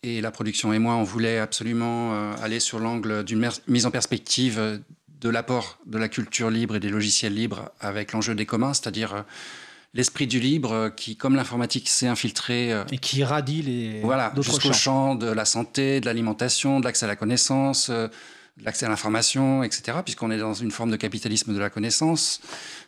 [0.06, 3.92] et la production et moi, on voulait absolument euh, aller sur l'angle d'une mise en
[3.92, 4.78] perspective euh,
[5.20, 9.16] de l'apport de la culture libre et des logiciels libres avec l'enjeu des communs, c'est-à-dire
[9.16, 9.22] euh,
[9.96, 14.74] l'esprit du libre qui, comme l'informatique, s'est infiltré Et qui radie les voilà, jusqu'au champs.
[14.74, 19.64] champ de la santé, de l'alimentation, de l'accès à la connaissance, de l'accès à l'information,
[19.64, 22.42] etc., puisqu'on est dans une forme de capitalisme de la connaissance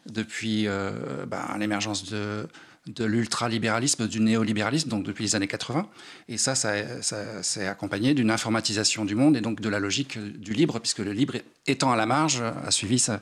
[0.05, 2.47] depuis euh, ben, l'émergence de,
[2.87, 5.87] de l'ultralibéralisme, du néolibéralisme, donc depuis les années 80.
[6.29, 10.17] Et ça, ça, ça s'est accompagné d'une informatisation du monde et donc de la logique
[10.17, 11.35] du libre, puisque le libre,
[11.65, 13.19] étant à la marge, a suivi ça.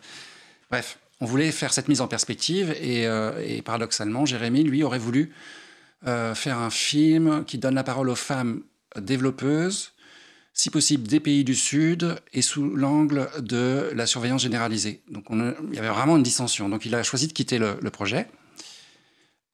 [0.69, 5.31] Bref, on voulait faire cette mise en perspective et, euh, paradoxalement, Jérémy, lui, aurait voulu
[6.07, 8.61] euh, faire un film qui donne la parole aux femmes
[8.99, 9.93] développeuses,
[10.53, 15.01] si possible des pays du Sud, et sous l'angle de la surveillance généralisée.
[15.09, 16.69] Donc il y avait vraiment une dissension.
[16.69, 18.27] Donc il a choisi de quitter le projet.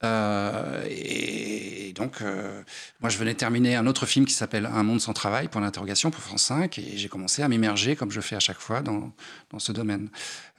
[0.04, 2.62] Euh, et donc, euh,
[3.02, 6.12] moi, je venais terminer un autre film qui s'appelle Un monde sans travail, pour l'interrogation,
[6.12, 9.12] pour France 5, et j'ai commencé à m'immerger, comme je fais à chaque fois, dans,
[9.52, 10.10] dans ce domaine.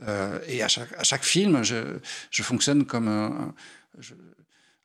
[0.06, 1.98] Euh, et à chaque, à chaque film, je,
[2.30, 3.54] je fonctionne comme un,
[3.98, 4.14] je-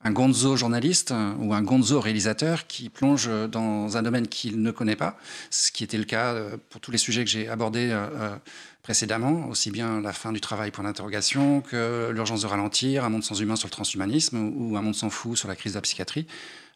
[0.07, 4.71] un gonzo journaliste euh, ou un gonzo réalisateur qui plonge dans un domaine qu'il ne
[4.71, 5.17] connaît pas,
[5.49, 8.35] ce qui était le cas euh, pour tous les sujets que j'ai abordés euh,
[8.83, 13.23] précédemment, aussi bien la fin du travail pour l'interrogation que l'urgence de ralentir, un monde
[13.25, 15.81] sans humain sur le transhumanisme ou, un monde sans fou sur la crise de la
[15.81, 16.25] psychiatrie.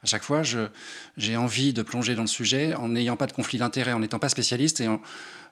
[0.03, 0.41] À chaque fois,
[1.15, 4.19] j'ai envie de plonger dans le sujet en n'ayant pas de conflit d'intérêt, en n'étant
[4.19, 4.89] pas spécialiste et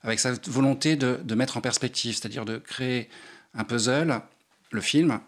[0.03, 3.09] avec cette volonté de mettre en perspective, c'est-à-dire de créer
[3.53, 4.21] un puzzle,
[4.71, 5.19] le film,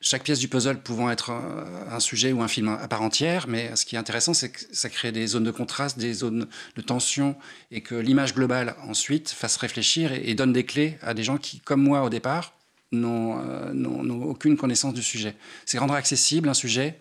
[0.00, 3.74] chaque pièce du puzzle pouvant être un, sujet ou un film à part entière, mais
[3.76, 6.82] ce qui est intéressant, c'est que ça crée des zones de contraste, des zones de
[6.82, 7.36] tension,
[7.70, 11.60] et que l'image globale, ensuite, fasse réfléchir et, donne des clés à des gens qui,
[11.60, 12.54] comme moi au départ,
[12.90, 15.36] n'ont euh, aucune connaissance du sujet.
[15.64, 16.98] C'est rendre accessible un sujet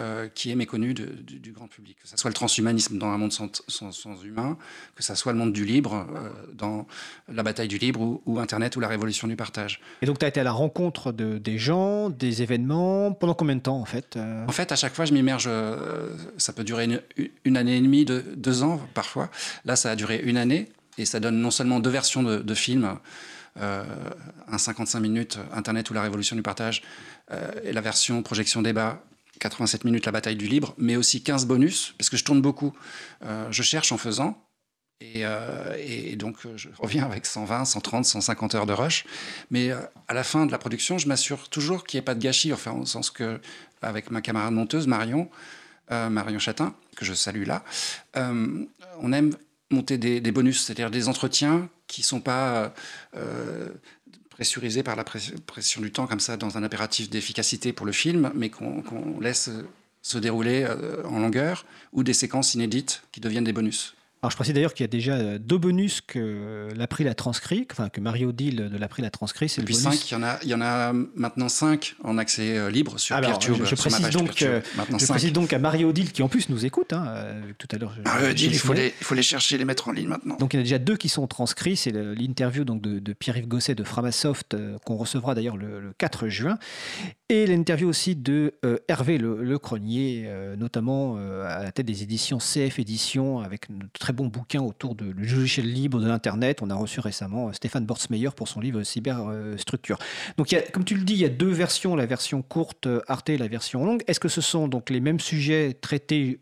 [0.00, 1.96] euh, qui est méconnu de- du, du grand public.
[2.02, 4.56] Que ce soit le transhumanisme dans un monde sans, sans- sans humain,
[4.94, 6.86] que ce soit le monde du libre euh, dans
[7.28, 9.80] la bataille du libre ou, ou Internet ou la révolution du partage.
[10.02, 13.12] Et donc, tu as été à la rencontre de, des gens, des événements.
[13.12, 15.48] Pendant combien de temps, en fait euh En fait, à chaque fois, je m'immerge.
[16.36, 17.00] ça peut durer une,
[17.44, 19.30] une année et demie, deux, deux ans parfois.
[19.64, 22.54] Là, ça a duré une année et ça donne non seulement deux versions de, de
[22.54, 22.98] films,
[23.60, 23.84] euh,
[24.50, 26.82] un 55 minutes, Internet ou la révolution du partage,
[27.32, 29.02] euh, et la version projection débat.
[29.38, 32.72] 87 minutes la bataille du libre, mais aussi 15 bonus, parce que je tourne beaucoup.
[33.24, 34.42] Euh, je cherche en faisant,
[35.00, 39.04] Et, euh, donc, euh, je reviens avec 120, 130, 150 heures de rush.
[39.50, 39.70] Mais
[40.08, 42.52] à la fin de la production, je m'assure toujours qu'il n'y ait pas de gâchis.
[42.52, 43.40] Enfin, au sens que,
[43.80, 45.30] avec ma camarade monteuse, Marion,
[45.90, 47.64] Marion Chatin, que je salue là,
[48.14, 49.36] on aime
[49.70, 52.74] monter des bonus, c'est-à-dire des entretiens qui ne sont pas
[54.38, 57.90] pressurisés par la press- pression du temps, comme ça, dans un impératif d'efficacité pour le
[57.90, 59.50] film, mais qu'on qu'on laisse
[60.00, 63.96] se dérouler euh, en longueur, ou des séquences inédites qui deviennent des bonus.
[64.22, 67.66] Alors je précise d'ailleurs qu'il y a déjà euh, deux bonus que l'April a transcrit,
[67.70, 69.48] enfin que Mario Deal de l'April a transcrit.
[69.48, 70.00] C'est le Depuis bonus.
[70.00, 72.98] 5, il y, en a, il y en a maintenant 5 en accès euh, libre
[72.98, 73.64] sur Alors, Peertube.
[73.64, 74.48] je, précise donc, Peertube.
[74.48, 74.60] euh,
[74.92, 75.08] je 5.
[75.08, 76.92] précise donc à Mario Deal qui en plus nous écoute.
[76.92, 77.94] hein, euh, tout à l'heure.
[78.20, 80.36] euh, Gilles, l'ai il faut, les, il faut les chercher, les mettre en ligne maintenant.
[80.36, 81.76] Donc il y en a déjà deux qui sont transcrits.
[81.76, 85.92] C'est l'interview donc de, de Pierre-Yves Gosset de Framasoft euh, qu'on recevra d'ailleurs le, le
[85.96, 86.58] 4 juin.
[87.28, 91.86] Et l'interview aussi de euh, Hervé Le, Le Cronier, euh, notamment euh, à la tête
[91.86, 96.08] des éditions CF Éditions, avec de très bons bouquins autour de le logiciel libre de
[96.08, 96.62] l'Internet.
[96.62, 99.98] On a reçu récemment euh, Stéphane Bortsmeyer pour son livre Cyberstructure.
[100.38, 102.86] donc y a, comme tu le dis, il y a deux versions, la version courte
[102.86, 104.02] euh, Arte et la version longue.
[104.06, 106.40] Est-ce que ce sont donc les mêmes sujets traités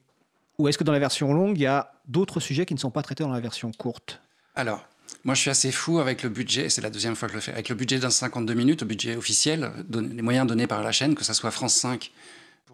[0.59, 2.93] ou est-ce que dans la version longue, il y a d'autres sujets qui ne sont
[2.93, 4.21] pas traités dans la version courte?
[4.55, 4.87] Alors,
[5.25, 7.39] moi, je suis assez fou avec le budget, et c'est la deuxième fois que je
[7.39, 10.85] le fais, avec le budget d'un 52 minutes, le budget officiel, les moyens donnés par
[10.85, 12.13] la chaîne, que ce soit France 5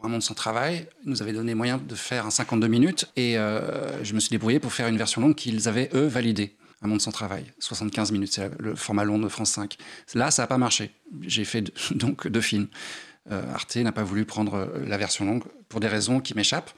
[0.02, 4.02] un monde sans travail, nous avaient donné moyen de faire un 52 minutes, et euh,
[4.04, 6.54] je me suis débrouillé pour faire une version longue qu'ils avaient, eux, validée.
[6.82, 9.76] Un monde sans travail, 75 minutes, c'est le format long de France 5.
[10.14, 10.90] Là, ça n'a pas marché.
[11.22, 12.68] J'ai fait donc deux films.
[13.30, 16.72] Euh, Arte n'a pas voulu prendre euh, la version longue pour des raisons qui m'échappent.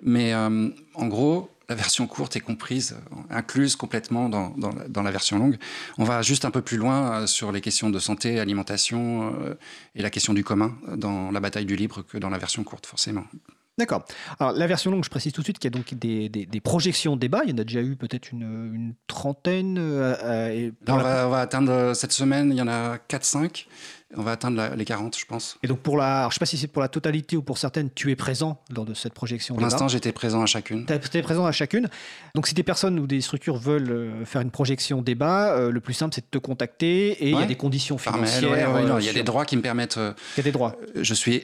[0.00, 2.96] Mais en gros, la version courte est comprise,
[3.30, 5.58] incluse complètement dans, dans dans la version longue.
[5.98, 9.54] On va juste un peu plus loin euh, sur les questions de santé, alimentation euh,
[9.94, 12.64] et la question du commun euh, dans la bataille du libre que dans la version
[12.64, 13.24] courte, forcément.
[13.78, 14.04] D'accord.
[14.40, 16.46] Alors, la version longue, je précise tout de suite qu'il y a donc des, des-
[16.46, 17.42] des projections débat.
[17.44, 18.42] Il y en a déjà eu peut-être une,
[18.74, 19.78] une trentaine.
[19.78, 22.68] euh, euh, et, on, la- va, on va atteindre euh, cette semaine, il y en
[22.68, 23.66] a 4-5.
[24.16, 25.58] On va atteindre la- les 40, je pense.
[25.62, 27.42] et donc, pour la, alors, je ne sais pas si c'est pour la totalité ou
[27.42, 30.86] pour certaines, tu es présent lors de cette projection Pour l'instant, j'étais présent à chacune.
[30.86, 31.88] Tu es présent à chacune.
[32.34, 35.92] Donc, si des personnes ou des structures veulent faire une projection débat, euh, le plus
[35.94, 38.50] simple, c'est de te contacter et il y a des conditions financières.
[38.50, 39.98] ouais, ouais, non, euh, il y a des droits qui me permettent.
[39.98, 40.74] Il y a des droits.
[40.96, 41.42] Je suis,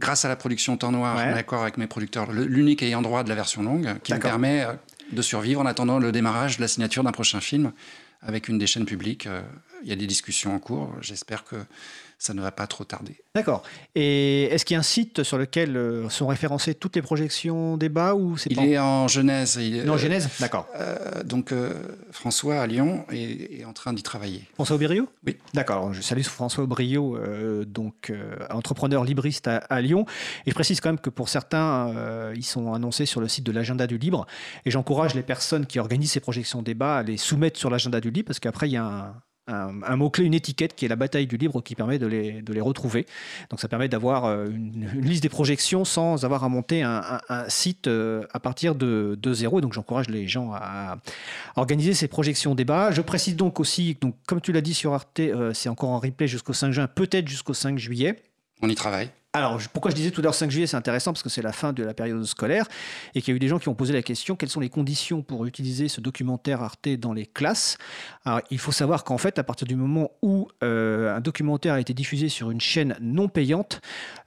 [0.00, 1.32] grâce à la production Temps Noir, Ouais.
[1.32, 4.64] en accord avec mes producteurs, l'unique ayant droit de la version longue, qui me permet
[4.64, 4.72] euh,
[5.12, 7.72] de survivre en attendant le démarrage de la signature d'un prochain film
[8.22, 9.26] avec une des chaînes publiques.
[9.26, 9.42] Euh,
[9.84, 10.92] Il y a des discussions en cours.
[11.00, 11.54] J'espère que
[12.18, 13.16] ça ne va pas trop tarder.
[13.34, 13.62] D'accord.
[13.94, 17.76] Et est-ce qu'il y a un site sur lequel euh, sont référencées toutes les projections
[17.76, 19.56] débat ou c'est Il pas est en Genèse.
[19.60, 20.66] Il est- en Genèse D'accord.
[20.74, 21.72] euh, donc euh,
[22.10, 24.42] François à Lyon est, est en train d'y travailler.
[24.54, 25.36] François Aubrio Oui.
[25.54, 30.04] D'accord, je salue François Aubrio, euh, donc euh, entrepreneur libriste à, à Lyon.
[30.46, 33.44] Et je précise quand même que pour certains, euh, ils sont annoncés sur le site
[33.44, 34.26] de l'agenda du libre.
[34.64, 38.10] Et j'encourage les personnes qui organisent ces projections débat à les soumettre sur l'agenda du
[38.10, 39.14] libre, parce qu'après, il y a un,
[39.48, 43.06] un- mot-clé, une étiquette qui est la bataille du libre qui permet de les, retrouver.
[43.50, 47.86] Donc ça permet d'avoir euh, une, liste des projections sans avoir à monter un, site
[47.86, 49.58] euh, à partir de, de zéro.
[49.58, 50.98] Et donc j'encourage les gens à,
[51.56, 52.90] organiser ces projections débat.
[52.90, 55.98] Je précise donc aussi, donc, comme tu l'as dit sur Arte, euh, c'est encore en
[55.98, 58.22] replay jusqu'au 5 juin, peut-être jusqu'au 5 juillet.
[58.60, 59.10] On y travaille.
[59.34, 61.52] Alors, pourquoi je disais tout à l'heure 5 juillet, c'est intéressant parce que c'est la
[61.52, 62.66] fin de la période scolaire
[63.14, 64.70] et qu'il y a eu des gens qui ont posé la question quelles sont les
[64.70, 67.76] conditions pour utiliser ce documentaire Arte dans les classes?
[68.24, 71.80] Alors, il faut savoir qu'en fait, à partir du moment où euh, un documentaire a
[71.80, 73.82] été diffusé sur une chaîne non payante,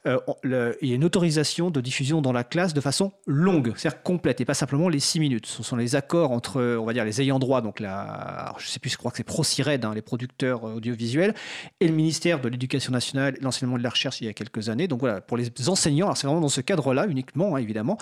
[0.06, 4.04] euh, il y a une autorisation de diffusion dans la classe de façon longue, c'est-à-dire
[4.04, 5.46] complète et pas simplement les 6 minutes.
[5.46, 8.78] Ce sont les accords entre, on va dire, les ayants droit, donc la, je sais
[8.78, 11.34] plus, je crois que c'est ProCired, hein, les producteurs euh, audiovisuels,
[11.80, 14.88] et le ministère de l'Éducation nationale, l'enseignement de la recherche il y a quelques années.
[14.88, 17.98] Donc voilà, pour les enseignants, alors c'est vraiment dans ce cadre-là uniquement, hein, évidemment,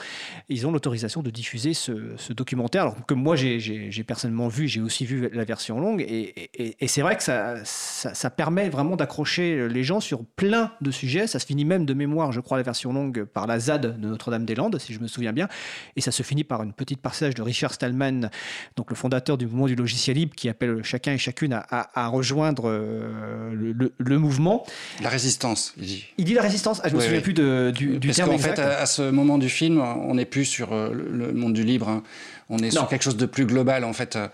[0.48, 2.82] ils ont l'autorisation de diffuser ce, ce documentaire.
[2.82, 6.88] Alors que moi, j'ai- personnellement vu, j'ai aussi vu la version longue, et, et- et
[6.88, 11.26] c'est vrai que ça, ça, ça permet vraiment d'accrocher les gens sur plein de sujets.
[11.26, 14.06] Ça se finit même de mémoire, je crois, la version longue par la ZAD de
[14.06, 15.48] Notre-Dame-des-Landes, si je me souviens bien,
[15.96, 18.30] et ça se finit par une petite passage de Richard Stallman,
[18.76, 22.04] donc le fondateur du mouvement du logiciel libre, qui appelle chacun et chacune à, à-
[22.04, 24.64] à rejoindre euh, le, le- le mouvement.
[25.02, 26.04] La résistance, il dit.
[26.18, 26.79] Il dit la résistance.
[26.82, 27.22] Ah, je me Oui, souviens oui.
[27.24, 28.56] plus de- du, du Parce terme qu'en exact.
[28.56, 31.64] fait, à, à ce moment du film, on n'est plus sur euh, le, monde du
[31.64, 31.88] libre.
[31.88, 32.02] hein.
[32.48, 32.80] On est Non.
[32.82, 34.16] sur quelque chose de plus global, en fait.
[34.16, 34.28] euh,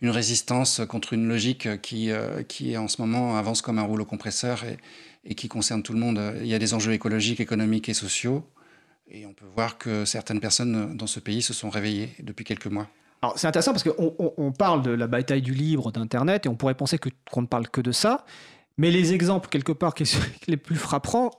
[0.00, 4.04] une résistance contre une logique qui, euh, qui en ce moment avance comme un rouleau
[4.04, 4.76] compresseur et,
[5.24, 6.20] et qui concerne tout le monde.
[6.40, 8.44] Il y a des enjeux écologiques, économiques et sociaux.
[9.10, 12.66] Et on peut voir que certaines personnes dans ce pays se sont réveillées depuis quelques
[12.68, 12.86] mois.
[13.22, 16.48] Alors, c'est intéressant parce qu'on on, on parle de la bataille du libre d'Internet et
[16.48, 18.24] on pourrait penser qu'on ne parle que de ça.
[18.78, 21.30] Mais les exemples, quelque part, qui sont les plus frappants,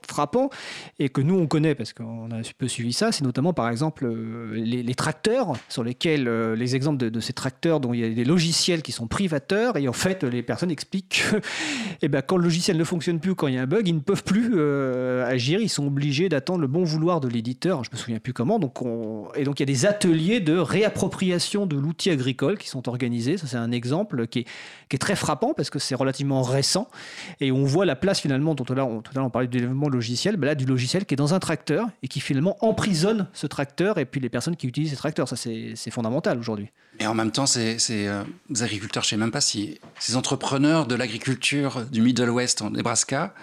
[0.99, 3.70] et que nous, on connaît parce qu'on a un peu suivi ça, c'est notamment, par
[3.70, 8.03] exemple, euh, les, tracteurs, sur lesquels, euh, les exemples de, ces tracteurs dont il y
[8.03, 11.41] a des logiciels qui sont privateurs, et en fait, les personnes expliquent que
[12.02, 13.95] eh ben, quand le logiciel ne fonctionne plus, quand il y a un bug, ils
[13.95, 17.90] ne peuvent plus euh, agir, ils sont obligés d'attendre le bon vouloir de l'éditeur, je
[17.91, 21.66] me souviens plus comment, donc on- et donc il y a des ateliers de réappropriation
[21.66, 24.45] de l'outil agricole qui sont organisés, ça c'est un exemple qui
[24.91, 26.90] est très frappant parce que c'est relativement récent,
[27.39, 29.89] et on voit la place finalement, dont on, tout à l'heure on parlait du développement
[29.89, 33.97] logiciel, là du logiciel qui est dans un tracteur et qui finalement emprisonne ce tracteur
[33.97, 35.27] et puis les personnes qui utilisent ces tracteurs.
[35.27, 36.69] Ça c'est fondamental aujourd'hui.
[36.99, 38.23] Et en même temps, ces, euh,
[38.60, 42.72] agriculteurs, je ne sais même pas si ces entrepreneurs de l'agriculture du Middle West en
[42.72, 43.34] Nebraska,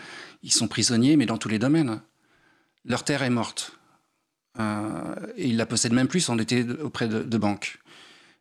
[0.43, 2.01] ils sont prisonniers, mais dans tous les domaines.
[2.85, 3.73] Leur terre est morte.
[4.59, 7.79] Euh, et ils la possèdent même plus en été auprès de banques.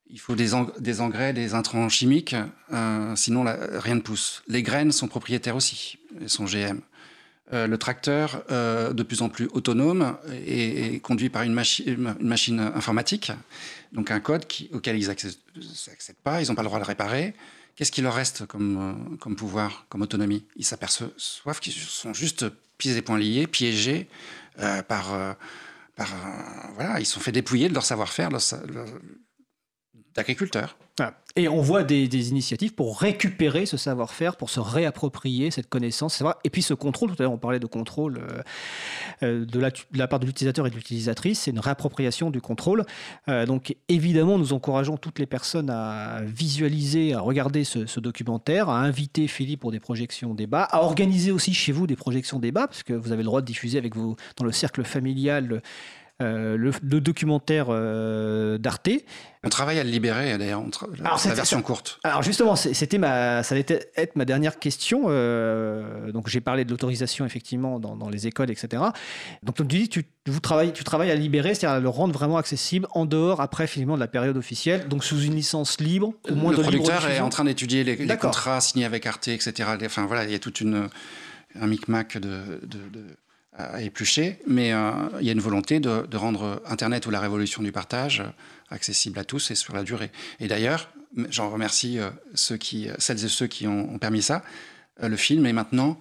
[0.10, 2.36] Il faut des, eng- des engrais, des intrants chimiques,
[2.72, 4.44] euh, sinon rien ne pousse.
[4.48, 6.80] Les graines sont propriétaires aussi, elles sont GM.
[7.54, 11.84] Euh, le tracteur, euh, de plus en plus autonome, est, est conduit par une, machi-
[11.88, 13.32] une machine informatique,
[13.94, 15.36] donc un code qui- auquel ils n'accèdent
[16.24, 17.34] pas, ils n'ont pas le droit de le réparer.
[17.76, 18.78] Qu'est-ce qui leur reste comme,
[19.12, 20.46] euh, comme pouvoir, comme autonomie?
[20.56, 22.46] Ils s'aperçoivent qu'ils sont juste
[22.78, 24.08] pieds et poings liés, piégés
[24.60, 25.14] euh, par...
[25.14, 25.34] euh,
[25.96, 26.10] par
[26.76, 28.42] voilà, ils sont fait dépouiller de leur savoir-faire leur-
[30.16, 30.78] d'agriculteurs.
[30.98, 31.14] Voilà.
[31.38, 36.50] Et on voit des, initiatives pour récupérer ce savoir-faire, pour se réapproprier cette connaissance, et
[36.50, 37.10] puis ce contrôle.
[37.10, 38.42] Tout à l'heure, on parlait de contrôle euh,
[39.24, 41.42] euh, de, la, part de l'utilisateur et de l'utilisatrice.
[41.42, 42.86] C'est une réappropriation du contrôle.
[43.28, 48.80] Euh, donc, évidemment, nous encourageons toutes les personnes à visualiser, à regarder ce, documentaire, à
[48.80, 52.84] inviter Philippe pour des projections débats, à organiser aussi chez vous des projections débats, parce
[52.84, 55.62] que vous avez le droit de diffuser avec vos, dans le cercle familial.
[56.22, 58.90] Euh, le, le documentaire euh, d'Arte.
[59.44, 60.64] On travaille à le libérer, d'ailleurs,
[61.04, 62.00] Alors, la version courte.
[62.04, 63.66] Alors justement, c'était ma, ça allait
[63.96, 65.04] être ma dernière question.
[65.10, 68.82] euh, donc j'ai parlé de l'autorisation effectivement dans, dans les écoles, etc.
[69.44, 72.14] Donc comme tu dis, tu, vous travailles, tu travailles à libérer, c'est-à-dire à le rendre
[72.14, 76.14] vraiment accessible en dehors, après finalement de la période officielle, donc sous une licence libre,
[76.30, 79.28] au moins le de libre producteur est en train d'étudier les, contrats signés avec Arte,
[79.28, 79.70] etc.
[79.86, 80.88] Enfin voilà, il y a toute une
[81.60, 83.16] un micmac de, de- de-
[83.58, 84.92] à éplucher, mais euh,
[85.22, 88.26] il y a une volonté de, de rendre Internet ou la révolution du partage euh,
[88.70, 90.12] accessible à tous et sur la durée.
[90.40, 90.90] Et d'ailleurs,
[91.30, 94.44] j'en remercie euh, ceux qui, celles et ceux qui ont, ont permis ça.
[95.02, 96.00] Le film est maintenant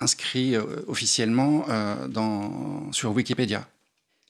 [0.00, 0.56] inscrit
[0.86, 1.66] officiellement
[2.08, 3.66] dans, sur Wikipédia.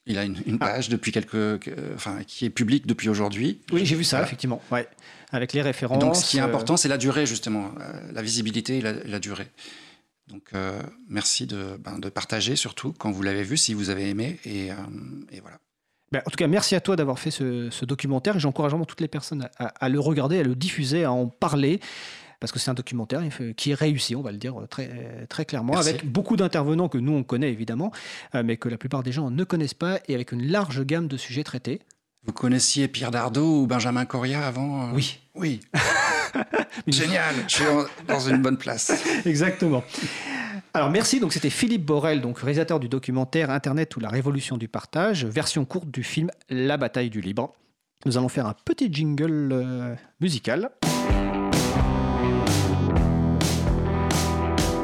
[0.06, 0.42] Il a une, Ah.
[0.46, 3.60] une page depuis quelques, que- enfin, qui est publique depuis aujourd'hui.
[3.72, 4.26] Oui, j'ai vu ça Voilà.
[4.28, 4.88] effectivement, ouais.
[5.30, 5.98] avec les références.
[5.98, 7.72] donc, ce qui est important, c'est la durée, justement,
[8.12, 9.48] la visibilité et la, et la durée.
[10.28, 14.08] Donc, euh, merci de, ben, de partager, surtout quand vous l'avez vu, si vous avez
[14.08, 14.38] aimé.
[14.44, 14.74] Et, euh,
[15.32, 15.58] et voilà.
[16.12, 18.84] Ben, en tout cas, merci à toi d'avoir fait ce, ce documentaire et j'encourage vraiment
[18.86, 21.80] toutes les personnes à, à le regarder, à le diffuser, à en parler.
[22.40, 23.20] Parce que c'est un documentaire
[23.56, 25.88] qui est réussi, on va le dire très, très clairement, Merci.
[25.88, 27.90] avec beaucoup d'intervenants que nous on connaît évidemment,
[28.36, 31.08] euh, mais que la plupart des gens ne connaissent pas, et avec une large gamme
[31.08, 31.80] de sujets traités.
[32.24, 34.92] Vous connaissiez Pierre Dardot ou Benjamin Coria avant euh?
[34.94, 35.18] Oui.
[35.34, 35.60] Oui.
[36.86, 37.64] Génial, je suis
[38.06, 39.04] dans une bonne place.
[39.26, 39.82] Exactement.
[40.74, 44.68] Alors merci, donc c'était Philippe Borel, donc réalisateur du documentaire Internet ou la révolution du
[44.68, 47.52] partage, version courte du film La bataille du libre.
[48.06, 50.70] Nous allons faire un petit jingle euh, musical.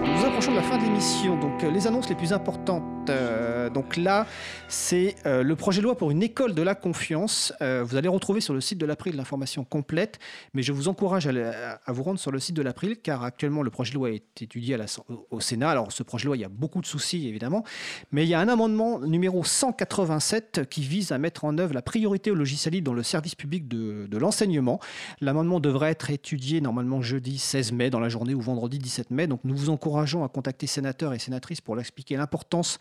[0.03, 3.04] Nous approchons de la fin de l'émission, donc euh, les annonces les plus importantes.
[3.11, 4.27] Euh, donc là,
[4.69, 7.53] c'est euh, le projet de loi pour une école de la confiance.
[7.61, 10.19] Euh, vous allez retrouver sur le site de l'April l'information complète,
[10.53, 13.71] mais je vous encourage à, vous rendre sur le site de l'April, car actuellement le
[13.71, 14.77] projet de loi est étudié
[15.31, 15.71] au Sénat.
[15.71, 17.65] Alors ce projet de loi, il y a beaucoup de soucis évidemment,
[18.13, 21.83] mais il y a un amendement numéro 187 qui vise à mettre en œuvre la
[21.83, 24.81] priorité au logiciel libre dans le service public de, de l'enseignement.
[25.21, 29.27] L'amendement devrait être étudié normalement jeudi 16 mai dans la journée ou vendredi 17 mai.
[29.27, 32.79] Donc nous vous encourageons à contacter sénateurs et sénatrices pour leur expliquer l'importance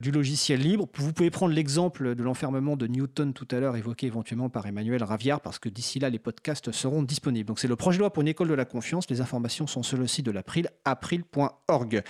[0.00, 0.86] du logiciel libre.
[0.96, 5.02] Vous pouvez prendre l'exemple de l'enfermement de Newton tout à l'heure évoqué éventuellement par Emmanuel
[5.02, 7.46] Raviard parce que d'ici là les podcasts seront disponibles.
[7.46, 9.08] Donc c'est le projet de loi pour une école de la confiance.
[9.10, 12.02] Les informations sont sur le site de l'April, april.org.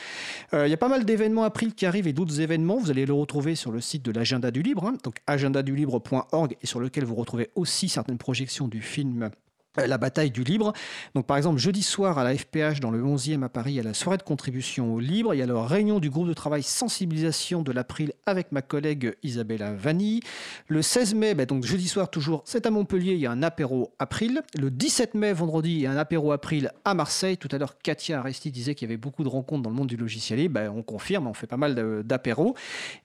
[0.53, 2.79] Euh, Il y a pas mal d'événements April qui arrivent et d'autres événements.
[2.79, 6.67] Vous allez le retrouver sur le site de l'agenda du libre, hein, donc agendadulibre.org et
[6.67, 9.31] sur lequel vous retrouvez aussi certaines projections du film
[9.77, 10.73] la bataille du libre.
[11.15, 13.81] Donc, par exemple, jeudi soir à la FPH dans le 11e à Paris, il y
[13.81, 15.35] a la soirée de contribution au libre.
[15.35, 19.15] Il y a la réunion du groupe de travail sensibilisation de l'April avec ma collègue
[19.23, 20.21] Isabella Vanni.
[20.69, 23.43] Le 16 mai, bah, donc jeudi soir toujours, c'est à Montpellier, il y a un
[23.43, 24.43] apéro April.
[24.59, 27.37] Le 17 mai, vendredi, il y a un apéro April à Marseille.
[27.37, 29.89] Tout à l'heure, Katia Aresti disait qu'il y avait beaucoup de rencontres dans le monde
[29.89, 30.55] du logiciel libre.
[30.55, 32.55] Bah, on confirme, on fait pas mal d'apéros.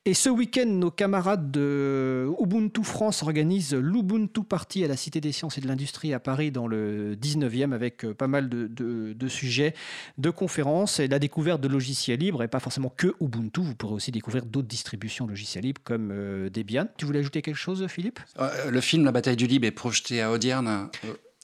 [0.05, 5.31] Et ce week-end, nos camarades de Ubuntu France organisent l'Ubuntu Party à la Cité des
[5.31, 9.13] Sciences et de l'Industrie à Paris dans le 19e avec euh, pas mal de, de-
[9.13, 9.73] de sujets,
[10.17, 13.61] de conférences et la découverte de logiciels libres et pas forcément que Ubuntu.
[13.61, 16.87] Vous pourrez aussi découvrir d'autres distributions logiciels libres comme euh, Debian.
[16.97, 18.19] Tu voulais ajouter quelque chose, Philippe?
[18.39, 20.67] Euh, Le film La bataille du Libre est projeté à Audierne.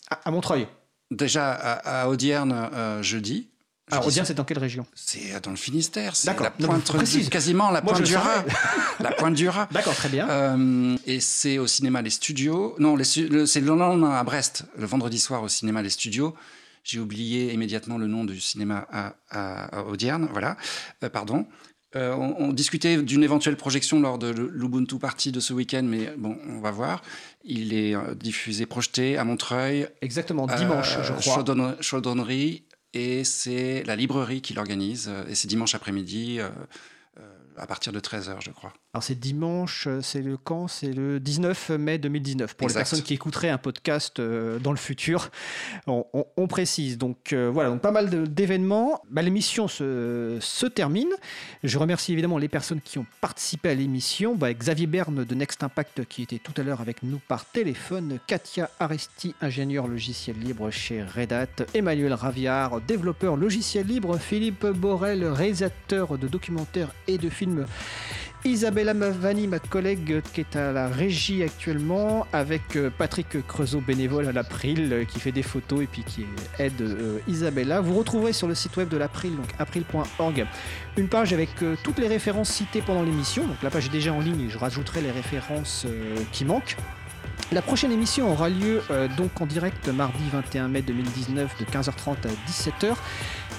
[0.09, 0.67] à, à Montreuil.
[1.11, 2.69] Déjà à, à Audierne
[3.01, 3.49] jeudi.
[3.91, 4.85] Alors, Jeudi Audierne, c'est dans quelle région?
[4.95, 7.29] C'est dans le Finistère, c'est la Non, pointe, précise.
[7.29, 8.43] quasiment la Moi, pointe du Raz.
[8.99, 9.67] la pointe du Raz.
[9.71, 10.27] D'accord, très bien.
[10.27, 12.75] Euh, et c'est au cinéma Les Studios.
[12.79, 16.33] Non, le- c'est le lendemain à Brest, le vendredi soir au cinéma Les Studios.
[16.83, 20.29] J'ai oublié immédiatement le nom du cinéma à, à- à Audierne.
[20.31, 20.57] Voilà,
[21.03, 21.45] Euh, pardon.
[21.95, 26.13] Euh, on, on discutait d'une éventuelle projection lors de l'Ubuntu Party de ce week-end, mais
[26.17, 27.01] bon, on va voir.
[27.45, 29.87] Il est euh, diffusé, projeté à Montreuil.
[30.01, 31.35] Exactement, dimanche, je crois.
[31.35, 32.64] Chaudonne- Chaudonnerie,
[32.95, 35.07] et c'est la librairie qui l'organise.
[35.09, 36.49] euh, Et c'est dimanche après-midi, euh,
[37.57, 38.73] à partir de 13h, je crois.
[38.93, 40.67] Alors c'est dimanche, euh, c'est le quand?
[40.67, 42.53] C'est le 19 mai 2019.
[42.55, 42.79] Pour Exact.
[42.79, 45.29] les personnes qui écouteraient un podcast euh, dans le futur,
[45.87, 46.97] on, on- on précise.
[46.97, 49.01] Donc euh, voilà, donc pas mal d'événements.
[49.09, 51.09] Bah, l'émission se, se termine.
[51.63, 54.35] Je remercie évidemment les personnes qui ont participé à l'émission.
[54.35, 58.19] Bah, Xavier Berne de Next Impact qui était tout à l'heure avec nous par téléphone.
[58.27, 61.47] Katia Aresti, ingénieur logiciel libre chez Red Hat.
[61.73, 64.17] Emmanuel Raviard, développeur logiciel libre.
[64.17, 67.44] Philippe Borel, réalisateur de documentaires et de films
[68.45, 74.27] Isabella Mavani, ma collègue qui est à la régie actuellement, avec euh, Patrick Creusot, bénévole
[74.27, 76.27] à l'April, euh, qui fait des photos et puis qui
[76.59, 77.81] aide euh, Isabella.
[77.81, 80.45] Vous retrouverez sur le site web de l'April, donc april.org,
[80.95, 81.49] une page avec
[81.83, 83.47] toutes les références citées pendant l'émission.
[83.47, 85.87] Donc la page est déjà en ligne et je rajouterai les références
[86.31, 86.77] qui manquent.
[87.51, 88.81] La prochaine émission aura lieu
[89.17, 92.95] donc en direct mardi 21 mai 2019 de 15h30 à 17h.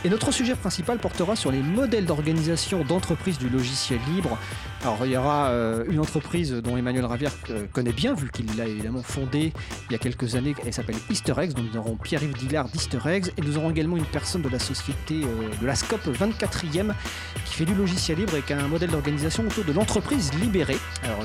[0.07, 4.39] Et notre sujet principal portera sur les modèles d'organisation d'entreprises du logiciel libre.
[4.83, 8.47] Alors il y aura euh, une entreprise dont Emmanuel Ravière euh, connaît bien, vu qu'il
[8.57, 9.53] l'a évidemment fondée
[9.89, 12.99] il y a quelques années, elle s'appelle Easter Eggs, donc nous aurons Pierre-Yves Dillard d'Easter
[13.07, 16.93] Eggs, et nous aurons également une personne de la société euh, de la SCOP 24e
[17.45, 20.79] qui fait du logiciel libre et qui a un modèle d'organisation autour de l'entreprise libérée.
[21.03, 21.21] Alors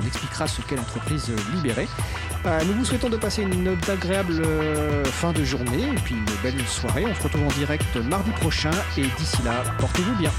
[0.00, 1.88] on expliquera ce qu'est l'entreprise libérée.
[2.64, 4.40] Nous vous souhaitons de passer une agréable
[5.04, 7.04] fin de journée et puis une belle soirée.
[7.04, 10.30] On se retrouve en direct mardi prochain et d'ici là, portez-vous bien.